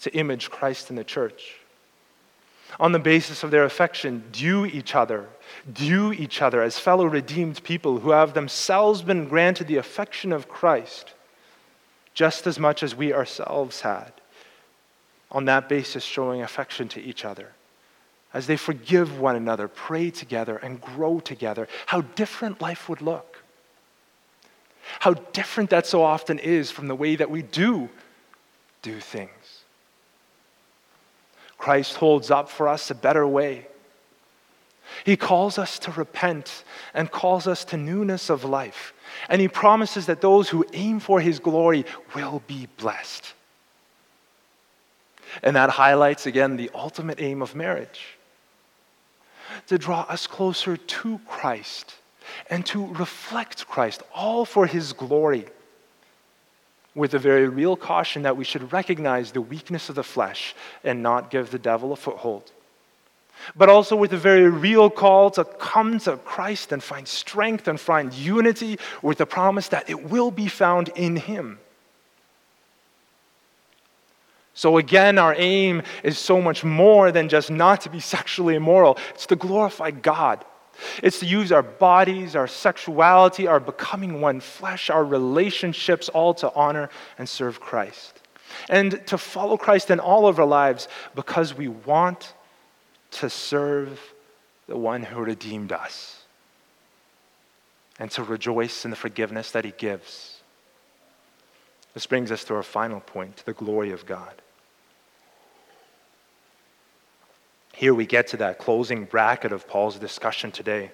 to 0.00 0.14
image 0.14 0.50
Christ 0.50 0.90
in 0.90 0.96
the 0.96 1.04
church 1.04 1.58
on 2.78 2.92
the 2.92 2.98
basis 2.98 3.42
of 3.42 3.50
their 3.50 3.64
affection, 3.64 4.24
due 4.30 4.66
each 4.66 4.94
other, 4.94 5.26
due 5.72 6.12
each 6.12 6.42
other 6.42 6.62
as 6.62 6.78
fellow 6.78 7.06
redeemed 7.06 7.62
people 7.64 8.00
who 8.00 8.10
have 8.10 8.34
themselves 8.34 9.02
been 9.02 9.26
granted 9.28 9.66
the 9.66 9.76
affection 9.76 10.32
of 10.32 10.48
Christ 10.48 11.14
just 12.14 12.46
as 12.46 12.58
much 12.58 12.82
as 12.82 12.96
we 12.96 13.12
ourselves 13.12 13.82
had. 13.82 14.12
On 15.30 15.44
that 15.44 15.68
basis, 15.68 16.02
showing 16.02 16.42
affection 16.42 16.88
to 16.88 17.00
each 17.00 17.24
other. 17.24 17.52
As 18.34 18.46
they 18.46 18.56
forgive 18.56 19.18
one 19.18 19.36
another, 19.36 19.68
pray 19.68 20.10
together, 20.10 20.56
and 20.58 20.80
grow 20.80 21.18
together, 21.20 21.66
how 21.86 22.02
different 22.02 22.60
life 22.60 22.88
would 22.88 23.00
look. 23.00 23.42
How 25.00 25.14
different 25.14 25.70
that 25.70 25.86
so 25.86 26.02
often 26.02 26.38
is 26.38 26.70
from 26.70 26.88
the 26.88 26.94
way 26.94 27.16
that 27.16 27.30
we 27.30 27.42
do 27.42 27.88
do 28.82 29.00
things. 29.00 29.30
Christ 31.56 31.96
holds 31.96 32.30
up 32.30 32.48
for 32.48 32.68
us 32.68 32.90
a 32.90 32.94
better 32.94 33.26
way. 33.26 33.66
He 35.04 35.16
calls 35.16 35.58
us 35.58 35.78
to 35.80 35.90
repent 35.90 36.64
and 36.94 37.10
calls 37.10 37.46
us 37.46 37.64
to 37.66 37.76
newness 37.76 38.30
of 38.30 38.44
life. 38.44 38.94
And 39.28 39.40
he 39.40 39.48
promises 39.48 40.06
that 40.06 40.20
those 40.20 40.48
who 40.48 40.64
aim 40.72 41.00
for 41.00 41.20
his 41.20 41.38
glory 41.38 41.84
will 42.14 42.42
be 42.46 42.68
blessed. 42.78 43.34
And 45.42 45.56
that 45.56 45.70
highlights 45.70 46.26
again 46.26 46.56
the 46.56 46.70
ultimate 46.74 47.20
aim 47.20 47.42
of 47.42 47.54
marriage 47.54 48.17
to 49.66 49.78
draw 49.78 50.02
us 50.08 50.26
closer 50.26 50.76
to 50.76 51.20
Christ 51.26 51.94
and 52.50 52.64
to 52.66 52.86
reflect 52.94 53.66
Christ, 53.66 54.02
all 54.14 54.44
for 54.44 54.66
his 54.66 54.92
glory 54.92 55.46
with 56.94 57.14
a 57.14 57.18
very 57.18 57.48
real 57.48 57.76
caution 57.76 58.22
that 58.22 58.36
we 58.36 58.44
should 58.44 58.72
recognize 58.72 59.30
the 59.32 59.40
weakness 59.40 59.88
of 59.88 59.94
the 59.94 60.02
flesh 60.02 60.54
and 60.82 61.02
not 61.02 61.30
give 61.30 61.50
the 61.50 61.58
devil 61.58 61.92
a 61.92 61.96
foothold. 61.96 62.50
But 63.54 63.68
also 63.68 63.94
with 63.94 64.12
a 64.12 64.18
very 64.18 64.48
real 64.50 64.90
call 64.90 65.30
to 65.32 65.44
come 65.44 66.00
to 66.00 66.16
Christ 66.16 66.72
and 66.72 66.82
find 66.82 67.06
strength 67.06 67.68
and 67.68 67.78
find 67.78 68.12
unity 68.12 68.78
with 69.00 69.18
the 69.18 69.26
promise 69.26 69.68
that 69.68 69.88
it 69.88 70.10
will 70.10 70.32
be 70.32 70.48
found 70.48 70.88
in 70.96 71.16
Him. 71.16 71.60
So, 74.58 74.76
again, 74.76 75.18
our 75.18 75.36
aim 75.38 75.82
is 76.02 76.18
so 76.18 76.42
much 76.42 76.64
more 76.64 77.12
than 77.12 77.28
just 77.28 77.48
not 77.48 77.82
to 77.82 77.90
be 77.90 78.00
sexually 78.16 78.56
immoral, 78.56 78.98
it's 79.14 79.26
to 79.26 79.36
glorify 79.36 79.90
God 79.92 80.44
it's 81.02 81.20
to 81.20 81.26
use 81.26 81.50
our 81.50 81.62
bodies, 81.62 82.36
our 82.36 82.46
sexuality, 82.46 83.46
our 83.46 83.60
becoming 83.60 84.20
one 84.20 84.40
flesh, 84.40 84.90
our 84.90 85.04
relationships, 85.04 86.08
all 86.08 86.34
to 86.34 86.52
honor 86.54 86.88
and 87.18 87.28
serve 87.28 87.60
Christ. 87.60 88.20
And 88.68 89.04
to 89.08 89.18
follow 89.18 89.56
Christ 89.56 89.90
in 89.90 90.00
all 90.00 90.26
of 90.26 90.38
our 90.38 90.46
lives 90.46 90.88
because 91.14 91.54
we 91.54 91.68
want 91.68 92.32
to 93.12 93.28
serve 93.28 94.00
the 94.66 94.76
one 94.76 95.02
who 95.02 95.20
redeemed 95.20 95.72
us 95.72 96.22
and 97.98 98.10
to 98.12 98.22
rejoice 98.22 98.84
in 98.84 98.90
the 98.90 98.96
forgiveness 98.96 99.50
that 99.50 99.64
he 99.64 99.72
gives. 99.72 100.40
This 101.94 102.06
brings 102.06 102.30
us 102.30 102.44
to 102.44 102.54
our 102.54 102.62
final 102.62 103.00
point 103.00 103.42
the 103.44 103.52
glory 103.52 103.90
of 103.90 104.06
God. 104.06 104.40
Here 107.78 107.94
we 107.94 108.06
get 108.06 108.26
to 108.28 108.36
that 108.38 108.58
closing 108.58 109.04
bracket 109.04 109.52
of 109.52 109.68
Paul's 109.68 110.00
discussion 110.00 110.50
today, 110.50 110.90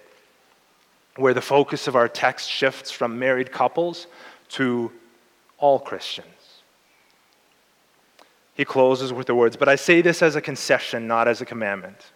where 1.17 1.33
the 1.33 1.41
focus 1.41 1.89
of 1.89 1.97
our 1.97 2.09
text 2.09 2.51
shifts 2.51 2.91
from 2.91 3.19
married 3.19 3.51
couples 3.51 4.07
to 4.51 4.93
all 5.57 5.79
Christians. 5.79 6.27
He 8.53 8.67
closes 8.67 9.15
with 9.15 9.27
the 9.27 9.35
words, 9.35 9.57
But 9.57 9.71
I 9.71 9.77
say 9.77 10.03
this 10.03 10.21
as 10.21 10.37
a 10.37 10.43
concession, 10.43 11.07
not 11.07 11.27
as 11.27 11.41
a 11.41 11.47
commandment. 11.47 12.13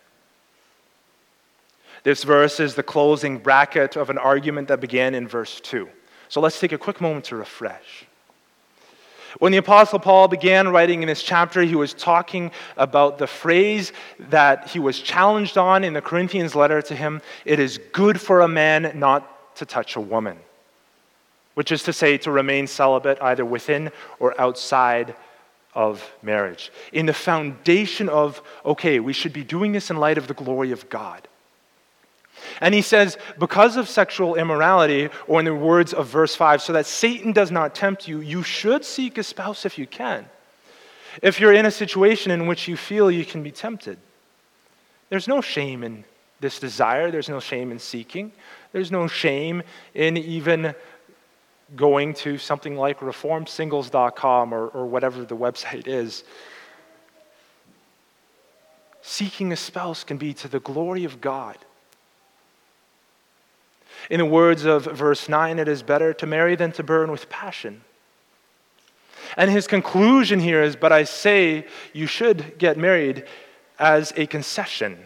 This 2.02 2.22
verse 2.22 2.60
is 2.60 2.74
the 2.74 2.82
closing 2.82 3.38
bracket 3.38 3.96
of 3.96 4.10
an 4.10 4.18
argument 4.18 4.68
that 4.68 4.82
began 4.82 5.14
in 5.14 5.26
verse 5.26 5.60
2. 5.60 5.88
So 6.28 6.42
let's 6.42 6.60
take 6.60 6.72
a 6.72 6.78
quick 6.78 7.00
moment 7.00 7.24
to 7.24 7.36
refresh. 7.36 8.04
When 9.39 9.53
the 9.53 9.59
Apostle 9.59 9.99
Paul 9.99 10.29
began 10.29 10.68
writing 10.68 11.03
in 11.03 11.09
this 11.09 11.22
chapter, 11.22 11.62
he 11.62 11.74
was 11.74 11.93
talking 11.93 12.51
about 12.76 13.18
the 13.18 13.26
phrase 13.26 13.93
that 14.31 14.68
he 14.68 14.79
was 14.79 15.01
challenged 15.01 15.59
on 15.59 15.85
in 15.85 15.93
the 15.93 16.01
Corinthians 16.01 16.55
letter 16.55 16.81
to 16.83 16.97
him 16.97 17.20
it 17.45 17.59
is 17.61 17.79
good 17.93 18.20
for 18.20 18.41
a 18.41 18.49
man 18.49 18.93
not 18.95 19.57
to 19.57 19.66
touch 19.66 19.97
a 19.97 20.01
woman, 20.01 20.39
which 21.55 21.70
is 21.70 21.83
to 21.83 21.93
say, 21.93 22.16
to 22.18 22.31
remain 22.31 22.66
celibate 22.66 23.18
either 23.20 23.45
within 23.45 23.91
or 24.18 24.41
outside 24.41 25.14
of 25.74 26.11
marriage. 26.22 26.72
In 26.93 27.07
the 27.07 27.12
foundation 27.12 28.09
of, 28.09 28.43
okay, 28.64 28.99
we 28.99 29.12
should 29.12 29.33
be 29.33 29.45
doing 29.45 29.72
this 29.72 29.91
in 29.91 29.99
light 29.99 30.18
of 30.18 30.26
the 30.26 30.35
glory 30.35 30.72
of 30.72 30.89
God. 30.89 31.28
And 32.61 32.74
he 32.74 32.82
says, 32.82 33.16
because 33.39 33.76
of 33.76 33.89
sexual 33.89 34.34
immorality, 34.34 35.09
or 35.26 35.39
in 35.39 35.45
the 35.45 35.55
words 35.55 35.93
of 35.93 36.09
verse 36.09 36.34
5, 36.34 36.62
so 36.62 36.72
that 36.72 36.86
Satan 36.86 37.32
does 37.32 37.51
not 37.51 37.74
tempt 37.74 38.09
you, 38.09 38.20
you 38.20 38.43
should 38.43 38.84
seek 38.84 39.18
a 39.18 39.22
spouse 39.22 39.64
if 39.64 39.78
you 39.78 39.86
can. 39.86 40.28
If 41.22 41.41
you're 41.41 41.53
in 41.53 41.66
a 41.66 41.70
situation 41.70 42.30
in 42.30 42.47
which 42.47 42.68
you 42.68 42.76
feel 42.76 43.11
you 43.11 43.24
can 43.24 43.43
be 43.43 43.51
tempted, 43.51 43.99
there's 45.09 45.28
no 45.28 45.41
shame 45.41 45.82
in 45.82 46.05
this 46.41 46.59
desire, 46.59 47.11
there's 47.11 47.28
no 47.28 47.41
shame 47.41 47.72
in 47.72 47.78
seeking, 47.78 48.32
there's 48.72 48.93
no 48.93 49.09
shame 49.09 49.62
in 49.95 50.16
even 50.16 50.74
going 51.76 52.14
to 52.14 52.39
something 52.39 52.76
like 52.76 53.01
reformsingles.com 53.01 54.55
or, 54.55 54.68
or 54.68 54.86
whatever 54.86 55.24
the 55.24 55.36
website 55.36 55.86
is. 55.86 56.24
Seeking 59.03 59.53
a 59.53 59.57
spouse 59.57 60.05
can 60.05 60.18
be 60.18 60.34
to 60.34 60.49
the 60.49 60.61
glory 60.61 61.05
of 61.05 61.20
God. 61.20 61.57
In 64.11 64.18
the 64.18 64.26
words 64.26 64.64
of 64.64 64.84
verse 64.84 65.28
9, 65.28 65.59
it 65.59 65.68
is 65.68 65.82
better 65.82 66.14
to 66.14 66.26
marry 66.26 66.56
than 66.56 66.72
to 66.72 66.82
burn 66.82 67.11
with 67.11 67.28
passion. 67.28 67.82
And 69.36 69.50
his 69.50 69.66
conclusion 69.66 70.40
here 70.40 70.62
is 70.62 70.76
But 70.76 70.92
I 70.92 71.04
say 71.04 71.66
you 71.92 72.06
should 72.06 72.59
get 72.59 72.78
married 72.78 73.24
as 73.78 74.12
a 74.16 74.26
concession, 74.26 74.98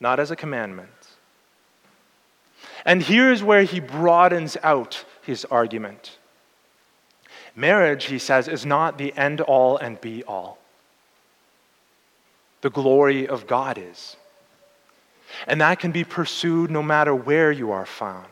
not 0.00 0.18
as 0.18 0.30
a 0.30 0.36
commandment. 0.36 0.90
And 2.84 3.02
here's 3.02 3.42
where 3.42 3.62
he 3.62 3.78
broadens 3.78 4.56
out 4.62 5.04
his 5.22 5.44
argument. 5.44 6.18
Marriage, 7.54 8.06
he 8.06 8.18
says, 8.18 8.48
is 8.48 8.64
not 8.64 8.98
the 8.98 9.12
end 9.16 9.40
all 9.42 9.76
and 9.76 10.00
be 10.00 10.24
all. 10.24 10.58
The 12.62 12.70
glory 12.70 13.28
of 13.28 13.46
God 13.46 13.78
is. 13.78 14.16
And 15.46 15.60
that 15.60 15.78
can 15.78 15.92
be 15.92 16.04
pursued 16.04 16.70
no 16.70 16.82
matter 16.82 17.14
where 17.14 17.50
you 17.52 17.72
are 17.72 17.86
found. 17.86 18.26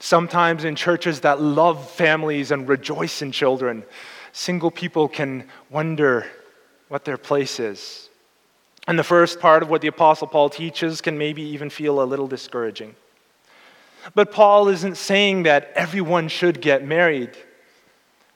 Sometimes 0.00 0.64
in 0.64 0.74
churches 0.74 1.20
that 1.20 1.40
love 1.40 1.90
families 1.90 2.50
and 2.50 2.68
rejoice 2.68 3.22
in 3.22 3.32
children, 3.32 3.84
single 4.32 4.70
people 4.70 5.08
can 5.08 5.48
wonder 5.70 6.26
what 6.88 7.04
their 7.04 7.18
place 7.18 7.60
is. 7.60 8.08
And 8.86 8.98
the 8.98 9.04
first 9.04 9.40
part 9.40 9.62
of 9.62 9.70
what 9.70 9.80
the 9.80 9.88
Apostle 9.88 10.26
Paul 10.26 10.50
teaches 10.50 11.00
can 11.00 11.16
maybe 11.16 11.42
even 11.42 11.70
feel 11.70 12.02
a 12.02 12.04
little 12.04 12.26
discouraging. 12.26 12.94
But 14.14 14.32
Paul 14.32 14.68
isn't 14.68 14.96
saying 14.96 15.44
that 15.44 15.72
everyone 15.74 16.28
should 16.28 16.60
get 16.60 16.84
married, 16.84 17.30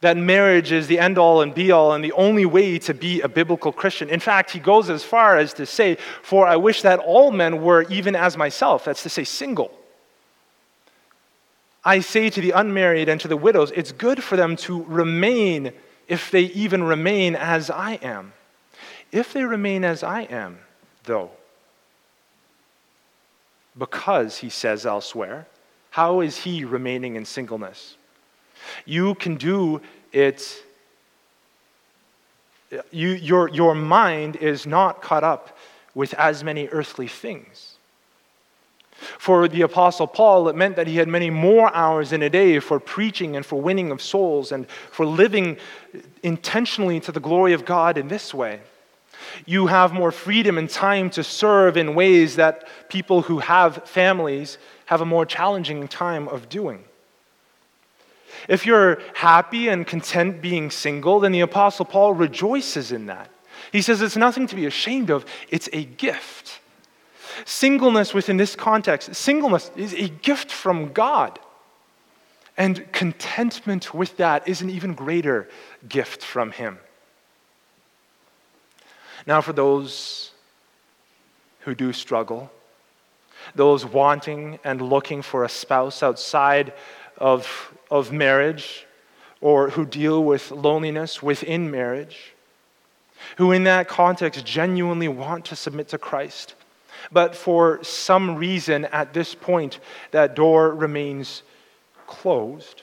that 0.00 0.16
marriage 0.16 0.70
is 0.70 0.86
the 0.86 0.98
end 0.98 1.18
all 1.18 1.40
and 1.40 1.54
be 1.54 1.72
all 1.72 1.92
and 1.92 2.04
the 2.04 2.12
only 2.12 2.46
way 2.46 2.78
to 2.78 2.94
be 2.94 3.20
a 3.20 3.28
biblical 3.28 3.72
Christian. 3.72 4.08
In 4.08 4.20
fact, 4.20 4.52
he 4.52 4.60
goes 4.60 4.90
as 4.90 5.02
far 5.02 5.36
as 5.36 5.52
to 5.54 5.66
say, 5.66 5.96
For 6.22 6.46
I 6.46 6.56
wish 6.56 6.82
that 6.82 7.00
all 7.00 7.32
men 7.32 7.62
were 7.62 7.82
even 7.90 8.14
as 8.14 8.36
myself, 8.36 8.84
that's 8.84 9.02
to 9.02 9.08
say, 9.08 9.24
single. 9.24 9.72
I 11.84 12.00
say 12.00 12.30
to 12.30 12.40
the 12.40 12.52
unmarried 12.52 13.08
and 13.08 13.20
to 13.20 13.28
the 13.28 13.36
widows, 13.36 13.72
it's 13.74 13.92
good 13.92 14.22
for 14.22 14.36
them 14.36 14.56
to 14.56 14.84
remain, 14.84 15.72
if 16.06 16.30
they 16.30 16.42
even 16.42 16.84
remain 16.84 17.34
as 17.34 17.70
I 17.70 17.94
am. 17.94 18.34
If 19.10 19.32
they 19.32 19.44
remain 19.44 19.84
as 19.84 20.02
I 20.02 20.22
am, 20.22 20.58
though, 21.04 21.30
because, 23.76 24.38
he 24.38 24.50
says 24.50 24.84
elsewhere, 24.84 25.46
how 25.90 26.20
is 26.20 26.38
he 26.38 26.64
remaining 26.64 27.16
in 27.16 27.24
singleness? 27.24 27.97
You 28.84 29.14
can 29.14 29.36
do 29.36 29.80
it. 30.12 30.64
You, 32.90 33.10
your, 33.10 33.48
your 33.48 33.74
mind 33.74 34.36
is 34.36 34.66
not 34.66 35.00
caught 35.02 35.24
up 35.24 35.56
with 35.94 36.14
as 36.14 36.44
many 36.44 36.68
earthly 36.68 37.08
things. 37.08 37.74
For 39.18 39.46
the 39.46 39.62
Apostle 39.62 40.08
Paul, 40.08 40.48
it 40.48 40.56
meant 40.56 40.76
that 40.76 40.88
he 40.88 40.96
had 40.96 41.08
many 41.08 41.30
more 41.30 41.74
hours 41.74 42.12
in 42.12 42.22
a 42.22 42.28
day 42.28 42.58
for 42.58 42.80
preaching 42.80 43.36
and 43.36 43.46
for 43.46 43.60
winning 43.60 43.90
of 43.92 44.02
souls 44.02 44.50
and 44.50 44.68
for 44.68 45.06
living 45.06 45.56
intentionally 46.22 46.98
to 47.00 47.12
the 47.12 47.20
glory 47.20 47.52
of 47.52 47.64
God 47.64 47.96
in 47.96 48.08
this 48.08 48.34
way. 48.34 48.60
You 49.46 49.66
have 49.66 49.92
more 49.92 50.10
freedom 50.10 50.58
and 50.58 50.68
time 50.68 51.10
to 51.10 51.22
serve 51.22 51.76
in 51.76 51.94
ways 51.94 52.36
that 52.36 52.68
people 52.88 53.22
who 53.22 53.38
have 53.38 53.88
families 53.88 54.58
have 54.86 55.00
a 55.00 55.06
more 55.06 55.26
challenging 55.26 55.86
time 55.86 56.26
of 56.28 56.48
doing. 56.48 56.84
If 58.48 58.66
you're 58.66 59.00
happy 59.14 59.68
and 59.68 59.86
content 59.86 60.40
being 60.40 60.70
single, 60.70 61.20
then 61.20 61.32
the 61.32 61.40
Apostle 61.40 61.84
Paul 61.84 62.14
rejoices 62.14 62.92
in 62.92 63.06
that. 63.06 63.30
He 63.72 63.82
says 63.82 64.00
it's 64.00 64.16
nothing 64.16 64.46
to 64.46 64.56
be 64.56 64.66
ashamed 64.66 65.10
of, 65.10 65.24
it's 65.48 65.68
a 65.72 65.84
gift. 65.84 66.60
Singleness 67.44 68.14
within 68.14 68.36
this 68.36 68.56
context, 68.56 69.14
singleness 69.14 69.70
is 69.76 69.94
a 69.94 70.08
gift 70.08 70.50
from 70.50 70.92
God. 70.92 71.38
And 72.56 72.90
contentment 72.92 73.94
with 73.94 74.16
that 74.16 74.48
is 74.48 74.62
an 74.62 74.70
even 74.70 74.94
greater 74.94 75.48
gift 75.88 76.24
from 76.24 76.50
Him. 76.50 76.78
Now, 79.26 79.40
for 79.40 79.52
those 79.52 80.32
who 81.60 81.74
do 81.74 81.92
struggle, 81.92 82.50
those 83.54 83.84
wanting 83.84 84.58
and 84.64 84.82
looking 84.82 85.22
for 85.22 85.44
a 85.44 85.48
spouse 85.48 86.02
outside 86.02 86.72
of, 87.16 87.72
of 87.90 88.12
marriage, 88.12 88.86
or 89.40 89.70
who 89.70 89.86
deal 89.86 90.22
with 90.22 90.50
loneliness 90.50 91.22
within 91.22 91.70
marriage, 91.70 92.34
who 93.36 93.52
in 93.52 93.64
that 93.64 93.88
context 93.88 94.44
genuinely 94.44 95.08
want 95.08 95.44
to 95.46 95.56
submit 95.56 95.88
to 95.88 95.98
Christ, 95.98 96.54
but 97.12 97.34
for 97.34 97.82
some 97.82 98.36
reason 98.36 98.84
at 98.86 99.14
this 99.14 99.34
point 99.34 99.78
that 100.10 100.34
door 100.34 100.74
remains 100.74 101.42
closed 102.06 102.82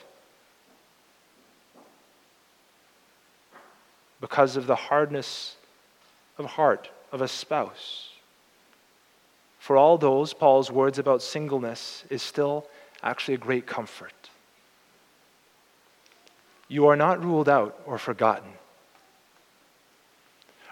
because 4.22 4.56
of 4.56 4.66
the 4.66 4.76
hardness 4.76 5.56
of 6.38 6.46
heart 6.46 6.90
of 7.12 7.22
a 7.22 7.28
spouse. 7.28 8.10
For 9.60 9.78
all 9.78 9.98
those, 9.98 10.34
Paul's 10.34 10.72
words 10.72 11.00
about 11.00 11.22
singleness 11.22 12.06
is 12.10 12.22
still 12.22 12.68
actually 13.04 13.36
a 13.36 13.38
great 13.38 13.66
comfort. 13.66 14.15
You 16.68 16.88
are 16.88 16.96
not 16.96 17.24
ruled 17.24 17.50
out 17.50 17.80
or 17.86 17.98
forgotten. 17.98 18.50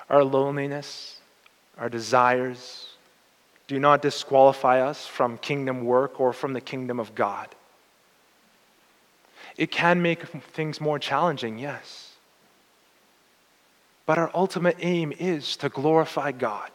Our 0.09 0.23
loneliness, 0.23 1.19
our 1.77 1.89
desires, 1.89 2.89
do 3.67 3.79
not 3.79 4.01
disqualify 4.01 4.81
us 4.81 5.07
from 5.07 5.37
kingdom 5.37 5.85
work 5.85 6.19
or 6.19 6.33
from 6.33 6.53
the 6.53 6.61
kingdom 6.61 6.99
of 6.99 7.15
God. 7.15 7.47
It 9.55 9.71
can 9.71 10.01
make 10.01 10.23
things 10.23 10.81
more 10.81 10.99
challenging, 10.99 11.59
yes. 11.59 12.13
But 14.05 14.17
our 14.17 14.31
ultimate 14.33 14.77
aim 14.79 15.13
is 15.17 15.55
to 15.57 15.69
glorify 15.69 16.31
God. 16.31 16.69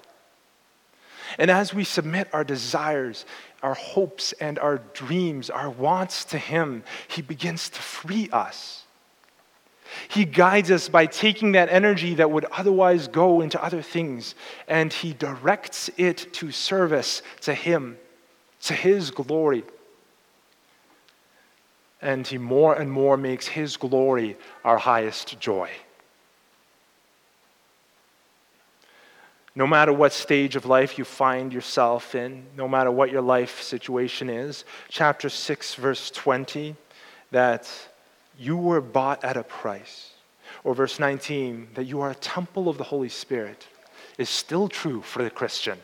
And 1.38 1.50
as 1.50 1.74
we 1.74 1.84
submit 1.84 2.28
our 2.32 2.44
desires, 2.44 3.26
our 3.62 3.74
hopes, 3.74 4.32
and 4.32 4.58
our 4.58 4.78
dreams, 4.94 5.50
our 5.50 5.68
wants 5.68 6.24
to 6.26 6.38
Him, 6.38 6.84
He 7.08 7.20
begins 7.20 7.68
to 7.68 7.82
free 7.82 8.30
us. 8.32 8.84
He 10.08 10.24
guides 10.24 10.70
us 10.70 10.88
by 10.88 11.06
taking 11.06 11.52
that 11.52 11.68
energy 11.70 12.14
that 12.14 12.30
would 12.30 12.44
otherwise 12.46 13.08
go 13.08 13.40
into 13.40 13.62
other 13.62 13.82
things 13.82 14.34
and 14.66 14.92
He 14.92 15.12
directs 15.12 15.90
it 15.96 16.32
to 16.34 16.50
service 16.50 17.22
to 17.42 17.54
Him, 17.54 17.98
to 18.62 18.74
His 18.74 19.10
glory. 19.10 19.64
And 22.00 22.26
He 22.26 22.38
more 22.38 22.74
and 22.74 22.90
more 22.90 23.16
makes 23.16 23.46
His 23.46 23.76
glory 23.76 24.36
our 24.64 24.78
highest 24.78 25.40
joy. 25.40 25.70
No 29.54 29.66
matter 29.66 29.92
what 29.92 30.12
stage 30.12 30.54
of 30.54 30.66
life 30.66 30.98
you 30.98 31.04
find 31.04 31.52
yourself 31.52 32.14
in, 32.14 32.44
no 32.56 32.68
matter 32.68 32.92
what 32.92 33.10
your 33.10 33.22
life 33.22 33.60
situation 33.60 34.30
is, 34.30 34.64
chapter 34.88 35.28
6, 35.28 35.74
verse 35.74 36.12
20, 36.12 36.76
that 37.32 37.68
you 38.38 38.56
were 38.56 38.80
bought 38.80 39.24
at 39.24 39.36
a 39.36 39.42
price, 39.42 40.12
or 40.62 40.74
verse 40.74 40.98
19, 40.98 41.68
that 41.74 41.84
you 41.84 42.00
are 42.00 42.10
a 42.10 42.14
temple 42.14 42.68
of 42.68 42.78
the 42.78 42.84
Holy 42.84 43.08
Spirit, 43.08 43.66
is 44.16 44.28
still 44.28 44.68
true 44.68 45.02
for 45.02 45.22
the 45.22 45.30
Christian. 45.30 45.78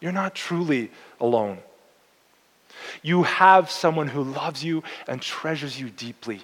You're 0.00 0.12
not 0.12 0.34
truly 0.34 0.90
alone. 1.20 1.58
You 3.02 3.22
have 3.22 3.70
someone 3.70 4.08
who 4.08 4.22
loves 4.24 4.64
you 4.64 4.82
and 5.06 5.20
treasures 5.20 5.78
you 5.78 5.90
deeply. 5.90 6.40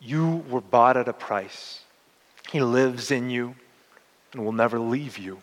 You 0.00 0.44
were 0.48 0.60
bought 0.60 0.96
at 0.96 1.08
a 1.08 1.12
price. 1.12 1.80
He 2.50 2.60
lives 2.60 3.10
in 3.10 3.30
you 3.30 3.54
and 4.32 4.44
will 4.44 4.52
never 4.52 4.78
leave 4.78 5.18
you. 5.18 5.42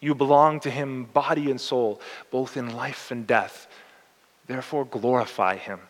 You 0.00 0.14
belong 0.14 0.60
to 0.60 0.70
him, 0.70 1.04
body 1.04 1.50
and 1.50 1.60
soul, 1.60 2.00
both 2.30 2.56
in 2.56 2.76
life 2.76 3.10
and 3.10 3.26
death. 3.26 3.66
Therefore, 4.46 4.84
glorify 4.84 5.56
him. 5.56 5.80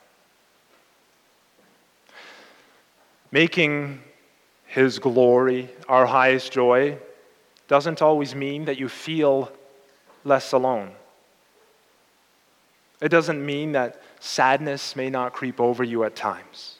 Making 3.34 4.00
his 4.64 5.00
glory 5.00 5.68
our 5.88 6.06
highest 6.06 6.52
joy 6.52 6.98
doesn't 7.66 8.00
always 8.00 8.32
mean 8.32 8.66
that 8.66 8.78
you 8.78 8.88
feel 8.88 9.50
less 10.22 10.52
alone. 10.52 10.92
It 13.00 13.08
doesn't 13.08 13.44
mean 13.44 13.72
that 13.72 14.00
sadness 14.20 14.94
may 14.94 15.10
not 15.10 15.32
creep 15.32 15.60
over 15.60 15.82
you 15.82 16.04
at 16.04 16.14
times. 16.14 16.78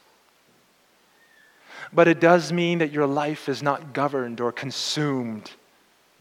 But 1.91 2.07
it 2.07 2.21
does 2.21 2.53
mean 2.53 2.77
that 2.77 2.93
your 2.93 3.05
life 3.05 3.49
is 3.49 3.61
not 3.61 3.91
governed 3.91 4.39
or 4.39 4.53
consumed 4.53 5.51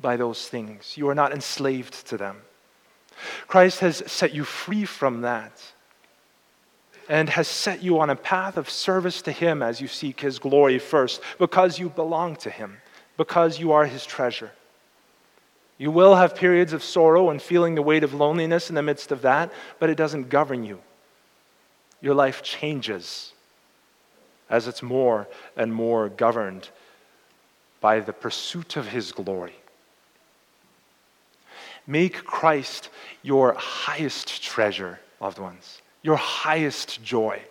by 0.01 0.16
those 0.16 0.49
things. 0.49 0.97
You 0.97 1.09
are 1.11 1.14
not 1.14 1.30
enslaved 1.30 2.09
to 2.09 2.16
them. 2.16 2.39
Christ 3.47 3.78
has 3.78 4.03
set 4.11 4.35
you 4.35 4.43
free 4.43 4.85
from 4.85 5.20
that 5.20 5.62
and 7.09 7.29
has 7.29 7.49
set 7.49 7.83
you 7.83 8.01
on 8.01 8.11
a 8.11 8.17
path 8.17 8.57
of 8.57 8.71
service 8.71 9.23
to 9.23 9.33
Him 9.33 9.63
as 9.63 9.81
you 9.81 9.89
seek 9.89 10.21
His 10.21 10.39
glory 10.39 10.79
first, 10.79 11.21
because 11.39 11.79
you 11.79 11.89
belong 11.89 12.37
to 12.37 12.51
Him, 12.51 12.79
because 13.17 13.59
you 13.59 13.73
are 13.73 13.87
His 13.87 14.07
treasure. 14.07 14.51
You 15.77 15.91
will 15.91 16.15
have 16.15 16.37
periods 16.37 16.73
of 16.73 16.85
sorrow 16.85 17.31
and 17.31 17.43
feeling 17.43 17.75
the 17.75 17.83
weight 17.83 18.05
of 18.05 18.15
loneliness 18.15 18.69
in 18.69 18.75
the 18.75 18.83
midst 18.83 19.11
of 19.13 19.23
that, 19.23 19.53
but 19.79 19.91
it 19.91 19.97
doesn't 19.97 20.29
govern 20.29 20.65
you. 20.65 20.81
Your 22.01 22.15
life 22.15 22.43
changes 22.43 23.33
as 24.49 24.69
it's 24.69 24.83
more 24.83 25.27
and 25.57 25.73
more 25.73 26.09
governed 26.09 26.69
by 27.81 28.01
the 28.01 28.13
pursuit 28.13 28.77
of 28.77 28.89
His 28.89 29.13
glory. 29.13 29.55
Make 31.87 32.25
Christ 32.25 32.89
your 33.23 33.55
highest 33.55 34.43
treasure, 34.43 35.01
loved 35.21 35.39
ones, 35.39 35.83
your 36.05 36.15
highest 36.15 37.03
joy. 37.03 37.43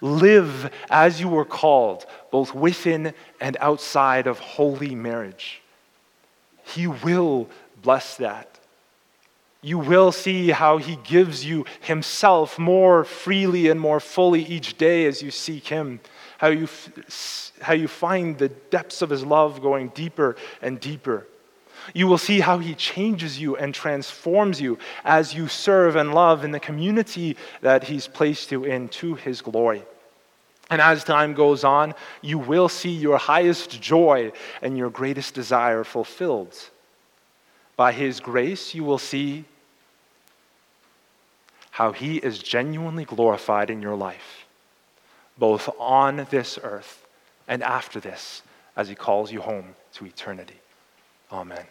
Live 0.00 0.70
as 0.88 1.20
you 1.20 1.28
were 1.28 1.44
called, 1.44 2.06
both 2.30 2.54
within 2.54 3.12
and 3.40 3.56
outside 3.60 4.28
of 4.28 4.38
holy 4.38 4.94
marriage. 4.94 5.60
He 6.62 6.86
will 6.86 7.48
bless 7.82 8.16
that 8.18 8.52
you 9.62 9.78
will 9.78 10.12
see 10.12 10.50
how 10.50 10.76
he 10.76 10.94
gives 10.96 11.44
you 11.44 11.64
himself 11.80 12.56
more 12.56 13.02
freely 13.02 13.68
and 13.68 13.80
more 13.80 13.98
fully 13.98 14.44
each 14.44 14.78
day 14.78 15.06
as 15.06 15.22
you 15.22 15.30
seek 15.32 15.66
him 15.66 15.98
how 16.38 16.48
you, 16.48 16.64
f- 16.64 17.52
how 17.60 17.72
you 17.72 17.88
find 17.88 18.38
the 18.38 18.48
depths 18.48 19.02
of 19.02 19.10
His 19.10 19.24
love 19.24 19.62
going 19.62 19.88
deeper 19.88 20.36
and 20.60 20.78
deeper. 20.78 21.26
You 21.94 22.06
will 22.06 22.18
see 22.18 22.40
how 22.40 22.58
He 22.58 22.74
changes 22.74 23.40
you 23.40 23.56
and 23.56 23.74
transforms 23.74 24.60
you 24.60 24.78
as 25.04 25.34
you 25.34 25.48
serve 25.48 25.96
and 25.96 26.14
love 26.14 26.44
in 26.44 26.50
the 26.50 26.60
community 26.60 27.36
that 27.60 27.84
He's 27.84 28.06
placed 28.06 28.52
you 28.52 28.64
in 28.64 28.88
to 28.88 29.14
His 29.14 29.40
glory. 29.40 29.82
And 30.68 30.80
as 30.80 31.04
time 31.04 31.34
goes 31.34 31.62
on, 31.62 31.94
you 32.22 32.38
will 32.38 32.68
see 32.68 32.90
your 32.90 33.18
highest 33.18 33.80
joy 33.80 34.32
and 34.62 34.76
your 34.76 34.90
greatest 34.90 35.34
desire 35.34 35.84
fulfilled. 35.84 36.56
By 37.76 37.92
His 37.92 38.20
grace, 38.20 38.74
you 38.74 38.82
will 38.82 38.98
see 38.98 39.44
how 41.70 41.92
He 41.92 42.16
is 42.16 42.38
genuinely 42.38 43.04
glorified 43.04 43.70
in 43.70 43.80
your 43.80 43.96
life, 43.96 44.46
both 45.38 45.68
on 45.78 46.26
this 46.30 46.58
earth 46.62 47.06
and 47.46 47.62
after 47.62 48.00
this, 48.00 48.42
as 48.74 48.88
He 48.88 48.94
calls 48.94 49.30
you 49.30 49.40
home 49.40 49.76
to 49.92 50.06
eternity. 50.06 50.58
Amen. 51.30 51.64